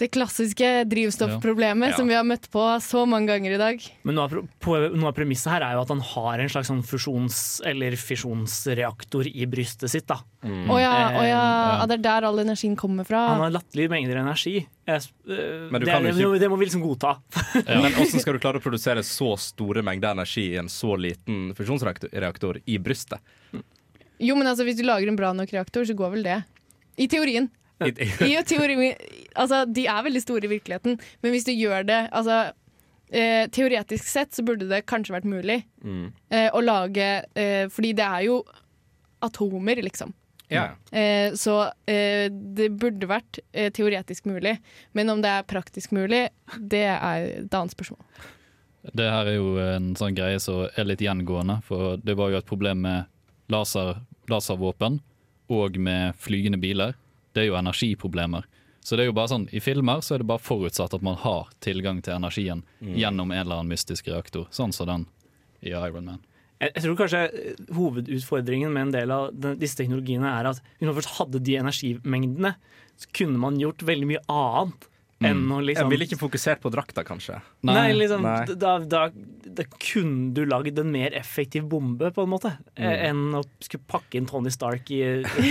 Det 0.00 0.08
klassiske 0.14 0.68
drivstoffproblemet 0.88 1.90
Ja. 1.92 1.96
som 1.98 2.08
vi 2.08 2.14
har 2.16 2.24
møtt 2.24 2.46
på 2.50 2.62
så 2.80 3.02
mange 3.06 3.28
ganger 3.28 3.52
i 3.52 3.58
dag. 3.60 3.82
Men 4.02 4.14
noe 4.16 4.24
av, 4.30 5.12
premisset 5.12 5.50
her 5.52 5.60
er 5.66 5.74
jo 5.76 5.82
at 5.82 5.90
han 5.92 6.00
har 6.00 6.40
en 6.40 6.48
slags 6.48 6.70
sånn 6.70 6.80
fusjons- 6.82 7.60
eller 7.68 7.92
fisjonsreaktor 8.00 9.28
i 9.28 9.44
brystet 9.46 9.90
sitt. 9.92 10.06
da. 10.08 10.16
oh 10.42 10.78
ja, 10.80 10.92
oh 11.12 11.26
ja, 11.26 11.42
ja, 11.80 11.86
det 11.86 11.98
er 11.98 12.02
der 12.06 12.26
all 12.30 12.38
energien 12.40 12.76
kommer 12.80 13.04
fra. 13.04 13.26
Han 13.34 13.44
har 13.44 13.50
latterlige 13.58 13.90
mengder 13.92 14.16
energi. 14.22 14.66
Jeg, 14.88 15.02
Men 15.26 15.80
du 15.80 15.84
det, 15.84 15.92
kan 15.92 16.02
jo 16.08 16.32
ikke- 16.32 16.40
det 16.40 16.48
må 16.50 16.56
vi 16.58 16.64
liksom 16.64 16.82
godta. 16.82 17.18
Men 17.68 17.92
hvordan 17.92 18.20
skal 18.24 18.32
du 18.32 18.38
klare 18.40 18.56
å 18.58 18.64
produsere 18.64 19.04
så 19.04 19.36
store 19.38 19.82
mengder 19.82 20.12
energi 20.16 20.54
i 20.54 20.56
en 20.56 20.68
så 20.72 20.96
liten 20.96 21.52
fusjonsreaktor 21.54 22.62
i 22.66 22.78
brystet? 22.78 23.20
Jo, 24.20 24.34
men 24.36 24.46
altså, 24.46 24.64
hvis 24.64 24.76
du 24.76 24.82
lager 24.84 25.08
en 25.08 25.16
bra 25.16 25.32
nok 25.32 25.48
reaktor, 25.52 25.84
så 25.84 25.94
går 25.96 26.10
vel 26.12 26.22
det. 26.22 26.42
I 27.00 27.06
teorien. 27.08 27.48
I, 27.80 27.90
I 28.28 28.42
teori, 28.50 28.94
altså, 29.34 29.64
de 29.66 29.86
er 29.88 30.02
veldig 30.06 30.22
store 30.22 30.44
i 30.48 30.52
virkeligheten, 30.54 30.98
men 31.22 31.32
hvis 31.34 31.46
du 31.48 31.52
gjør 31.54 31.86
det 31.88 32.00
altså, 32.12 32.52
eh, 33.12 33.46
Teoretisk 33.52 34.04
sett 34.10 34.36
så 34.36 34.44
burde 34.44 34.68
det 34.70 34.82
kanskje 34.90 35.16
vært 35.16 35.28
mulig 35.28 35.62
Mm. 35.82 36.12
eh, 36.30 36.50
å 36.52 36.60
lage 36.60 37.06
eh, 37.34 37.68
Fordi 37.72 37.94
det 37.96 38.04
er 38.04 38.26
jo 38.26 38.42
atomer, 39.24 39.80
liksom. 39.84 40.12
Ja. 40.50 40.70
Eh, 40.92 41.32
så 41.38 41.70
eh, 41.86 42.26
det 42.30 42.70
burde 42.80 43.06
vært 43.06 43.38
eh, 43.52 43.68
teoretisk 43.70 44.24
mulig. 44.26 44.56
Men 44.96 45.10
om 45.12 45.20
det 45.22 45.28
er 45.30 45.44
praktisk 45.48 45.92
mulig, 45.92 46.24
det 46.58 46.84
er 46.88 47.26
et 47.44 47.54
annet 47.54 47.74
spørsmål. 47.76 48.00
Det 48.96 49.06
her 49.12 49.28
er 49.28 49.36
jo 49.36 49.52
en 49.60 49.90
sånn 50.00 50.16
greie 50.16 50.40
som 50.40 50.64
er 50.74 50.88
litt 50.88 51.04
gjengående, 51.04 51.60
for 51.68 52.00
det 52.00 52.16
var 52.16 52.32
jo 52.32 52.40
et 52.40 52.48
problem 52.48 52.80
med 52.86 53.04
laser, 53.52 54.00
laservåpen 54.32 54.98
og 55.52 55.76
med 55.78 56.16
flygende 56.18 56.58
biler. 56.62 56.96
Det 57.34 57.42
er 57.44 57.46
jo 57.50 57.58
energiproblemer. 57.58 58.44
Så 58.80 58.96
det 58.96 59.04
er 59.04 59.10
jo 59.10 59.12
bare 59.12 59.28
sånn, 59.28 59.48
I 59.52 59.60
filmer 59.60 60.00
så 60.00 60.14
er 60.16 60.22
det 60.22 60.26
bare 60.30 60.40
forutsatt 60.40 60.94
at 60.96 61.02
man 61.04 61.18
har 61.20 61.50
tilgang 61.60 62.00
til 62.02 62.14
energien 62.16 62.62
Mm. 62.80 62.94
gjennom 62.96 63.30
en 63.32 63.38
eller 63.42 63.60
annen 63.60 63.68
mystisk 63.74 64.08
reaktor, 64.08 64.46
sånn 64.50 64.72
som 64.72 64.86
den 64.88 65.06
i 65.62 65.68
Iron 65.76 66.04
Man. 66.06 66.20
Jeg, 66.60 66.72
jeg 66.74 66.82
tror 66.84 66.96
kanskje 66.96 67.20
eh, 67.28 67.54
hovedutfordringen 67.76 68.72
med 68.72 68.82
en 68.88 68.92
del 68.92 69.10
av 69.10 69.30
den, 69.32 69.58
disse 69.60 69.76
teknologiene 69.76 70.28
er 70.40 70.48
at 70.50 70.62
hvis 70.78 70.88
man 70.88 70.96
først 70.96 71.18
hadde 71.18 71.42
de 71.44 71.56
energimengdene, 71.60 72.54
så 73.00 73.06
kunne 73.16 73.38
man 73.40 73.60
gjort 73.60 73.84
veldig 73.84 74.08
mye 74.10 74.22
annet. 74.28 74.88
Enn 75.20 75.42
liksom. 75.44 75.58
Jeg 75.60 75.66
liksom 75.68 75.90
ville 75.92 76.06
ikke 76.08 76.16
fokusert 76.20 76.60
på 76.62 76.70
drakta, 76.72 77.02
kanskje. 77.04 77.42
Nei, 77.68 77.90
liksom, 77.92 78.22
Nei. 78.24 78.46
Da, 78.56 78.78
da, 78.80 79.02
da 79.44 79.66
kunne 79.76 80.32
du 80.32 80.46
lagd 80.48 80.78
en 80.80 80.88
mer 80.94 81.12
effektiv 81.18 81.66
bombe, 81.68 82.08
på 82.16 82.24
en 82.24 82.32
måte, 82.32 82.54
eh, 82.76 82.86
Mm. 82.88 83.04
enn 83.10 83.36
å 83.36 83.42
skulle 83.60 83.84
pakke 83.86 84.16
inn 84.16 84.26
Tony 84.30 84.48
Stark 84.50 84.90
i 84.90 85.02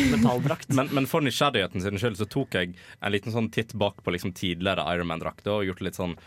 metalldrakt. 0.09 0.69
Men, 0.79 0.89
men 0.91 1.05
for 1.05 1.21
nysgjerrigheten 1.21 1.81
sin 1.85 2.01
skyld 2.01 2.17
så 2.17 2.25
tok 2.29 2.57
jeg 2.57 2.73
en 3.01 3.11
liten 3.13 3.31
sånn 3.31 3.51
titt 3.53 3.73
bak 3.77 4.01
på 4.03 4.11
liksom 4.15 4.33
tidligere 4.33 4.85
Iron 4.95 5.07
Man-drakter 5.07 5.59
og 5.59 5.65
gjort 5.69 5.81
litt 5.85 5.95
sånn 5.99 6.17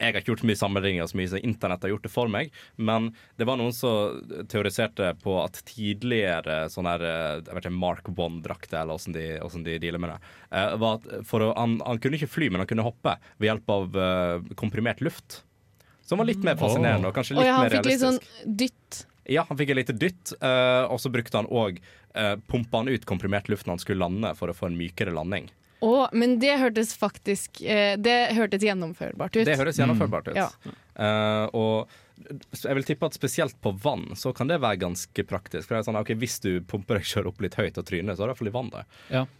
jeg 0.00 0.14
har 0.14 0.20
ikke 0.22 0.32
gjort 0.32 0.42
så 0.42 0.48
mye 0.48 0.60
sammenligninger 0.60 1.08
så 1.10 1.18
mye 1.20 1.30
som 1.30 1.42
internett 1.44 1.84
har 1.84 1.92
gjort 1.92 2.06
det 2.06 2.12
for 2.12 2.32
meg, 2.32 2.54
men 2.80 3.10
det 3.40 3.46
var 3.48 3.60
noen 3.60 3.74
som 3.76 4.20
teoriserte 4.50 5.12
på 5.20 5.36
at 5.42 5.60
tidligere 5.68 6.62
sånn 6.72 6.88
her 6.88 7.04
eh, 7.04 7.36
jeg 7.42 7.52
vet 7.52 7.66
ikke, 7.66 7.76
Mark 7.76 8.08
One-drakter, 8.14 8.80
eller 8.82 8.96
åssen 8.96 9.16
de, 9.16 9.26
hvordan 9.42 9.66
de 9.66 9.76
dealer 9.82 10.02
med 10.02 10.14
det, 10.14 10.32
eh, 10.56 10.72
var 10.80 10.98
at 10.98 11.28
for 11.28 11.44
å, 11.44 11.52
han, 11.58 11.78
han 11.84 12.00
kunne 12.00 12.20
ikke 12.20 12.32
fly, 12.32 12.50
men 12.50 12.64
han 12.64 12.70
kunne 12.70 12.86
hoppe 12.86 13.16
ved 13.36 13.50
hjelp 13.50 13.72
av 13.76 14.00
uh, 14.00 14.50
komprimert 14.58 15.02
luft. 15.04 15.42
Som 16.06 16.20
var 16.20 16.28
litt 16.28 16.42
mer 16.46 16.58
fascinerende 16.58 17.10
og 17.10 17.14
kanskje 17.14 17.36
Og 17.36 17.44
litt 17.44 17.50
ja, 17.50 17.60
han 17.60 17.70
fikk 17.70 17.88
litt 17.90 18.02
sånn 18.02 18.18
dytt. 18.44 19.04
Ja, 19.30 19.44
han 19.46 19.58
fikk 19.60 19.72
et 19.74 19.78
lite 19.78 19.94
dytt, 19.94 20.32
uh, 20.40 20.88
og 20.90 20.98
så 21.02 21.12
brukte 21.12 21.38
han 21.38 21.46
òg 21.46 21.78
uh, 22.16 22.34
Pumpa 22.50 22.82
han 22.82 22.90
ut 22.90 23.06
komprimert 23.06 23.50
luft 23.52 23.68
når 23.68 23.76
han 23.76 23.82
skulle 23.84 24.02
lande, 24.02 24.32
for 24.38 24.50
å 24.50 24.56
få 24.56 24.70
en 24.70 24.78
mykere 24.80 25.14
landing. 25.14 25.50
Å, 25.80 25.94
men 26.12 26.36
det 26.42 26.58
hørtes 26.60 26.92
faktisk 26.98 27.62
eh, 27.64 27.94
Det 28.00 28.18
hørtes 28.36 28.64
gjennomførbart 28.66 29.38
ut. 29.38 29.46
Det 29.48 29.56
høres 29.56 29.80
gjennomførbart 29.80 30.30
ut. 30.32 30.38
Ja. 30.38 30.50
Uh, 31.00 31.46
og 31.56 31.98
jeg 32.20 32.76
vil 32.76 32.84
tippe 32.84 33.08
at 33.08 33.16
spesielt 33.16 33.56
på 33.64 33.72
vann 33.80 34.10
så 34.18 34.32
kan 34.36 34.50
det 34.50 34.60
være 34.60 34.82
ganske 34.82 35.24
praktisk. 35.24 35.66
For 35.66 35.76
det 35.76 35.80
er 35.80 35.86
sånn, 35.88 35.98
ok, 36.00 36.12
Hvis 36.20 36.36
du 36.44 36.50
pumper 36.68 37.00
deg 37.00 37.08
selv 37.08 37.32
opp 37.32 37.40
litt 37.40 37.56
høyt 37.56 37.80
og 37.80 37.86
tryner, 37.88 38.12
så 38.12 38.22
er 38.22 38.28
det 38.28 38.28
i 38.28 38.34
hvert 38.34 38.42
fall 38.42 38.52
vann 38.58 38.72
der. 38.74 38.90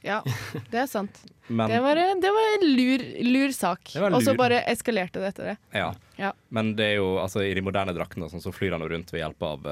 Ja, 0.06 0.20
det 0.72 0.84
er 0.86 0.88
sant. 0.90 1.20
Men, 1.48 1.68
Det 1.68 1.80
var, 1.84 2.00
det 2.24 2.32
var 2.36 2.54
en 2.54 2.66
lur, 2.78 3.04
lur 3.26 3.52
sak. 3.52 3.92
Og 4.00 4.22
så 4.24 4.34
bare 4.38 4.62
eskalerte 4.70 5.20
det 5.20 5.34
etter 5.34 5.52
det. 5.52 5.58
ja. 5.76 5.90
Ja. 6.20 6.32
Men 6.54 6.74
det 6.78 6.86
er 6.92 6.96
jo, 7.00 7.12
altså, 7.22 7.42
i 7.46 7.52
de 7.56 7.64
moderne 7.64 7.94
draktene 7.96 8.30
sånn, 8.30 8.42
så 8.44 8.52
flyr 8.54 8.76
han 8.76 8.84
rundt 8.88 9.12
ved 9.14 9.22
hjelp 9.22 9.46
av 9.46 9.68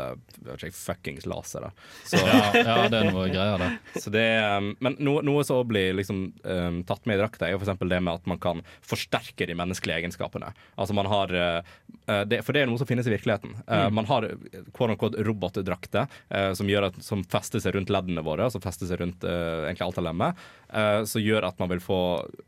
ikke, 0.55 0.73
fuckings 0.77 1.27
laser. 1.29 1.69
Da. 1.69 1.73
Så, 2.05 2.23
Ja, 2.29 2.41
ja, 2.55 2.77
det 2.91 2.99
er 3.01 3.11
noe 3.13 3.29
greier, 3.33 3.59
det. 3.61 3.71
Så 4.03 4.13
det 4.13 4.25
um, 4.45 4.71
men 4.85 4.97
noe, 5.03 5.23
noe 5.27 5.43
som 5.47 5.63
blir 5.69 5.97
liksom, 5.97 6.21
um, 6.45 6.81
tatt 6.87 7.07
med 7.09 7.19
i 7.19 7.23
drakta, 7.23 7.49
er 7.49 7.55
jo 7.57 7.61
f.eks. 7.63 7.79
det 7.81 8.01
med 8.05 8.13
at 8.15 8.29
man 8.31 8.41
kan 8.43 8.61
forsterke 8.85 9.49
de 9.49 9.57
menneskelige 9.59 10.03
egenskapene. 10.03 10.53
Altså 10.77 10.97
man 10.97 11.09
har 11.11 11.33
uh, 11.35 11.73
uh, 12.09 12.23
det, 12.29 12.43
For 12.47 12.55
det 12.55 12.63
er 12.65 12.71
noe 12.71 12.81
som 12.81 12.89
finnes 12.89 13.09
i 13.09 13.15
virkeligheten. 13.17 13.57
Uh, 13.67 13.89
Mm. 13.89 13.95
Man 13.95 14.05
har 14.05 14.25
quote 14.73 14.93
unquote 14.93 15.23
robotdrakter 15.25 16.07
uh, 16.35 16.53
som, 16.53 16.69
gjør 16.69 16.89
at, 16.89 16.99
som 17.05 17.23
fester 17.25 17.63
seg 17.63 17.77
rundt 17.77 17.91
leddene 17.93 18.25
våre, 18.27 18.49
som 18.53 18.63
fester 18.65 18.89
seg 18.89 19.01
rundt 19.01 19.25
uh, 19.27 19.65
egentlig 19.69 19.87
alt 19.87 20.01
av 20.01 20.07
lemmet, 20.09 20.43
uh, 20.73 21.03
som 21.09 21.23
gjør 21.23 21.47
at 21.49 21.61
man 21.63 21.71
vil 21.73 21.83
få 21.83 21.99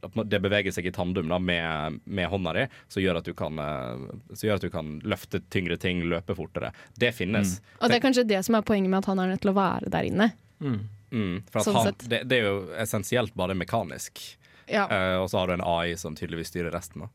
at 0.04 0.14
man, 0.16 0.28
Det 0.30 0.40
beveger 0.42 0.74
seg 0.74 0.88
i 0.90 0.94
tandem 0.94 1.30
da, 1.30 1.38
med, 1.38 2.00
med 2.04 2.30
hånda 2.30 2.54
di, 2.56 2.66
som 2.90 3.02
gjør 3.02 3.20
at 3.20 3.28
du 3.28 3.32
kan 3.38 3.58
uh, 3.60 3.89
Som 4.32 4.46
gjør 4.46 4.60
at 4.60 4.64
du 4.66 4.70
kan 4.72 4.94
løfte 5.06 5.42
tyngre 5.52 5.78
ting, 5.80 6.02
løpe 6.10 6.36
fortere. 6.38 6.72
Det 6.98 7.12
finnes. 7.16 7.58
Og 7.80 7.90
det 7.90 8.00
er 8.00 8.04
kanskje 8.04 8.26
det 8.28 8.42
som 8.46 8.58
er 8.58 8.66
poenget 8.66 8.92
med 8.92 9.02
at 9.02 9.10
han 9.12 9.22
er 9.22 9.32
nødt 9.32 9.44
til 9.44 9.52
å 9.52 9.56
være 9.58 9.92
der 9.92 10.08
inne. 10.10 10.30
Mm, 10.60 11.42
for 11.50 11.62
at 11.62 11.66
Sånn 11.66 11.78
han, 11.78 11.90
sett. 11.90 12.06
det, 12.10 12.22
det 12.30 12.38
er 12.38 12.46
jo 12.48 12.60
essensielt 12.78 13.34
bare 13.38 13.56
mekanisk. 13.58 14.22
Ja. 14.70 14.86
Uh, 14.86 15.16
og 15.24 15.30
så 15.32 15.40
har 15.40 15.50
du 15.50 15.56
en 15.56 15.66
AI 15.66 15.96
som 15.98 16.14
tydeligvis 16.18 16.52
styrer 16.52 16.72
resten. 16.74 17.08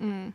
Mm. 0.00 0.30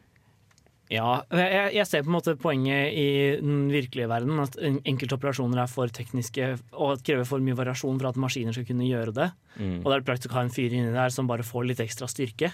Ja, 0.94 1.24
jeg, 1.34 1.70
jeg 1.74 1.88
ser 1.90 2.04
på 2.06 2.12
en 2.12 2.16
måte 2.20 2.36
poenget 2.38 2.94
i 2.94 3.08
den 3.40 3.72
virkelige 3.74 4.10
verden. 4.10 4.38
At 4.44 4.58
enkelte 4.62 5.18
operasjoner 5.18 5.64
er 5.64 5.72
for 5.72 5.90
tekniske 5.90 6.52
og 6.78 7.02
krever 7.06 7.26
for 7.26 7.42
mye 7.42 7.58
variasjon 7.58 7.98
for 7.98 8.12
at 8.12 8.20
maskiner 8.22 8.54
skal 8.54 8.68
kunne 8.70 8.86
gjøre 8.86 9.16
det. 9.18 9.32
Mm. 9.58 9.80
Og 9.82 9.90
det 9.90 9.98
er 9.98 10.06
praktisk 10.12 10.36
å 10.36 10.40
ha 10.40 10.46
en 10.46 10.54
fyr 10.54 10.76
inni 10.78 10.94
der 10.94 11.14
som 11.14 11.30
bare 11.30 11.46
får 11.46 11.66
litt 11.72 11.82
ekstra 11.82 12.10
styrke. 12.12 12.52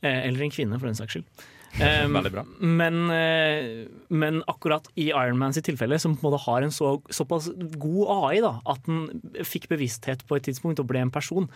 Eh, 0.00 0.28
eller 0.28 0.46
en 0.46 0.54
kvinne, 0.54 0.78
for 0.78 0.86
den 0.86 0.98
saks 0.98 1.16
skyld. 1.16 1.46
Um, 1.76 2.14
Veldig 2.16 2.32
bra. 2.32 2.44
Men, 2.60 3.02
eh, 3.12 3.86
men 4.08 4.40
akkurat 4.48 4.86
i 4.96 5.10
Iron 5.10 5.38
Man 5.38 5.52
sitt 5.52 5.66
tilfelle, 5.68 5.98
som 6.00 6.14
på 6.16 6.24
en 6.24 6.30
måte 6.30 6.44
har 6.46 6.64
en 6.64 6.72
så, 6.72 6.94
såpass 7.12 7.50
god 7.76 8.12
AI, 8.14 8.40
da, 8.44 8.54
at 8.64 8.86
den 8.88 9.44
fikk 9.44 9.68
bevissthet 9.72 10.24
på 10.28 10.38
et 10.38 10.46
tidspunkt 10.48 10.80
og 10.80 10.88
ble 10.88 11.04
en 11.04 11.12
person, 11.12 11.50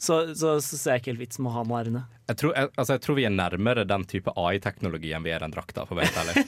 så, 0.00 0.22
så, 0.34 0.56
så 0.64 0.78
ser 0.78 0.96
jeg 0.96 1.02
ikke 1.02 1.12
helt 1.12 1.22
vitsen 1.26 1.44
med 1.44 1.52
å 1.52 1.58
ha 1.58 1.64
noe 1.68 1.84
inne. 1.86 2.04
Jeg 2.30 2.38
tror, 2.38 2.52
jeg, 2.54 2.70
altså 2.78 2.94
jeg 2.94 3.02
tror 3.02 3.16
vi 3.18 3.24
er 3.26 3.32
nærmere 3.34 3.82
den 3.90 4.04
type 4.06 4.30
AI-teknologi 4.38 5.10
enn 5.16 5.24
vi 5.26 5.32
er 5.34 5.42
den 5.42 5.50
drakta, 5.54 5.82
for 5.88 5.98
å 5.98 6.00
være 6.00 6.22
ærlig. 6.22 6.44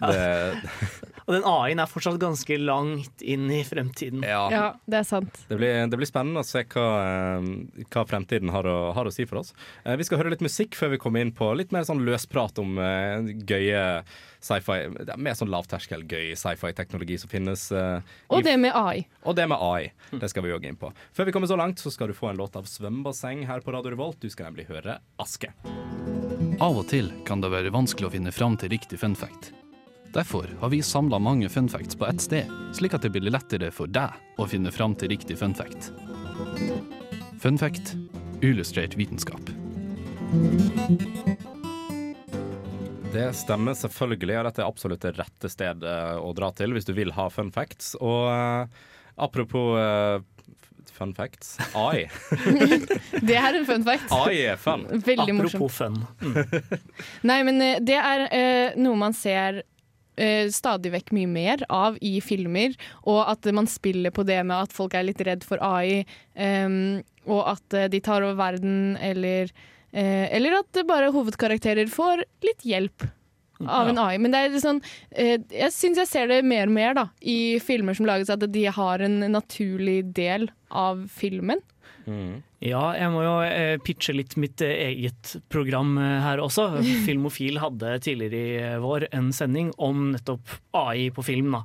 Og 1.30 1.34
den 1.36 1.44
AI-en 1.46 1.82
er 1.84 1.90
fortsatt 1.90 2.16
ganske 2.20 2.56
langt 2.58 3.22
inn 3.22 3.44
i 3.54 3.60
fremtiden. 3.66 4.24
ja. 4.26 4.40
Ja, 4.50 4.64
det 4.90 4.98
er 5.02 5.06
sant. 5.06 5.36
Det 5.48 5.56
blir, 5.60 5.84
det 5.92 5.98
blir 6.00 6.08
spennende 6.08 6.42
å 6.42 6.46
se 6.48 6.64
hva, 6.72 6.86
eh, 7.04 7.84
hva 7.92 8.02
fremtiden 8.08 8.50
har 8.50 8.66
å, 8.66 8.78
har 8.96 9.06
å 9.06 9.12
si 9.14 9.26
for 9.30 9.42
oss. 9.44 9.52
Eh, 9.84 9.94
vi 10.00 10.06
skal 10.08 10.18
høre 10.20 10.32
litt 10.34 10.42
musikk 10.44 10.74
før 10.78 10.94
vi 10.96 10.98
kommer 11.02 11.22
inn 11.22 11.30
på 11.36 11.52
litt 11.58 11.70
mer 11.74 11.86
sånn 11.86 12.02
løsprat 12.06 12.58
om 12.62 12.74
eh, 12.82 13.30
gøye 13.46 13.84
sci-fi 14.40 14.76
er 14.88 15.18
Mer 15.20 15.36
sånn 15.36 15.50
lavterskel, 15.52 16.06
gøy 16.08 16.32
sci-fi-teknologi 16.40 17.18
som 17.20 17.28
finnes. 17.28 17.66
Og 17.76 18.38
i- 18.40 18.46
det 18.46 18.56
med 18.58 18.72
AI. 18.74 19.02
Og 19.28 19.36
det 19.36 19.44
med 19.52 19.60
AI. 19.60 19.90
Det 20.16 20.30
skal 20.32 20.42
vi 20.46 20.54
òg 20.56 20.64
inn 20.64 20.78
på. 20.80 20.88
Før 21.14 21.28
vi 21.28 21.34
kommer 21.36 21.46
så 21.50 21.58
langt, 21.60 21.76
så 21.78 21.92
skal 21.92 22.08
du 22.08 22.14
få 22.16 22.30
en 22.32 22.40
låt 22.40 22.56
av 22.56 22.64
Svømmebasseng 22.64 23.44
her 23.46 23.60
på 23.60 23.74
Radio 23.76 23.92
Revolt. 23.92 24.18
Du 24.24 24.30
skal 24.32 24.48
nemlig 24.48 24.64
høre 24.72 24.96
Aske. 25.20 25.52
Av 26.60 26.76
og 26.76 26.86
til 26.90 27.10
kan 27.28 27.42
det 27.44 27.52
være 27.52 27.72
vanskelig 27.72 28.08
å 28.08 28.12
finne 28.14 28.32
fram 28.32 28.56
til 28.60 28.72
riktig 28.72 29.00
funfact. 29.00 29.52
Derfor 30.14 30.48
har 30.60 30.72
vi 30.72 30.82
samla 30.82 31.20
mange 31.22 31.48
funfacts 31.48 31.96
på 31.96 32.08
ett 32.08 32.20
sted, 32.20 32.50
slik 32.74 32.96
at 32.96 33.04
det 33.06 33.12
blir 33.14 33.30
lettere 33.30 33.70
for 33.70 33.86
deg 33.86 34.40
å 34.40 34.46
finne 34.50 34.72
fram 34.74 34.96
til 34.98 35.12
riktig 35.12 35.38
funfact. 35.38 35.92
Funfact 37.40 37.92
Fun 37.94 38.08
illustrert 38.42 38.96
vitenskap. 38.96 39.52
Det 43.10 43.26
stemmer 43.34 43.74
selvfølgelig, 43.74 44.36
og 44.38 44.46
dette 44.48 44.62
er 44.62 44.68
absolutt 44.68 45.02
det 45.04 45.16
rette 45.18 45.50
stedet 45.50 45.96
å 46.22 46.30
dra 46.36 46.50
til 46.56 46.74
hvis 46.74 46.86
du 46.88 46.94
vil 46.96 47.14
ha 47.16 47.26
fun 47.32 47.50
facts. 47.54 47.92
Og 48.00 48.28
eh, 48.30 48.82
apropos 49.20 49.74
eh, 49.80 50.22
fun 51.00 51.14
facts 51.16 51.56
AI. 51.72 52.04
Det 53.28 53.36
er 53.40 53.56
en 53.56 53.66
fun 53.68 53.84
fact. 53.86 54.12
AI 54.12 54.44
er 54.52 54.60
fun. 54.60 54.84
Veldig 54.92 55.34
morsomt. 55.38 55.56
Apropos 55.56 55.80
fun. 55.80 55.98
Nei, 57.30 57.40
men 57.48 57.60
eh, 57.64 57.80
det 57.84 57.96
er 57.96 58.26
uh, 58.28 58.80
noe 58.80 59.00
man 59.00 59.16
ser 59.16 59.62
uh, 60.20 60.46
stadig 60.52 60.92
vekk 60.94 61.12
mye 61.16 61.30
mer 61.30 61.64
av 61.72 61.96
i 62.04 62.18
filmer, 62.24 62.76
og 63.08 63.22
at 63.32 63.48
man 63.56 63.68
spiller 63.70 64.14
på 64.14 64.26
det 64.28 64.40
med 64.44 64.68
at 64.68 64.76
folk 64.76 64.96
er 64.96 65.08
litt 65.08 65.22
redd 65.26 65.46
for 65.46 65.62
AI, 65.64 66.02
um, 66.36 67.00
og 67.28 67.54
at 67.56 67.78
uh, 67.78 67.88
de 67.92 68.02
tar 68.04 68.26
over 68.26 68.38
verden, 68.38 68.96
eller, 69.00 69.52
eh, 69.92 70.26
eller 70.36 70.60
at 70.60 70.84
bare 70.88 71.12
hovedkarakterer 71.14 71.90
får 71.92 72.24
litt 72.46 72.68
hjelp. 72.68 73.08
Av 73.68 73.90
en 73.90 73.98
AI. 74.00 74.16
Men 74.22 74.32
det 74.32 74.44
er 74.46 74.60
sånn, 74.62 74.80
eh, 75.10 75.36
jeg 75.52 75.74
syns 75.74 76.00
jeg 76.00 76.08
ser 76.08 76.30
det 76.30 76.40
mer 76.46 76.70
og 76.70 76.76
mer 76.76 76.94
da, 76.96 77.08
i 77.20 77.58
filmer 77.62 77.96
som 77.98 78.08
lages, 78.08 78.32
at 78.32 78.46
de 78.52 78.64
har 78.72 79.04
en 79.04 79.18
naturlig 79.32 80.00
del 80.16 80.48
av 80.70 81.04
filmen. 81.12 81.60
Ja, 82.60 82.82
jeg 82.96 83.12
må 83.12 83.22
jo 83.24 83.36
eh, 83.44 83.76
pitche 83.84 84.14
litt 84.16 84.34
mitt 84.40 84.60
eh, 84.64 84.90
eget 84.90 85.36
program 85.52 85.94
eh, 86.00 86.18
her 86.24 86.42
også. 86.42 86.66
Filmofil 87.06 87.60
hadde 87.62 87.96
tidligere 88.04 88.40
i 88.76 88.82
vår 88.82 89.08
en 89.16 89.30
sending 89.36 89.72
om 89.80 90.10
nettopp 90.14 90.58
AI 90.76 91.08
på 91.14 91.24
film. 91.24 91.56
Da. 91.56 91.64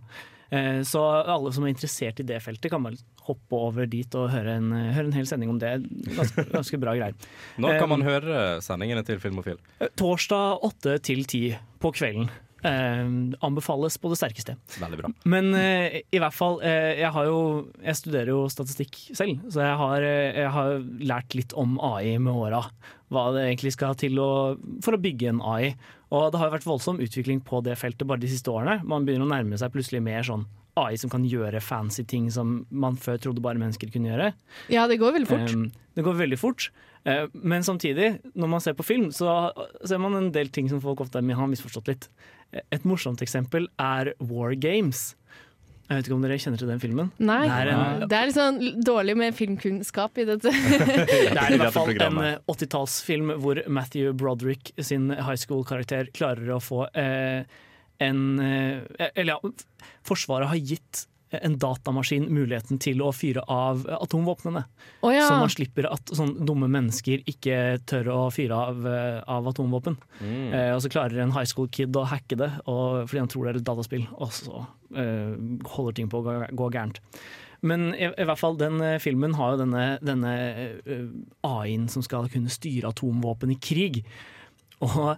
Eh, 0.51 0.81
Så 0.83 1.01
alle 1.01 1.51
som 1.53 1.63
er 1.65 1.73
interessert 1.73 2.19
i 2.19 2.23
det 2.27 2.41
feltet, 2.43 2.69
kan 2.71 2.83
bare 2.83 2.99
hoppe 3.25 3.57
over 3.57 3.87
dit 3.89 4.13
og 4.15 4.29
høre 4.29 4.57
en, 4.59 4.71
eh, 4.71 4.93
høre 4.93 5.05
en 5.09 5.11
hel 5.17 5.25
sending 5.25 5.49
om 5.49 5.57
det. 5.59 5.71
Ganske, 6.15 6.45
ganske 6.51 6.79
bra 6.79 6.93
greier. 6.93 7.15
Når 7.57 7.79
kan 7.79 7.89
man 7.89 8.01
Eh, 8.01 8.09
høre 8.11 8.61
sendingene 8.61 9.03
til 9.05 9.17
Filmofil? 9.19 9.57
Torsdag 9.97 10.59
8 10.63 10.99
til 11.01 11.23
10 11.25 11.57
på 11.81 11.91
kvelden. 11.93 12.29
Eh, 12.65 13.05
anbefales 13.45 13.97
på 14.01 14.09
det 14.09 14.17
sterkeste. 14.17 14.55
Veldig 14.81 14.99
bra. 15.01 15.11
Men 15.29 15.51
eh, 15.57 15.99
i 16.09 16.21
hvert 16.21 16.33
fall, 16.33 16.57
eh, 16.65 16.95
jeg 17.01 17.11
har 17.13 17.27
jo 17.29 17.39
Jeg 17.83 17.99
studerer 17.99 18.31
jo 18.31 18.45
statistikk 18.49 18.97
selv, 19.13 19.43
så 19.53 19.61
jeg 19.61 19.75
har, 19.81 20.05
jeg 20.05 20.51
har 20.55 20.79
lært 21.05 21.35
litt 21.37 21.53
om 21.53 21.77
AI 21.83 22.17
med 22.17 22.33
åra. 22.33 22.63
Hva 23.13 23.27
det 23.35 23.45
egentlig 23.45 23.75
skal 23.75 23.93
til 23.99 24.17
å, 24.17 24.31
for 24.83 24.97
å 24.97 25.01
bygge 25.01 25.29
en 25.29 25.43
AI. 25.45 25.75
Og 26.15 26.31
det 26.31 26.39
har 26.41 26.49
jo 26.49 26.55
vært 26.55 26.67
voldsom 26.67 27.01
utvikling 27.03 27.41
på 27.45 27.61
det 27.65 27.77
feltet 27.77 28.07
bare 28.07 28.23
de 28.23 28.31
siste 28.31 28.49
årene. 28.49 28.79
Man 28.87 29.05
begynner 29.05 29.27
å 29.27 29.33
nærme 29.35 29.59
seg 29.61 29.73
plutselig 29.73 30.01
mer 30.05 30.25
sånn 30.25 30.47
AI 30.79 30.97
som 30.99 31.11
kan 31.11 31.23
gjøre 31.27 31.61
fancy 31.63 32.03
ting 32.07 32.27
som 32.33 32.63
man 32.69 32.97
før 32.99 33.19
trodde 33.21 33.43
bare 33.43 33.59
mennesker 33.61 33.91
kunne 33.93 34.11
gjøre. 34.11 34.31
Ja, 34.73 34.85
det 34.91 34.99
går 35.01 35.15
veldig 35.15 35.29
fort. 35.29 35.53
Um, 35.55 35.69
det 35.95 36.03
går 36.05 36.17
veldig 36.19 36.39
fort. 36.39 36.67
Uh, 37.07 37.27
men 37.31 37.63
samtidig, 37.63 38.15
når 38.35 38.51
man 38.51 38.63
ser 38.63 38.75
på 38.75 38.85
film, 38.87 39.07
så 39.15 39.53
ser 39.85 40.01
man 40.03 40.17
en 40.17 40.31
del 40.35 40.51
ting 40.51 40.67
som 40.71 40.81
folk 40.83 41.05
ofte 41.05 41.21
har 41.23 41.51
misforstått 41.51 41.93
litt. 41.93 42.09
Et 42.71 42.87
morsomt 42.87 43.21
eksempel 43.25 43.67
er 43.81 44.13
War 44.23 44.55
Games. 44.55 45.13
Jeg 45.85 45.99
vet 45.99 46.07
ikke 46.07 46.15
om 46.15 46.23
dere 46.25 46.37
kjenner 46.41 46.57
til 46.61 46.69
den 46.71 46.79
filmen? 46.81 47.09
Nei, 47.21 47.43
Det 47.45 47.57
er 47.59 47.69
en, 47.75 48.05
det 48.09 48.17
er 48.17 48.29
litt 48.29 48.37
sånn 48.39 48.55
dårlig 48.87 49.13
med 49.21 49.35
filmkunnskap 49.37 50.17
i 50.17 50.25
dette. 50.25 50.49
det 50.55 51.37
er 51.37 51.53
i 51.53 51.59
hvert 51.61 51.75
fall 51.77 51.91
en 51.93 52.21
eh, 52.23 52.39
80-tallsfilm 52.49 53.35
hvor 53.43 53.61
Matthew 53.69 54.15
Broderick 54.17 54.71
sin 54.81 55.11
high 55.13 55.37
school-karakter 55.37 56.09
klarer 56.17 56.55
å 56.55 56.61
få 56.63 56.87
eh, 56.97 57.45
en 58.01 58.23
eh, 58.41 59.11
Eller 59.13 59.35
ja, 59.35 59.53
Forsvaret 60.05 60.49
har 60.49 60.57
gitt 60.73 61.05
en 61.43 61.57
datamaskin 61.61 62.27
muligheten 62.33 62.79
til 62.81 63.03
å 63.03 63.11
fyre 63.15 63.43
av 63.51 63.85
atomvåpnene. 63.97 64.65
Oh, 65.01 65.11
ja. 65.13 65.27
Så 65.27 65.39
man 65.41 65.53
slipper 65.53 65.89
at 65.91 66.13
sånne 66.15 66.45
dumme 66.47 66.69
mennesker 66.71 67.23
ikke 67.29 67.79
tør 67.89 68.11
å 68.13 68.19
fyre 68.33 68.59
av, 68.69 68.85
eh, 68.89 69.21
av 69.31 69.47
atomvåpen. 69.51 69.97
Mm. 70.19 70.53
Eh, 70.53 70.71
og 70.75 70.83
så 70.83 70.91
klarer 70.93 71.23
en 71.23 71.35
high 71.35 71.47
school 71.49 71.69
kid 71.71 71.95
å 71.95 72.05
hacke 72.09 72.37
det 72.39 72.51
og, 72.65 73.05
fordi 73.07 73.23
han 73.23 73.31
tror 73.31 73.45
det 73.45 73.53
er 73.53 73.61
et 73.61 73.69
dataspill, 73.71 74.05
og 74.15 74.35
så 74.35 74.61
eh, 74.95 75.33
holder 75.75 75.97
ting 75.99 76.11
på 76.11 76.21
å 76.21 76.27
gå, 76.27 76.37
gå 76.55 76.69
gærent. 76.75 77.01
Men 77.65 77.89
i, 77.95 78.07
i 78.07 78.27
hvert 78.27 78.41
fall, 78.41 78.57
den 78.59 78.79
eh, 78.83 78.99
filmen 79.01 79.35
har 79.39 79.55
jo 79.55 79.63
denne, 79.63 79.85
denne 80.05 80.33
uh, 80.85 81.09
AI-en 81.47 81.87
som 81.91 82.03
skal 82.05 82.29
kunne 82.31 82.53
styre 82.53 82.91
atomvåpen 82.91 83.53
i 83.55 83.59
krig. 83.61 84.03
Og 84.85 85.15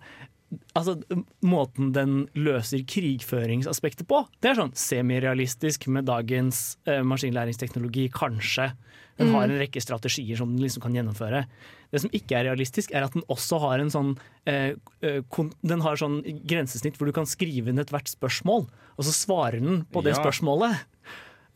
altså, 0.76 0.98
måten 1.44 1.92
den 1.96 2.28
løser 2.36 2.84
krigføringsaspektet 2.88 4.08
på, 4.08 4.24
det 4.42 4.52
er 4.52 4.60
sånn 4.62 4.76
semirealistisk 4.78 5.88
med 5.92 6.06
dagens 6.08 6.78
eh, 6.88 7.02
maskinlæringsteknologi, 7.04 8.10
kanskje. 8.14 8.72
Den 9.18 9.32
har 9.34 9.48
Mm. 9.48 9.52
en 9.52 9.60
rekke 9.64 9.82
strategier 9.82 10.38
som 10.38 10.52
den 10.56 10.62
liksom 10.62 10.82
kan 10.84 10.94
gjennomføre. 10.94 11.46
Det 11.92 12.02
som 12.02 12.12
ikke 12.14 12.36
er 12.38 12.46
realistisk, 12.52 12.92
er 12.94 13.04
at 13.08 13.14
den 13.14 13.24
også 13.28 13.60
har 13.60 13.80
en 13.80 13.90
sånn 13.90 14.18
eh, 14.46 14.76
eh, 15.02 15.22
kon 15.30 15.52
Den 15.66 15.82
har 15.82 15.96
sånn 15.98 16.22
grensesnitt 16.46 16.98
hvor 16.98 17.08
du 17.08 17.12
kan 17.12 17.26
skrive 17.26 17.70
inn 17.70 17.80
ethvert 17.80 18.08
spørsmål, 18.08 18.68
og 18.98 19.04
så 19.04 19.12
svarer 19.12 19.60
den 19.60 19.86
på 19.92 20.04
det 20.04 20.14
Ja. 20.16 20.22
spørsmålet. 20.24 20.84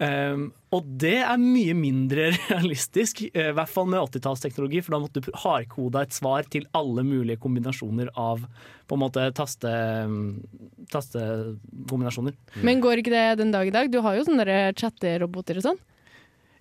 Um, 0.01 0.47
og 0.73 0.87
det 0.97 1.19
er 1.21 1.37
mye 1.37 1.75
mindre 1.77 2.31
realistisk, 2.49 3.19
eh, 3.27 3.51
i 3.51 3.53
hvert 3.53 3.69
fall 3.69 3.85
med 3.91 3.99
80-tallsteknologi, 4.01 4.81
for 4.81 4.95
da 4.95 4.99
måtte 5.03 5.21
du 5.21 5.29
hardkoda 5.43 6.01
et 6.07 6.15
svar 6.15 6.47
til 6.49 6.65
alle 6.77 7.03
mulige 7.05 7.37
kombinasjoner 7.43 8.09
av 8.17 8.47
på 8.89 8.97
en 8.97 9.03
måte 9.03 9.27
taste, 9.37 9.69
mm, 9.69 10.87
tastekombinasjoner. 10.91 12.33
Men 12.65 12.81
går 12.81 13.03
ikke 13.03 13.13
det 13.13 13.27
den 13.43 13.53
dag 13.53 13.69
i 13.69 13.75
dag? 13.75 13.91
Du 13.93 13.99
har 14.01 14.17
jo 14.17 14.25
sånne 14.25 14.47
chatteroboter 14.73 15.61
og 15.61 15.67
sånn. 15.69 15.81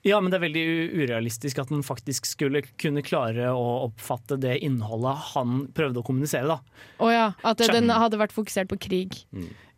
Ja, 0.07 0.17
men 0.21 0.33
det 0.33 0.39
er 0.39 0.47
veldig 0.47 0.67
urealistisk 0.97 1.59
at 1.61 1.73
den 1.73 1.83
faktisk 1.85 2.29
skulle 2.29 2.63
kunne 2.81 3.03
klare 3.05 3.51
å 3.53 3.65
oppfatte 3.89 4.39
det 4.41 4.55
innholdet 4.65 5.33
han 5.35 5.67
prøvde 5.77 6.01
å 6.01 6.07
kommunisere. 6.07 6.49
da. 6.49 6.85
Å 7.05 7.11
ja, 7.13 7.27
at 7.45 7.61
den 7.61 7.93
hadde 7.93 8.21
vært 8.21 8.37
fokusert 8.37 8.71
på 8.71 8.81
krig, 8.81 9.19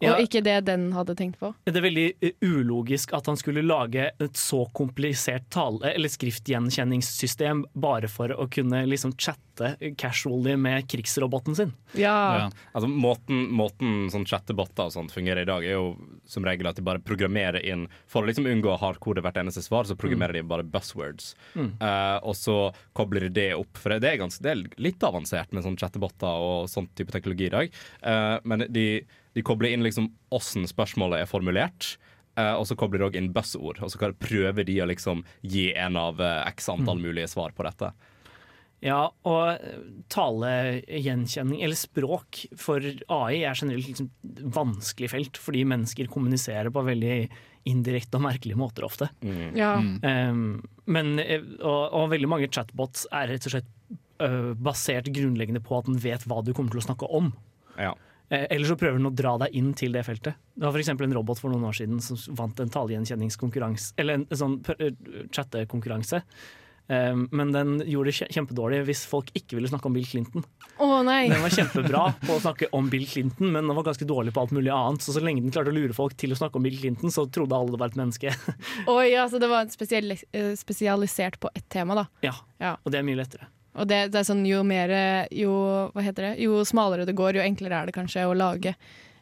Ja. 0.03 0.17
og 0.17 0.25
ikke 0.25 0.43
det 0.45 0.57
den 0.67 0.89
hadde 0.97 1.15
tenkt 1.19 1.39
på. 1.41 1.53
Det 1.65 1.77
er 1.79 1.85
veldig 1.85 2.07
eh, 2.21 2.35
ulogisk 2.43 3.13
at 3.17 3.29
han 3.31 3.39
skulle 3.39 3.63
lage 3.65 4.09
et 4.11 4.39
så 4.39 4.65
komplisert 4.75 5.49
tale- 5.55 5.93
eller 5.95 6.11
skriftgjenkjenningssystem 6.13 7.67
bare 7.73 8.11
for 8.11 8.35
å 8.35 8.49
kunne 8.51 8.85
liksom 8.89 9.15
chatte 9.17 9.77
casually 10.01 10.57
med 10.57 10.89
krigsroboten 10.91 11.57
sin. 11.57 11.73
Ja. 11.99 12.51
Altså, 12.73 12.89
måten, 12.89 13.45
måten 13.53 14.09
sånn 14.13 14.27
chattebotter 14.27 14.89
og 14.89 14.95
sånt 14.95 15.15
fungerer 15.15 15.45
i 15.45 15.49
dag, 15.49 15.65
er 15.65 15.77
jo 15.77 15.93
som 16.27 16.47
regel 16.47 16.71
at 16.71 16.79
de 16.79 16.85
bare 16.87 17.03
programmerer 17.03 17.63
inn 17.67 17.87
For 18.11 18.23
å 18.23 18.29
liksom 18.29 18.47
unngå 18.49 18.75
hardkode 18.81 19.23
hvert 19.25 19.39
eneste 19.41 19.63
svar, 19.65 19.87
så 19.89 19.97
programmerer 19.99 20.39
de 20.39 20.45
bare 20.47 20.67
buzzwords. 20.67 21.33
Mm. 21.55 21.73
Uh, 21.81 22.19
og 22.29 22.37
så 22.39 22.57
kobler 22.97 23.29
de 23.29 23.33
det 23.37 23.49
opp. 23.59 23.79
For 23.81 23.95
det 23.95 24.09
er, 24.09 24.21
ganske, 24.21 24.43
det 24.45 24.53
er 24.53 24.83
litt 24.83 25.03
avansert 25.07 25.53
med 25.53 25.67
sånn 25.67 25.79
chattebotter 25.81 26.47
og 26.47 26.71
sånn 26.73 26.89
type 26.97 27.15
teknologi 27.15 27.49
i 27.49 27.55
dag. 27.55 27.83
Uh, 28.05 28.39
men 28.49 28.67
de, 28.73 28.87
de 29.35 29.43
kobler 29.43 29.73
inn 29.73 29.83
liksom 29.85 30.11
åssen 30.33 30.67
spørsmålet 30.69 31.23
er 31.23 31.31
formulert. 31.31 31.97
Uh, 32.39 32.55
og 32.57 32.65
så 32.65 32.73
kobler 32.81 33.03
de 33.03 33.07
òg 33.11 33.17
inn 33.21 33.33
buzzord, 33.33 33.83
og 33.85 33.91
så 33.93 33.99
kan- 34.01 34.15
prøver 34.17 34.65
de 34.65 34.79
å 34.81 34.87
liksom 34.89 35.21
gi 35.45 35.67
en 35.77 35.97
av 36.01 36.21
eh, 36.21 36.47
x 36.49 36.71
antall 36.73 36.97
Mm. 36.97 37.03
mulige 37.11 37.29
svar 37.29 37.53
på 37.53 37.63
dette. 37.67 37.91
Ja, 38.83 39.11
og 39.29 39.61
eh, 39.61 39.77
talegjenkjenning, 40.09 41.63
eller 41.63 41.77
språk, 41.79 42.47
for 42.59 42.81
AI 42.83 43.43
er 43.45 43.55
generelt 43.59 43.87
liksom 43.89 44.09
vanskelig 44.55 45.11
felt, 45.13 45.39
fordi 45.41 45.65
mennesker 45.69 46.09
kommuniserer 46.13 46.71
på 46.75 46.83
veldig 46.87 47.29
indirekte 47.69 48.19
og 48.19 48.25
merkelige 48.25 48.59
måter 48.59 48.83
ofte. 48.89 49.09
Ja. 49.55 49.77
Um, 49.79 50.63
men, 50.91 51.13
og, 51.61 51.93
og 51.95 52.09
veldig 52.11 52.29
mange 52.33 52.49
chatbots 52.51 53.05
er 53.15 53.29
rett 53.31 53.47
og 53.47 53.55
slett 53.55 53.69
uh, 54.23 54.51
basert 54.59 55.13
grunnleggende 55.15 55.63
på 55.63 55.79
at 55.79 55.87
den 55.87 56.01
vet 56.03 56.25
hva 56.27 56.41
du 56.43 56.51
kommer 56.57 56.75
til 56.75 56.83
å 56.83 56.89
snakke 56.89 57.07
om. 57.15 57.31
Ja. 57.79 57.93
Eh, 58.33 58.47
Eller 58.49 58.65
så 58.71 58.79
prøver 58.81 58.97
den 58.97 59.11
å 59.11 59.15
dra 59.15 59.35
deg 59.45 59.53
inn 59.59 59.75
til 59.77 59.93
det 59.93 60.07
feltet. 60.09 60.39
Det 60.57 60.65
var 60.65 60.73
f.eks. 60.73 60.89
en 60.95 61.15
robot 61.19 61.43
for 61.43 61.53
noen 61.53 61.69
år 61.69 61.77
siden 61.77 62.01
som 62.01 62.17
vant 62.39 62.65
en 62.65 62.73
talegjenkjenningskonkurranse, 62.73 63.93
eller 64.01 64.21
en, 64.23 64.27
sånn 64.33 64.59
eh, 64.79 64.97
chattekonkurranse. 65.35 66.23
Um, 66.93 67.29
men 67.31 67.53
den 67.55 67.77
gjorde 67.87 68.11
det 68.11 68.27
kjempedårlig 68.35 68.81
hvis 68.89 69.05
folk 69.09 69.29
ikke 69.39 69.55
ville 69.55 69.69
snakke 69.71 69.87
om 69.89 69.95
Bill 69.95 70.09
Clinton. 70.09 70.43
Å 70.83 70.89
nei! 71.07 71.29
Den 71.31 71.45
var 71.45 71.55
kjempebra 71.55 72.03
på 72.25 72.35
å 72.35 72.41
snakke 72.43 72.69
om 72.75 72.89
Bill 72.93 73.07
Clinton, 73.09 73.53
men 73.55 73.69
den 73.69 73.79
var 73.79 73.87
ganske 73.87 74.09
dårlig 74.09 74.35
på 74.35 74.43
alt 74.43 74.53
mulig 74.57 74.73
annet. 74.75 75.05
Så 75.05 75.15
så 75.15 75.23
lenge 75.23 75.45
den 75.45 75.55
klarte 75.55 75.71
å 75.71 75.77
lure 75.77 75.95
folk 75.97 76.17
til 76.21 76.35
å 76.35 76.41
snakke 76.41 76.59
om 76.59 76.67
Bill 76.67 76.77
Clinton, 76.81 77.13
så 77.15 77.29
trodde 77.33 77.57
alle 77.57 77.77
det 77.77 77.81
var 77.85 77.95
et 77.95 78.01
menneske. 78.01 78.35
Oi, 78.91 79.13
altså 79.15 79.41
det 79.41 79.49
var 79.53 79.71
eh, 79.71 80.53
spesialisert 80.59 81.39
på 81.41 81.53
ett 81.55 81.69
tema, 81.73 82.01
da. 82.03 82.09
ja, 82.27 82.35
Ja. 82.61 82.75
og 82.83 82.93
det 82.93 83.01
er 83.01 83.07
mye 83.07 83.23
lettere. 83.23 83.49
Og 83.73 83.89
det, 83.89 84.03
det 84.13 84.21
er 84.21 84.27
sånn 84.29 84.43
jo 84.45 84.61
mer 84.67 84.91
Jo, 85.33 85.53
hva 85.95 86.05
heter 86.05 86.29
det? 86.29 86.35
Jo 86.45 86.61
smalere 86.69 87.07
det 87.09 87.17
går, 87.17 87.39
jo 87.39 87.47
enklere 87.47 87.79
er 87.79 87.89
det 87.89 87.97
kanskje 87.97 88.27
å 88.29 88.37
lage 88.37 88.75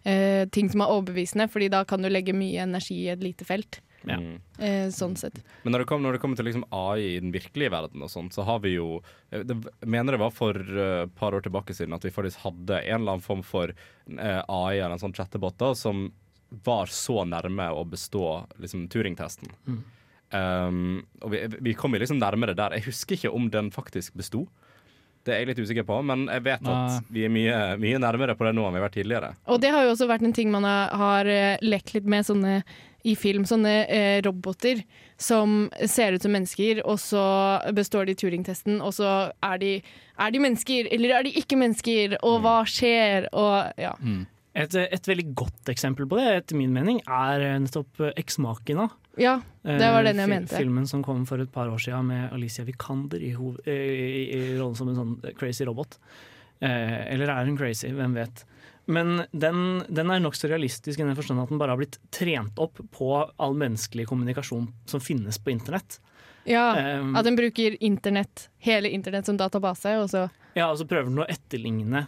eh, 0.03 0.49
ting 0.51 0.71
som 0.73 0.83
er 0.83 0.91
overbevisende, 0.91 1.47
fordi 1.53 1.71
da 1.73 1.85
kan 1.87 2.03
du 2.03 2.11
legge 2.11 2.35
mye 2.37 2.65
energi 2.65 3.05
i 3.05 3.13
et 3.13 3.23
lite 3.23 3.47
felt. 3.47 3.81
Ja. 4.09 4.17
Eh, 4.65 4.89
sånn 4.95 5.17
sett. 5.19 5.43
Men 5.63 5.75
når 5.75 5.83
det, 5.83 5.89
kom, 5.91 6.03
når 6.03 6.17
det 6.17 6.23
kommer 6.23 6.39
til 6.39 6.49
liksom 6.49 6.65
AI 6.73 7.17
i 7.17 7.21
den 7.21 7.35
virkelige 7.35 7.73
verden, 7.73 8.05
og 8.05 8.13
sånt, 8.13 8.33
så 8.37 8.47
har 8.49 8.63
vi 8.65 8.75
jo 8.79 9.03
Jeg 9.31 9.47
det, 9.51 9.59
mener 9.85 10.17
det 10.17 10.23
var 10.23 10.33
for 10.35 10.57
et 10.57 11.01
et 11.05 11.15
par 11.19 11.37
år 11.37 11.45
tilbake 11.45 11.75
siden 11.77 11.95
at 11.95 12.05
vi 12.05 12.13
faktisk 12.15 12.41
hadde 12.47 12.81
en 12.81 13.01
eller 13.01 13.17
annen 13.17 13.25
form 13.25 13.43
for 13.47 13.71
uh, 13.71 14.43
AI 14.49 14.81
eller 14.81 14.97
en 14.97 15.03
sånn 15.03 15.17
chattebot 15.17 15.59
da, 15.61 15.75
som 15.75 16.09
var 16.65 16.91
så 16.91 17.25
nærme 17.25 17.69
å 17.71 17.85
bestå 17.87 18.47
liksom, 18.59 18.89
Turing-testen. 18.91 19.53
Mm. 19.69 19.85
Um, 20.31 21.01
og 21.25 21.33
vi, 21.33 21.43
vi 21.71 21.75
kom 21.79 21.95
jo 21.95 22.01
liksom 22.03 22.21
nærmere 22.23 22.55
der. 22.55 22.77
Jeg 22.79 22.87
husker 22.87 23.17
ikke 23.17 23.33
om 23.35 23.49
den 23.51 23.73
faktisk 23.75 24.15
besto. 24.19 24.45
Det 25.27 25.35
er 25.35 25.43
jeg 25.43 25.51
litt 25.51 25.59
usikker 25.61 25.85
på, 25.85 25.99
men 26.07 26.23
jeg 26.33 26.45
vet 26.47 26.69
at 26.71 27.11
vi 27.13 27.27
er 27.27 27.33
mye, 27.33 27.57
mye 27.81 27.99
nærmere 28.01 28.33
på 28.39 28.47
det 28.47 28.55
nå 28.57 28.63
enn 28.65 28.73
vi 28.73 28.81
har 28.81 28.87
vært 28.87 28.95
tidligere. 28.97 29.35
Og 29.53 29.59
det 29.61 29.73
har 29.75 29.85
jo 29.85 29.91
også 29.93 30.09
vært 30.09 30.25
en 30.25 30.33
ting 30.37 30.49
man 30.53 30.65
har, 30.65 30.95
har 30.97 31.29
eh, 31.29 31.61
lekt 31.61 31.93
litt 31.93 32.09
med 32.09 32.25
sånne, 32.25 32.55
i 33.05 33.15
film. 33.17 33.45
Sånne 33.49 33.75
eh, 33.85 34.23
roboter 34.25 34.81
som 35.21 35.69
ser 35.89 36.17
ut 36.17 36.25
som 36.25 36.33
mennesker, 36.33 36.81
og 36.89 36.97
så 37.03 37.25
består 37.77 38.09
de 38.09 38.17
Turing-testen, 38.17 38.81
og 38.81 38.95
så 38.97 39.13
er 39.45 39.61
de, 39.61 39.75
er 40.17 40.33
de 40.33 40.41
mennesker, 40.41 40.89
eller 40.93 41.19
er 41.19 41.29
de 41.29 41.35
ikke 41.37 41.61
mennesker, 41.61 42.17
og 42.25 42.41
hva 42.45 42.59
skjer, 42.69 43.29
og 43.37 43.77
ja. 43.81 43.93
Et, 44.57 44.75
et 44.81 45.13
veldig 45.13 45.29
godt 45.37 45.69
eksempel 45.73 46.09
på 46.09 46.17
det, 46.19 46.31
etter 46.41 46.59
min 46.59 46.73
mening, 46.75 47.05
er 47.05 47.45
nettopp 47.61 48.09
Eksmakena. 48.17 48.89
Ja, 49.19 49.41
det 49.63 49.79
var 49.93 50.05
den 50.07 50.17
jeg 50.17 50.29
Eh, 50.29 50.35
mente. 50.35 50.57
Filmen 50.57 50.87
som 50.87 51.03
kom 51.03 51.25
for 51.27 51.41
et 51.43 51.51
par 51.53 51.69
år 51.69 51.79
siden 51.83 52.07
med 52.07 52.33
Alicia 52.33 52.65
Vikander 52.65 53.21
i, 53.21 53.33
eh, 53.67 53.73
i, 53.75 54.23
i 54.39 54.59
rollen 54.59 54.77
som 54.77 54.89
en 54.89 54.97
sånn 54.97 55.35
crazy 55.37 55.65
robot. 55.67 55.99
Eh, 56.61 57.13
eller 57.15 57.29
er 57.29 57.45
hun 57.47 57.57
crazy? 57.59 57.89
Hvem 57.89 58.15
vet. 58.15 58.45
Men 58.87 59.25
den, 59.33 59.83
den 59.89 60.11
er 60.11 60.21
nokså 60.21 60.49
realistisk 60.51 60.99
i 61.01 61.05
den 61.05 61.17
forstand 61.17 61.41
at 61.43 61.49
den 61.53 61.59
bare 61.61 61.71
har 61.75 61.79
blitt 61.81 61.99
trent 62.11 62.59
opp 62.59 62.79
på 62.95 63.11
all 63.39 63.55
menneskelig 63.55 64.07
kommunikasjon 64.11 64.69
som 64.87 65.01
finnes 65.01 65.39
på 65.39 65.51
internett. 65.55 66.01
Ja, 66.49 66.71
Um, 67.01 67.15
At 67.17 67.27
den 67.27 67.37
bruker 67.37 67.77
internett, 67.85 68.49
hele 68.65 68.89
internett 68.89 69.27
som 69.27 69.37
database, 69.37 69.93
og 70.01 70.09
så 70.09 70.31
Ja, 70.57 70.71
og 70.71 70.79
så 70.81 70.87
prøver 70.89 71.11
den 71.11 71.21
å 71.21 71.27
etterligne 71.29 72.07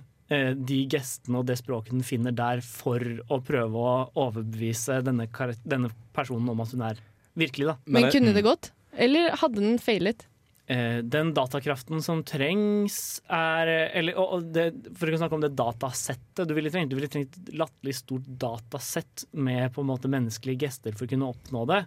de 0.56 0.82
gestene 0.90 1.40
og 1.40 1.48
det 1.48 1.58
språket 1.60 1.94
den 1.94 2.06
finner 2.06 2.34
der, 2.36 2.62
for 2.64 3.00
å 3.28 3.40
prøve 3.44 3.86
å 3.86 3.94
overbevise 4.26 5.00
denne, 5.06 5.28
denne 5.64 5.92
personen 6.16 6.52
om 6.52 6.62
at 6.64 6.74
hun 6.74 6.84
er 6.90 7.00
virkelig. 7.38 7.72
Da. 7.72 7.78
Men 7.86 8.10
kunne 8.12 8.34
det 8.36 8.44
gått? 8.46 8.72
Eller 8.92 9.32
hadde 9.40 9.62
den 9.62 9.80
feilet? 9.82 10.26
Eh, 10.66 10.98
den 11.02 11.32
datakraften 11.34 12.02
som 12.04 12.20
trengs, 12.24 13.20
er 13.26 13.66
eller, 13.98 14.18
det, 14.54 14.68
For 14.96 15.10
å 15.10 15.18
snakke 15.18 15.34
om 15.34 15.42
det 15.42 15.56
datasettet 15.58 16.46
du 16.48 16.54
ville 16.54 16.70
trengt. 16.70 16.92
Du 16.92 16.96
ville 16.96 17.10
trengt 17.10 17.34
et 17.34 17.50
latterlig 17.58 17.96
stort 17.98 18.28
datasett 18.40 19.26
med 19.32 19.72
på 19.74 19.82
en 19.82 19.90
måte 19.90 20.10
menneskelige 20.12 20.68
gester 20.68 20.94
for 20.94 21.08
å 21.08 21.10
kunne 21.10 21.32
oppnå 21.34 21.64
det. 21.72 21.80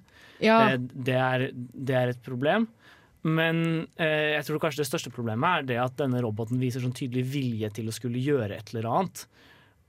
Ja. 0.43 0.59
Eh, 0.73 0.77
det, 0.79 1.15
er, 1.15 1.47
det 1.55 1.97
er 2.01 2.13
et 2.13 2.21
problem. 2.25 2.67
Men 3.25 3.87
eh, 3.97 4.35
jeg 4.35 4.45
tror 4.45 4.61
kanskje 4.61 4.83
det 4.83 4.89
største 4.91 5.13
problemet 5.13 5.49
er 5.49 5.67
det 5.71 5.81
at 5.81 5.97
denne 5.97 6.21
roboten 6.21 6.61
viser 6.61 6.83
sånn 6.83 6.95
tydelig 6.95 7.25
vilje 7.33 7.71
til 7.79 7.89
å 7.89 7.95
skulle 7.95 8.21
gjøre 8.21 8.59
et 8.59 8.73
eller 8.73 8.89
annet. 8.91 9.25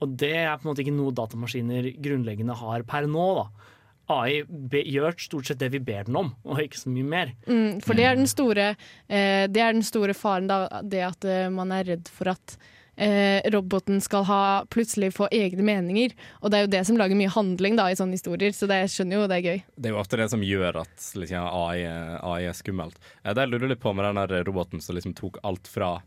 Og 0.01 0.13
det 0.17 0.33
er 0.41 0.55
på 0.57 0.65
en 0.65 0.71
måte 0.71 0.83
ikke 0.83 0.95
noe 0.95 1.13
datamaskiner 1.15 1.91
grunnleggende 2.01 2.57
har 2.57 2.85
per 2.89 3.09
nå. 3.09 3.27
da. 3.41 3.73
AI 4.07 4.43
gjør 4.87 5.17
stort 5.19 5.49
sett 5.49 5.59
det 5.59 5.69
vi 5.73 5.81
ber 5.83 6.07
den 6.07 6.15
om, 6.15 6.31
og 6.47 6.61
ikke 6.63 6.79
så 6.79 6.91
mye 6.93 7.07
mer. 7.11 7.33
Mm, 7.47 7.81
for 7.83 7.97
det 7.97 8.05
er 8.07 8.15
den 8.15 8.29
store, 8.31 8.69
eh, 9.09 9.45
det 9.51 9.63
er 9.63 9.75
den 9.75 9.85
store 9.85 10.15
faren, 10.15 10.47
da, 10.47 10.81
det 10.81 11.03
at 11.03 11.27
eh, 11.27 11.49
man 11.51 11.73
er 11.75 11.89
redd 11.91 12.11
for 12.13 12.31
at 12.31 12.55
eh, 12.97 13.39
roboten 13.53 14.01
skal 14.01 14.25
ha 14.27 14.41
plutselig 14.73 15.13
få 15.15 15.29
egne 15.31 15.63
meninger. 15.63 16.13
Og 16.41 16.51
det 16.51 16.57
er 16.59 16.65
jo 16.67 16.73
det 16.75 16.83
som 16.89 16.97
lager 16.99 17.15
mye 17.19 17.31
handling 17.33 17.77
da, 17.79 17.87
i 17.93 17.95
sånne 17.99 18.17
historier, 18.19 18.51
så 18.57 18.67
det, 18.69 18.81
skjønner 18.93 19.21
jo 19.21 19.29
det 19.31 19.39
er 19.39 19.47
gøy. 19.51 19.63
Det 19.77 19.89
er 19.91 19.95
jo 19.95 20.01
ofte 20.03 20.17
det 20.21 20.29
som 20.33 20.43
gjør 20.45 20.81
at 20.83 21.09
liksom, 21.15 21.47
AI, 21.47 21.79
er- 21.87 22.19
AI 22.25 22.43
er 22.51 22.57
skummelt. 22.57 22.99
Eh, 23.23 23.33
Det 23.33 23.45
jeg 23.47 23.53
lurer 23.55 23.73
litt 23.75 23.83
på 23.83 23.93
med 23.97 24.09
den 24.09 24.45
roboten 24.49 24.81
som 24.81 24.95
liksom 24.97 25.13
tok 25.17 25.37
alt 25.47 25.67
fra 25.71 25.97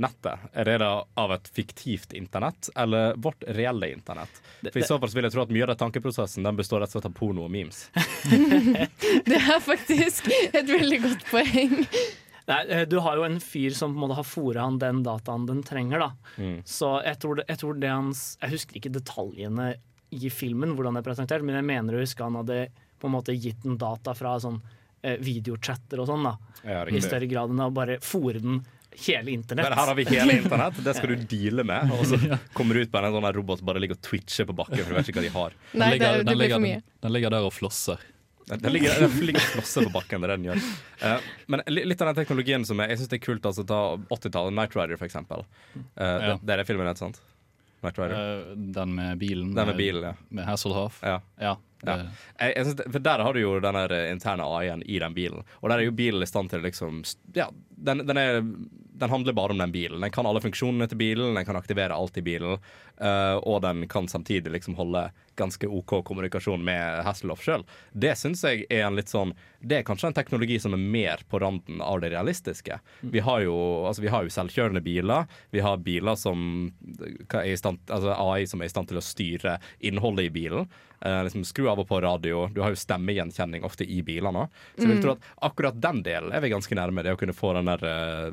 nettet. 0.00 0.38
Er 0.54 0.64
det 0.64 0.76
da 0.80 0.90
av 1.18 1.32
et 1.34 1.48
fiktivt 1.52 2.12
internett, 2.16 2.70
eller 2.78 3.16
vårt 3.20 3.42
reelle 3.48 3.88
internett? 3.90 4.30
For 4.70 4.78
I 4.78 4.86
så 4.86 4.96
fall 5.02 5.10
så 5.10 5.18
vil 5.18 5.26
jeg 5.26 5.34
tro 5.34 5.42
at 5.42 5.50
mye 5.52 5.64
av 5.66 5.72
den 5.74 5.80
tankeprosessen 5.82 6.46
den 6.46 6.56
består 6.56 6.80
rett 6.80 6.92
og 6.94 7.00
slett 7.02 7.08
av 7.10 7.16
porno 7.18 7.44
og 7.44 7.50
memes. 7.52 7.82
Det 9.26 9.36
er 9.40 9.60
faktisk 9.60 10.30
et 10.54 10.70
veldig 10.70 11.00
godt 11.08 11.26
poeng. 11.30 11.74
Nei, 12.50 12.58
eh, 12.74 12.84
du 12.90 12.98
har 13.04 13.16
jo 13.20 13.24
en 13.28 13.38
fyr 13.40 13.70
som 13.76 13.94
på 13.94 14.00
en 14.00 14.04
måte 14.08 14.18
har 14.18 14.26
fôra 14.26 14.64
han 14.66 14.78
den 14.82 15.02
dataen 15.06 15.46
den 15.48 15.62
trenger. 15.66 16.02
da. 16.02 16.10
Mm. 16.36 16.58
Så 16.66 16.90
jeg 17.06 17.18
tror, 17.22 17.38
det, 17.40 17.44
jeg 17.48 17.58
tror 17.62 17.78
det 17.80 17.90
hans 17.94 18.24
Jeg 18.42 18.50
husker 18.56 18.80
ikke 18.80 18.92
detaljene 18.98 19.70
i 20.10 20.26
filmen, 20.34 20.72
hvordan 20.74 20.96
det 20.98 21.04
er 21.04 21.08
presentert, 21.12 21.44
men 21.46 21.54
jeg 21.60 21.68
mener 21.70 21.94
å 21.94 22.02
huske 22.02 22.24
han 22.26 22.34
hadde 22.40 22.64
på 23.00 23.06
en 23.06 23.14
måte 23.14 23.32
gitt 23.38 23.62
den 23.62 23.78
data 23.78 24.12
fra 24.18 24.32
sånn 24.42 24.58
eh, 25.06 25.14
videochatter 25.22 26.02
og 26.02 26.08
sånn. 26.10 26.26
da. 26.26 26.34
Ja, 26.66 26.82
I 26.90 27.00
større 27.00 27.28
grad 27.30 27.54
enn 27.54 27.62
å 27.62 27.70
bare 27.72 28.00
fòre 28.02 28.42
den 28.42 28.58
hele 29.06 29.30
internett. 29.30 29.68
Men 29.70 29.78
her 29.78 29.86
har 29.92 29.94
vi 29.94 30.04
hele 30.10 30.34
internett, 30.42 30.80
det 30.84 30.96
skal 30.98 31.14
du 31.14 31.22
deale 31.30 31.62
med. 31.64 31.92
Og 31.94 32.02
så 32.10 32.18
kommer 32.58 32.74
du 32.74 32.82
ut 32.82 32.90
på 32.90 32.98
en 32.98 33.14
sånn 33.14 33.28
robot 33.38 33.62
som 33.62 33.70
bare 33.70 33.80
ligger 33.84 33.94
og 33.96 34.02
twitcher 34.02 34.48
på 34.50 34.56
bakken, 34.58 34.82
for 34.82 34.90
du 34.90 34.98
vet 34.98 35.12
ikke 35.12 35.20
hva 35.22 35.28
de 35.28 35.34
har. 35.38 35.54
Nei, 35.78 35.78
den, 35.78 35.94
ligger, 35.94 36.10
det- 36.10 36.18
det 36.18 36.26
den, 36.32 36.38
ligger, 36.42 36.66
den, 36.66 36.82
den 37.06 37.14
ligger 37.14 37.30
der 37.38 37.46
og 37.46 37.54
flosser. 37.54 38.02
Den 38.58 38.72
ligger, 38.74 39.00
den 39.00 39.26
ligger 39.26 39.40
flosser 39.54 39.86
på 39.86 39.92
bakken. 39.94 40.20
Det 40.24 40.28
den 40.34 40.44
gjør. 40.50 40.62
Uh, 41.04 41.28
men 41.46 41.62
litt 41.70 42.00
av 42.02 42.10
den 42.10 42.18
teknologien 42.18 42.64
som 42.66 42.80
er, 42.82 42.90
jeg 42.92 42.98
syns 43.02 43.12
det 43.12 43.20
er 43.20 43.24
kult 43.26 43.46
altså, 43.46 43.64
ta 43.68 43.80
80-tallet, 44.10 44.56
Night 44.58 44.74
Rider 44.76 44.98
for 45.00 45.06
eksempel. 45.06 45.44
Eh, 45.76 45.80
det, 45.94 46.28
Ja. 46.28 46.38
det 46.42 46.54
er 46.56 46.62
det 46.62 46.66
filmen 46.68 46.86
heter, 46.90 46.98
sant? 47.06 47.20
Night 47.84 47.98
Rider. 47.98 48.16
Eh, 48.18 48.56
Den 48.76 48.94
med 48.94 49.18
bilen. 49.22 49.54
Den 49.54 49.66
med 49.70 49.76
bilen, 49.78 50.02
ja. 50.10 50.14
Med 50.28 50.44
Hasselhoff. 50.50 50.98
Ja. 51.06 51.20
Ja. 51.40 51.56
Ja. 51.86 51.96
Jeg, 52.38 52.52
jeg 52.56 52.76
det, 52.76 52.86
for 52.92 53.04
Der 53.04 53.24
har 53.24 53.34
du 53.34 53.40
jo 53.40 53.54
den 53.62 53.78
eh, 53.80 54.10
interne 54.12 54.44
AI-en 54.44 54.82
i 54.82 54.98
den 55.00 55.16
bilen. 55.16 55.44
Og 55.60 55.70
der 55.70 55.78
er 55.78 55.88
jo 55.88 55.96
bilen 55.96 56.22
i 56.22 56.28
stand 56.28 56.52
til 56.52 56.64
liksom 56.64 57.02
Ja, 57.34 57.48
den, 57.80 58.04
den, 58.06 58.20
er, 58.20 58.40
den 59.00 59.10
handler 59.10 59.32
bare 59.32 59.54
om 59.54 59.58
den 59.58 59.72
bilen. 59.72 60.00
Den 60.00 60.12
kan 60.12 60.26
alle 60.28 60.42
funksjonene 60.44 60.88
til 60.88 61.00
bilen, 61.00 61.34
den 61.34 61.46
kan 61.48 61.56
aktivere 61.56 61.96
alt 61.96 62.18
i 62.20 62.24
bilen. 62.24 62.60
Uh, 63.00 63.38
og 63.48 63.62
den 63.64 63.86
kan 63.88 64.08
samtidig 64.08 64.52
liksom 64.52 64.74
holde 64.76 65.06
ganske 65.40 65.68
OK 65.68 65.94
kommunikasjon 66.04 66.60
med 66.64 67.00
Hasselhoff 67.06 67.40
sjøl. 67.40 67.64
Det 67.92 68.12
syns 68.20 68.42
jeg 68.44 68.66
er 68.68 68.84
en 68.84 68.98
litt 68.98 69.08
sånn 69.08 69.32
Det 69.56 69.78
er 69.78 69.86
kanskje 69.88 70.10
en 70.10 70.16
teknologi 70.18 70.58
som 70.60 70.76
er 70.76 70.82
mer 70.82 71.24
på 71.28 71.40
randen 71.40 71.80
av 71.80 72.02
det 72.04 72.10
realistiske. 72.12 72.76
Vi 73.00 73.22
har 73.24 73.40
jo, 73.46 73.56
altså, 73.88 74.04
vi 74.04 74.12
har 74.12 74.24
jo 74.24 74.34
selvkjørende 74.34 74.84
biler. 74.84 75.24
Vi 75.50 75.64
har 75.64 75.80
biler 75.80 76.20
som 76.20 76.68
stand, 77.56 77.80
altså 77.88 78.12
AI 78.16 78.44
som 78.48 78.60
er 78.60 78.68
i 78.68 78.74
stand 78.74 78.92
til 78.92 79.00
å 79.00 79.04
styre 79.04 79.56
innholdet 79.80 80.28
i 80.28 80.34
bilen. 80.36 80.68
Uh, 81.00 81.22
liksom 81.24 81.46
Skru 81.48 81.69
av 81.70 81.78
og 81.82 81.86
på 81.88 82.00
radio. 82.02 82.48
Du 82.52 82.60
har 82.64 82.70
jo 82.74 82.78
stemmegjenkjenning 82.80 83.62
ofte 83.64 83.84
i 83.86 84.02
bilene. 84.02 84.48
Så 84.76 84.82
jeg 84.84 84.88
vil 84.90 84.96
Mm. 84.98 85.02
tro 85.04 85.10
at 85.16 85.22
akkurat 85.50 85.76
den 85.80 86.02
delen 86.02 86.32
er 86.34 86.40
vi 86.42 86.50
ganske 86.52 86.74
nærme. 86.76 87.02
Det 87.02 87.12
å 87.14 87.18
kunne 87.20 87.32
få 87.36 87.52
den 87.56 87.66
der 87.70 87.80
eh, 87.86 88.30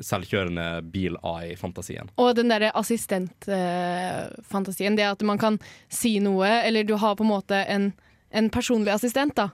selvkjørende 0.00 0.66
bil-AI-fantasien. 0.94 2.08
Og 2.16 2.34
den 2.38 2.48
derre 2.48 2.70
assistentfantasien. 2.74 4.96
det 4.96 5.04
at 5.10 5.22
man 5.22 5.38
kan 5.38 5.58
si 5.88 6.18
noe, 6.20 6.46
eller 6.64 6.84
du 6.84 6.94
har 6.96 7.14
på 7.16 7.24
en 7.24 7.30
måte 7.32 7.64
en, 7.66 7.92
en 8.30 8.50
personlig 8.50 8.92
assistent, 8.94 9.34
da. 9.36 9.50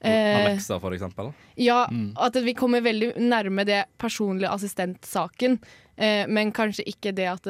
Eh, 0.00 0.44
Alexa, 0.44 0.78
for 0.80 0.92
eksempel. 0.92 1.32
Ja, 1.56 1.88
at 2.20 2.36
vi 2.44 2.52
kommer 2.54 2.80
veldig 2.84 3.14
nærme 3.16 3.64
det 3.66 3.84
personlige 3.98 4.50
assistentsaken, 4.52 5.58
eh, 5.96 6.26
men 6.28 6.52
kanskje 6.52 6.84
ikke 6.86 7.14
det 7.16 7.26
at 7.32 7.42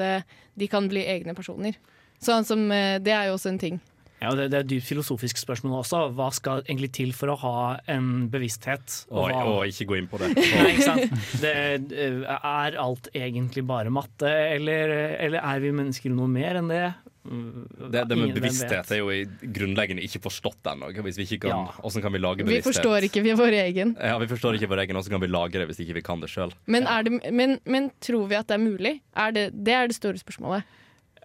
de 0.54 0.66
kan 0.70 0.88
bli 0.88 1.02
egne 1.04 1.34
personer. 1.34 1.74
Sånn 2.22 2.44
som, 2.48 2.68
det 2.70 3.12
er 3.12 3.26
jo 3.28 3.34
også 3.36 3.48
en 3.52 3.58
ting. 3.60 3.80
Ja, 4.20 4.30
og 4.30 4.38
det, 4.38 4.46
det 4.52 4.56
er 4.58 4.64
et 4.64 4.70
dypt 4.70 4.86
filosofisk 4.88 5.40
spørsmål 5.42 5.80
også. 5.82 5.98
Hva 6.16 6.30
skal 6.32 6.62
egentlig 6.64 6.88
til 6.96 7.12
for 7.16 7.34
å 7.34 7.36
ha 7.42 7.56
en 7.92 8.30
bevissthet? 8.32 9.02
Og 9.12 9.26
Oi, 9.26 9.34
å, 9.36 9.56
ikke 9.68 9.88
gå 9.90 9.98
inn 10.00 10.08
på 10.08 10.20
det. 10.22 10.30
Nei, 10.36 10.70
ikke 10.72 10.86
sant? 10.86 11.18
Det, 11.42 11.52
eh, 11.92 12.22
er 12.36 12.78
alt 12.80 13.10
egentlig 13.12 13.66
bare 13.68 13.92
matte, 13.92 14.30
eller, 14.30 14.94
eller 15.20 15.44
er 15.44 15.60
vi 15.64 15.74
mennesker 15.82 16.16
noe 16.16 16.32
mer 16.32 16.62
enn 16.62 16.72
det? 16.72 16.86
Det, 17.26 18.04
det 18.06 18.16
med 18.18 18.34
bevissthet 18.36 18.90
er 18.94 19.00
jo 19.00 19.10
i 19.10 19.24
grunnleggende 19.26 20.04
ikke 20.06 20.20
forstått 20.28 20.68
ennå. 20.70 20.92
Hvis 21.04 21.18
vi 21.18 21.26
ikke 21.26 21.48
kan, 21.48 21.66
Ja. 21.66 21.74
Hvordan 21.82 22.04
kan 22.06 22.14
vi 22.14 22.22
lage 22.22 22.46
bevissthet? 22.46 22.62
Vi 22.62 22.68
forstår 22.70 23.08
ikke 23.08 23.22
vi 23.26 23.36
vår 23.36 23.58
egen. 23.64 23.96
Ja, 23.98 24.16
Vi 24.22 24.30
forstår 24.30 24.56
ikke 24.56 24.70
vår 24.70 24.84
egen, 24.84 24.96
hvordan 24.96 25.16
kan 25.16 25.24
vi 25.26 25.30
lage 25.32 25.60
det 25.60 25.66
hvis 25.68 25.82
ikke 25.84 25.98
vi 25.98 26.04
kan 26.06 26.22
det 26.22 26.30
sjøl? 26.32 26.54
Men, 26.70 26.86
er 26.86 27.10
men, 27.32 27.58
men 27.66 27.90
tror 28.00 28.28
vi 28.30 28.38
at 28.38 28.48
det 28.48 28.56
er 28.56 28.62
mulig? 28.62 29.00
Er 29.16 29.34
det, 29.34 29.50
det 29.52 29.74
er 29.74 29.90
det 29.90 29.98
store 29.98 30.22
spørsmålet. 30.22 30.64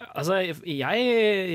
Altså, 0.09 0.39
jeg, 0.65 1.05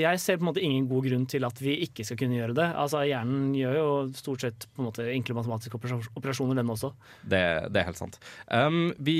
jeg 0.01 0.21
ser 0.23 0.39
på 0.39 0.45
en 0.45 0.51
måte 0.51 0.63
ingen 0.65 0.87
god 0.91 1.07
grunn 1.09 1.27
til 1.31 1.47
at 1.47 1.61
vi 1.63 1.77
ikke 1.87 2.07
skal 2.07 2.19
kunne 2.21 2.39
gjøre 2.39 2.57
det. 2.57 2.67
Altså, 2.79 3.03
Hjernen 3.09 3.51
gjør 3.57 3.77
jo 3.79 3.89
stort 4.17 4.45
sett 4.47 4.67
på 4.73 4.83
en 4.83 4.89
måte 4.89 5.07
enkle 5.13 5.37
matematiske 5.39 5.79
operasjoner, 6.17 6.59
den 6.59 6.73
også. 6.73 6.93
Det, 7.23 7.43
det 7.73 7.83
er 7.83 7.89
helt 7.89 8.01
sant. 8.01 8.19
Um, 8.47 8.95
vi 9.03 9.19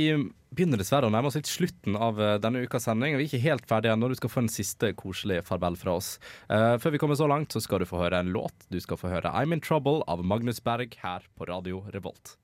begynner 0.57 0.81
dessverre 0.81 1.11
å 1.11 1.13
nærme 1.13 1.29
oss 1.31 1.39
litt 1.39 1.51
slutten 1.51 1.99
av 1.99 2.21
uh, 2.23 2.37
denne 2.43 2.63
ukas 2.65 2.87
sending. 2.89 3.19
Vi 3.19 3.27
er 3.27 3.29
ikke 3.29 3.45
helt 3.45 3.69
ferdige 3.69 3.97
ennå. 3.97 4.11
Du 4.13 4.19
skal 4.19 4.33
få 4.33 4.45
en 4.45 4.53
siste 4.53 4.93
koselig 4.99 5.43
farvel 5.49 5.79
fra 5.81 5.99
oss. 5.99 6.17
Uh, 6.49 6.77
før 6.83 6.97
vi 6.97 7.03
kommer 7.03 7.19
så 7.19 7.29
langt, 7.31 7.53
så 7.53 7.63
skal 7.65 7.83
du 7.83 7.91
få 7.91 8.01
høre 8.05 8.23
en 8.23 8.33
låt. 8.37 8.57
Du 8.73 8.81
skal 8.83 9.01
få 9.01 9.13
høre 9.13 9.35
I'm 9.35 9.57
In 9.57 9.65
Trouble 9.65 10.01
av 10.11 10.25
Magnus 10.25 10.63
Berg 10.65 10.97
her 11.03 11.27
på 11.37 11.51
Radio 11.51 11.85
Revolt. 11.95 12.37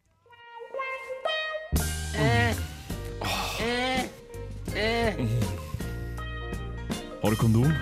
Har 7.23 7.31
du 7.31 7.37
kondom? 7.37 7.73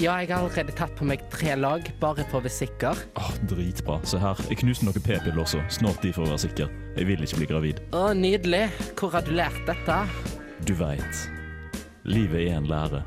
Ja, 0.00 0.16
jeg 0.18 0.32
har 0.32 0.40
allerede 0.42 0.72
tatt 0.74 0.96
på 0.98 1.06
meg 1.06 1.20
tre 1.30 1.52
lag, 1.54 1.84
bare 2.00 2.24
for 2.26 2.40
å 2.40 2.42
være 2.42 2.50
sikker. 2.50 2.98
Åh, 3.20 3.28
dritbra. 3.46 4.00
Se 4.08 4.18
her, 4.18 4.40
jeg 4.50 4.58
knuste 4.58 4.88
noen 4.88 5.04
p-piller 5.04 5.38
også. 5.38 5.60
Snart 5.70 6.02
de 6.02 6.10
for 6.10 6.26
å 6.26 6.32
være 6.32 6.42
sikker. 6.48 6.72
Jeg 6.96 7.06
vil 7.06 7.22
ikke 7.22 7.38
bli 7.38 7.48
gravid. 7.52 7.82
Å, 7.94 8.08
nydelig. 8.18 8.64
Hvor 8.98 9.14
har 9.14 9.22
du 9.22 9.30
lært 9.38 9.60
dette? 9.68 10.00
Du 10.66 10.74
veit. 10.80 11.22
Livet 12.10 12.48
er 12.48 12.56
en 12.56 12.66
lære. 12.66 13.04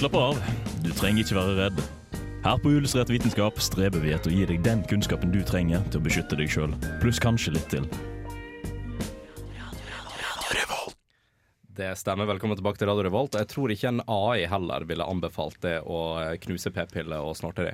Slapp 0.00 0.16
av. 0.16 0.40
Du 0.80 0.88
trenger 0.96 1.26
ikke 1.26 1.36
være 1.42 1.58
redd. 1.60 1.84
Her 2.48 2.56
på 2.64 2.72
Illustrert 2.72 3.12
vitenskap 3.12 3.60
streber 3.60 4.00
vi 4.00 4.16
etter 4.16 4.32
å 4.32 4.38
gi 4.38 4.48
deg 4.48 4.64
den 4.64 4.80
kunnskapen 4.88 5.28
du 5.32 5.42
trenger 5.44 5.84
til 5.90 6.00
å 6.00 6.08
beskytte 6.08 6.40
deg 6.40 6.48
sjøl, 6.56 6.72
pluss 7.04 7.20
kanskje 7.20 7.58
litt 7.58 7.68
til. 7.72 7.84
Det 11.76 11.96
stemmer. 11.98 12.26
Velkommen 12.26 12.54
tilbake 12.54 12.78
til 12.78 12.86
Radio 12.86 13.02
Revolt. 13.08 13.34
Jeg 13.34 13.48
tror 13.50 13.72
ikke 13.74 13.88
en 13.90 14.02
AI 14.06 14.44
heller 14.46 14.84
ville 14.86 15.06
anbefalt 15.10 15.56
det 15.64 15.80
å 15.82 16.02
knuse 16.44 16.70
p-piller 16.70 17.18
og 17.18 17.34
snorte 17.34 17.64
de. 17.66 17.72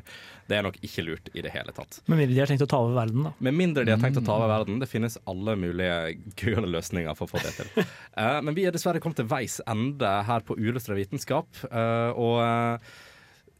Det 0.48 0.56
er 0.56 0.64
nok 0.64 0.78
ikke 0.86 1.04
lurt 1.04 1.28
i 1.36 1.42
det 1.44 1.52
hele 1.52 1.74
tatt. 1.76 1.98
Med 2.08 2.22
mindre 2.22 2.32
de 2.38 2.40
har 2.40 2.48
tenkt 2.48 2.64
å 2.64 2.70
ta 2.70 2.80
over 2.80 2.96
verden, 2.96 3.26
da. 3.28 3.34
Med 3.44 3.58
mindre 3.58 3.84
de 3.84 3.92
har 3.92 4.00
tenkt 4.00 4.22
å 4.22 4.24
ta 4.24 4.38
over 4.38 4.48
verden. 4.54 4.80
Det 4.80 4.88
finnes 4.88 5.18
alle 5.28 5.52
mulige 5.60 5.98
gøyale 6.40 6.72
løsninger 6.72 7.18
for 7.18 7.28
å 7.28 7.34
få 7.34 7.44
det 7.44 7.52
til. 7.58 7.74
Eh, 8.20 8.40
men 8.44 8.52
vi 8.56 8.64
er 8.66 8.74
dessverre 8.74 9.00
kommet 9.00 9.20
til 9.20 9.28
veis 9.30 9.60
ende 9.70 10.08
her 10.26 10.42
på 10.44 10.56
Uillustrert 10.58 10.98
vitenskap. 10.98 11.60
eh, 11.70 12.10
og 12.18 12.40
eh, 12.42 12.90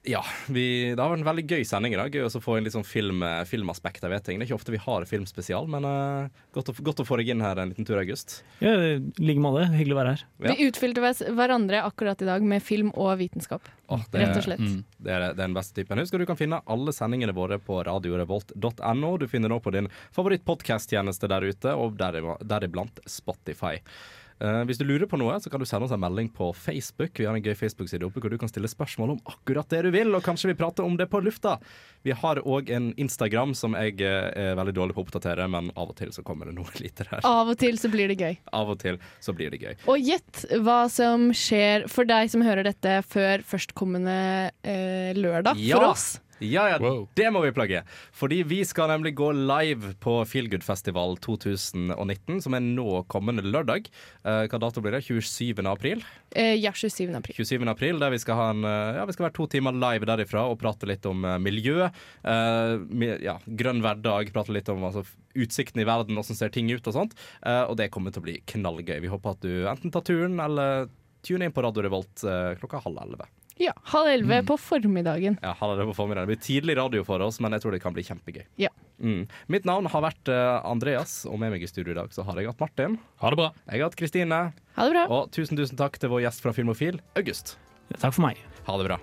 ja, 0.09 0.23
vi, 0.49 0.63
det 0.95 1.03
har 1.03 1.11
vært 1.13 1.21
en 1.21 1.27
veldig 1.29 1.43
gøy 1.51 1.65
sending 1.69 1.93
i 1.93 1.99
dag. 1.99 2.15
Gøy 2.15 2.25
å 2.25 2.41
få 2.41 2.55
inn 2.57 2.65
litt 2.65 2.73
sånn 2.73 2.87
film, 2.89 3.21
filmaspekt 3.49 4.05
av 4.07 4.15
ting. 4.25 4.39
Det 4.41 4.47
er 4.47 4.49
ikke 4.49 4.57
ofte 4.57 4.73
vi 4.73 4.81
har 4.81 5.05
filmspesial, 5.09 5.69
men 5.69 5.85
uh, 5.85 6.41
godt, 6.57 6.71
å, 6.73 6.75
godt 6.87 7.03
å 7.03 7.07
få 7.09 7.19
deg 7.21 7.33
inn 7.35 7.45
her 7.45 7.61
en 7.61 7.73
liten 7.75 7.85
tur, 7.85 7.99
i 7.99 8.05
August. 8.07 8.39
Ja, 8.65 8.73
I 8.77 8.95
like 9.21 9.43
måte. 9.45 9.67
Hyggelig 9.75 9.97
å 9.97 9.99
være 10.01 10.15
her. 10.15 10.23
Ja. 10.41 10.55
Vi 10.55 10.69
utfylte 10.71 11.05
hverandre 11.37 11.83
akkurat 11.85 12.25
i 12.25 12.29
dag 12.31 12.47
med 12.49 12.65
film 12.65 12.95
og 12.95 13.13
vitenskap. 13.21 13.69
Oh, 13.93 14.01
det, 14.13 14.23
Rett 14.23 14.41
og 14.41 14.47
slett. 14.47 14.65
Mm, 14.65 14.81
det, 14.97 15.11
er, 15.13 15.27
det 15.27 15.35
er 15.35 15.43
den 15.43 15.59
beste 15.59 15.77
typen. 15.77 16.01
Husk 16.01 16.17
at 16.17 16.25
du 16.25 16.29
kan 16.31 16.39
finne 16.41 16.63
alle 16.71 16.95
sendingene 16.97 17.37
våre 17.37 17.61
på 17.61 17.83
radiorevolt.no. 17.91 19.13
Du 19.21 19.27
finner 19.29 19.53
nå 19.53 19.61
på 19.61 19.75
din 19.77 19.91
favorittpodkast-tjeneste 20.17 21.29
der 21.29 21.45
ute, 21.51 21.77
og 21.77 22.01
derib- 22.01 22.41
deriblant 22.49 23.03
Spotify. 23.11 23.77
Eh, 24.41 24.63
hvis 24.65 24.79
du 24.81 24.87
lurer 24.89 25.05
på 25.09 25.19
noe, 25.21 25.35
så 25.43 25.51
kan 25.53 25.61
du 25.61 25.67
sende 25.69 25.85
oss 25.85 25.93
en 25.93 26.01
melding 26.01 26.31
på 26.33 26.49
Facebook. 26.57 27.13
Vi 27.19 27.27
har 27.29 27.37
en 27.37 27.45
gøy 27.45 27.53
Facebook-side 27.59 28.07
oppe 28.07 28.23
hvor 28.23 28.33
du 28.33 28.39
kan 28.41 28.49
stille 28.49 28.71
spørsmål 28.71 29.15
om 29.15 29.21
akkurat 29.29 29.69
det 29.73 29.83
du 29.85 29.91
vil, 29.93 30.15
og 30.17 30.25
kanskje 30.25 30.53
vi 30.53 30.57
prater 30.59 30.87
om 30.87 30.97
det 30.97 31.11
på 31.13 31.21
lufta. 31.25 31.59
Vi 32.07 32.15
har 32.17 32.41
òg 32.41 32.73
en 32.73 32.91
Instagram 33.01 33.53
som 33.59 33.77
jeg 33.77 34.01
eh, 34.01 34.31
er 34.33 34.57
veldig 34.59 34.77
dårlig 34.79 34.97
på 34.97 35.05
å 35.05 35.09
oppdatere, 35.09 35.49
men 35.53 35.69
av 35.77 35.93
og 35.93 35.99
til 36.01 36.15
så 36.17 36.25
kommer 36.25 36.49
det 36.49 36.57
noe 36.57 36.73
lite 36.85 37.05
der. 37.05 37.21
Av 37.29 37.53
og 37.53 37.61
til 37.61 37.77
så 37.81 37.93
blir 37.93 38.09
det 38.13 38.17
gøy. 38.21 38.41
Av 38.57 38.73
og 38.73 38.81
til 38.81 38.97
så 39.21 39.37
blir 39.37 39.53
det 39.53 39.61
gøy. 39.61 39.77
Og 39.93 40.01
gjett 40.01 40.47
hva 40.65 40.81
som 40.93 41.29
skjer 41.37 41.85
for 41.93 42.09
deg 42.09 42.33
som 42.33 42.45
hører 42.47 42.65
dette 42.71 43.01
før 43.11 43.45
førstkommende 43.45 44.19
eh, 44.65 45.13
lørdag 45.21 45.61
for 45.61 45.93
oss. 45.93 46.11
Ja, 46.41 46.65
ja, 46.73 46.79
det 47.17 47.27
må 47.33 47.43
vi 47.45 47.51
plugge. 47.53 47.83
Fordi 48.17 48.41
vi 48.49 48.61
skal 48.65 48.89
nemlig 48.89 49.13
gå 49.19 49.29
live 49.37 49.95
på 50.01 50.15
Feelgood-festival 50.29 51.19
2019, 51.25 52.41
som 52.45 52.57
er 52.57 52.63
nå 52.65 53.03
kommende 53.13 53.45
lørdag. 53.45 53.91
Eh, 54.25 54.47
hva 54.49 54.61
dato 54.63 54.81
blir 54.85 54.97
det? 54.97 55.03
27. 55.05 55.61
april? 55.69 56.05
Eh, 56.33 56.55
ja, 56.57 56.73
27. 56.73 57.13
april. 57.19 57.37
27. 57.37 57.69
april, 57.69 58.01
der 58.01 58.15
vi 58.15 58.21
skal 58.23 58.39
ha 58.39 58.47
en 58.55 58.65
eh, 58.65 58.99
Ja, 59.01 59.05
vi 59.09 59.17
skal 59.17 59.29
være 59.29 59.37
to 59.37 59.47
timer 59.53 59.77
live 59.77 60.09
derifra 60.09 60.47
og 60.49 60.59
prate 60.63 60.89
litt 60.89 61.05
om 61.11 61.25
eh, 61.29 61.39
miljø. 61.43 61.89
eh, 62.25 63.17
ja, 63.25 63.37
grønn 63.47 63.83
hverdag, 63.85 64.33
prate 64.35 64.55
litt 64.57 64.69
om 64.73 64.85
altså, 64.89 65.05
utsikten 65.37 65.83
i 65.83 65.89
verden, 65.89 66.19
åssen 66.21 66.39
ser 66.39 66.53
ting 66.55 66.71
ut 66.73 66.87
og 66.89 66.97
sånt. 66.97 67.19
Eh, 67.45 67.65
og 67.67 67.77
det 67.81 67.91
kommer 67.93 68.15
til 68.15 68.23
å 68.23 68.29
bli 68.29 68.39
knallgøy. 68.51 68.97
Vi 69.05 69.13
håper 69.13 69.37
at 69.37 69.45
du 69.45 69.53
enten 69.71 69.93
tar 69.95 70.07
turen 70.09 70.41
eller 70.41 70.89
tune 71.27 71.45
inn 71.45 71.53
på 71.53 71.63
Radio 71.65 71.85
Revolt 71.85 72.25
eh, 72.25 72.55
klokka 72.61 72.81
halv 72.87 73.03
elleve. 73.05 73.29
Ja, 73.61 73.75
halv 73.93 74.09
elleve 74.09 74.41
på 74.49 74.57
formiddagen. 74.57 75.37
Ja, 75.45 75.53
halv 75.59 75.75
elleve 75.75 75.93
på 75.93 75.99
formiddagen. 75.99 76.29
Det 76.29 76.37
blir 76.39 76.45
tidlig 76.47 76.77
radio 76.79 77.05
for 77.05 77.21
oss, 77.21 77.41
men 77.45 77.53
jeg 77.53 77.61
tror 77.65 77.77
det 77.77 77.83
kan 77.85 77.93
bli 77.97 78.05
kjempegøy. 78.07 78.47
Ja. 78.63 78.73
Mm. 79.01 79.27
Mitt 79.53 79.69
navn 79.69 79.89
har 79.93 80.05
vært 80.05 80.33
eh, 80.33 80.57
Andreas, 80.65 81.21
og 81.29 81.37
med 81.43 81.53
meg 81.53 81.65
i 81.65 81.69
studio 81.69 81.93
i 81.93 81.99
dag 82.01 82.09
så 82.17 82.25
har 82.25 82.41
jeg 82.41 82.49
hatt 82.49 82.63
Martin. 82.65 82.97
Ha 83.21 83.33
det 83.35 83.41
bra. 83.43 83.51
Jeg 83.67 83.83
har 83.83 83.91
hatt 83.91 84.01
Kristine. 84.01 84.41
Ha 84.79 84.89
det 84.89 84.97
bra. 84.97 85.05
Og 85.13 85.29
tusen 85.37 85.61
tusen 85.61 85.81
takk 85.81 86.01
til 86.01 86.13
vår 86.13 86.25
gjest 86.25 86.45
fra 86.45 86.57
Filmofil, 86.57 87.03
August. 87.21 87.59
Takk 87.99 88.17
for 88.17 88.31
meg. 88.31 88.41
Ha 88.65 88.81
det 88.81 88.89
bra. 88.89 89.01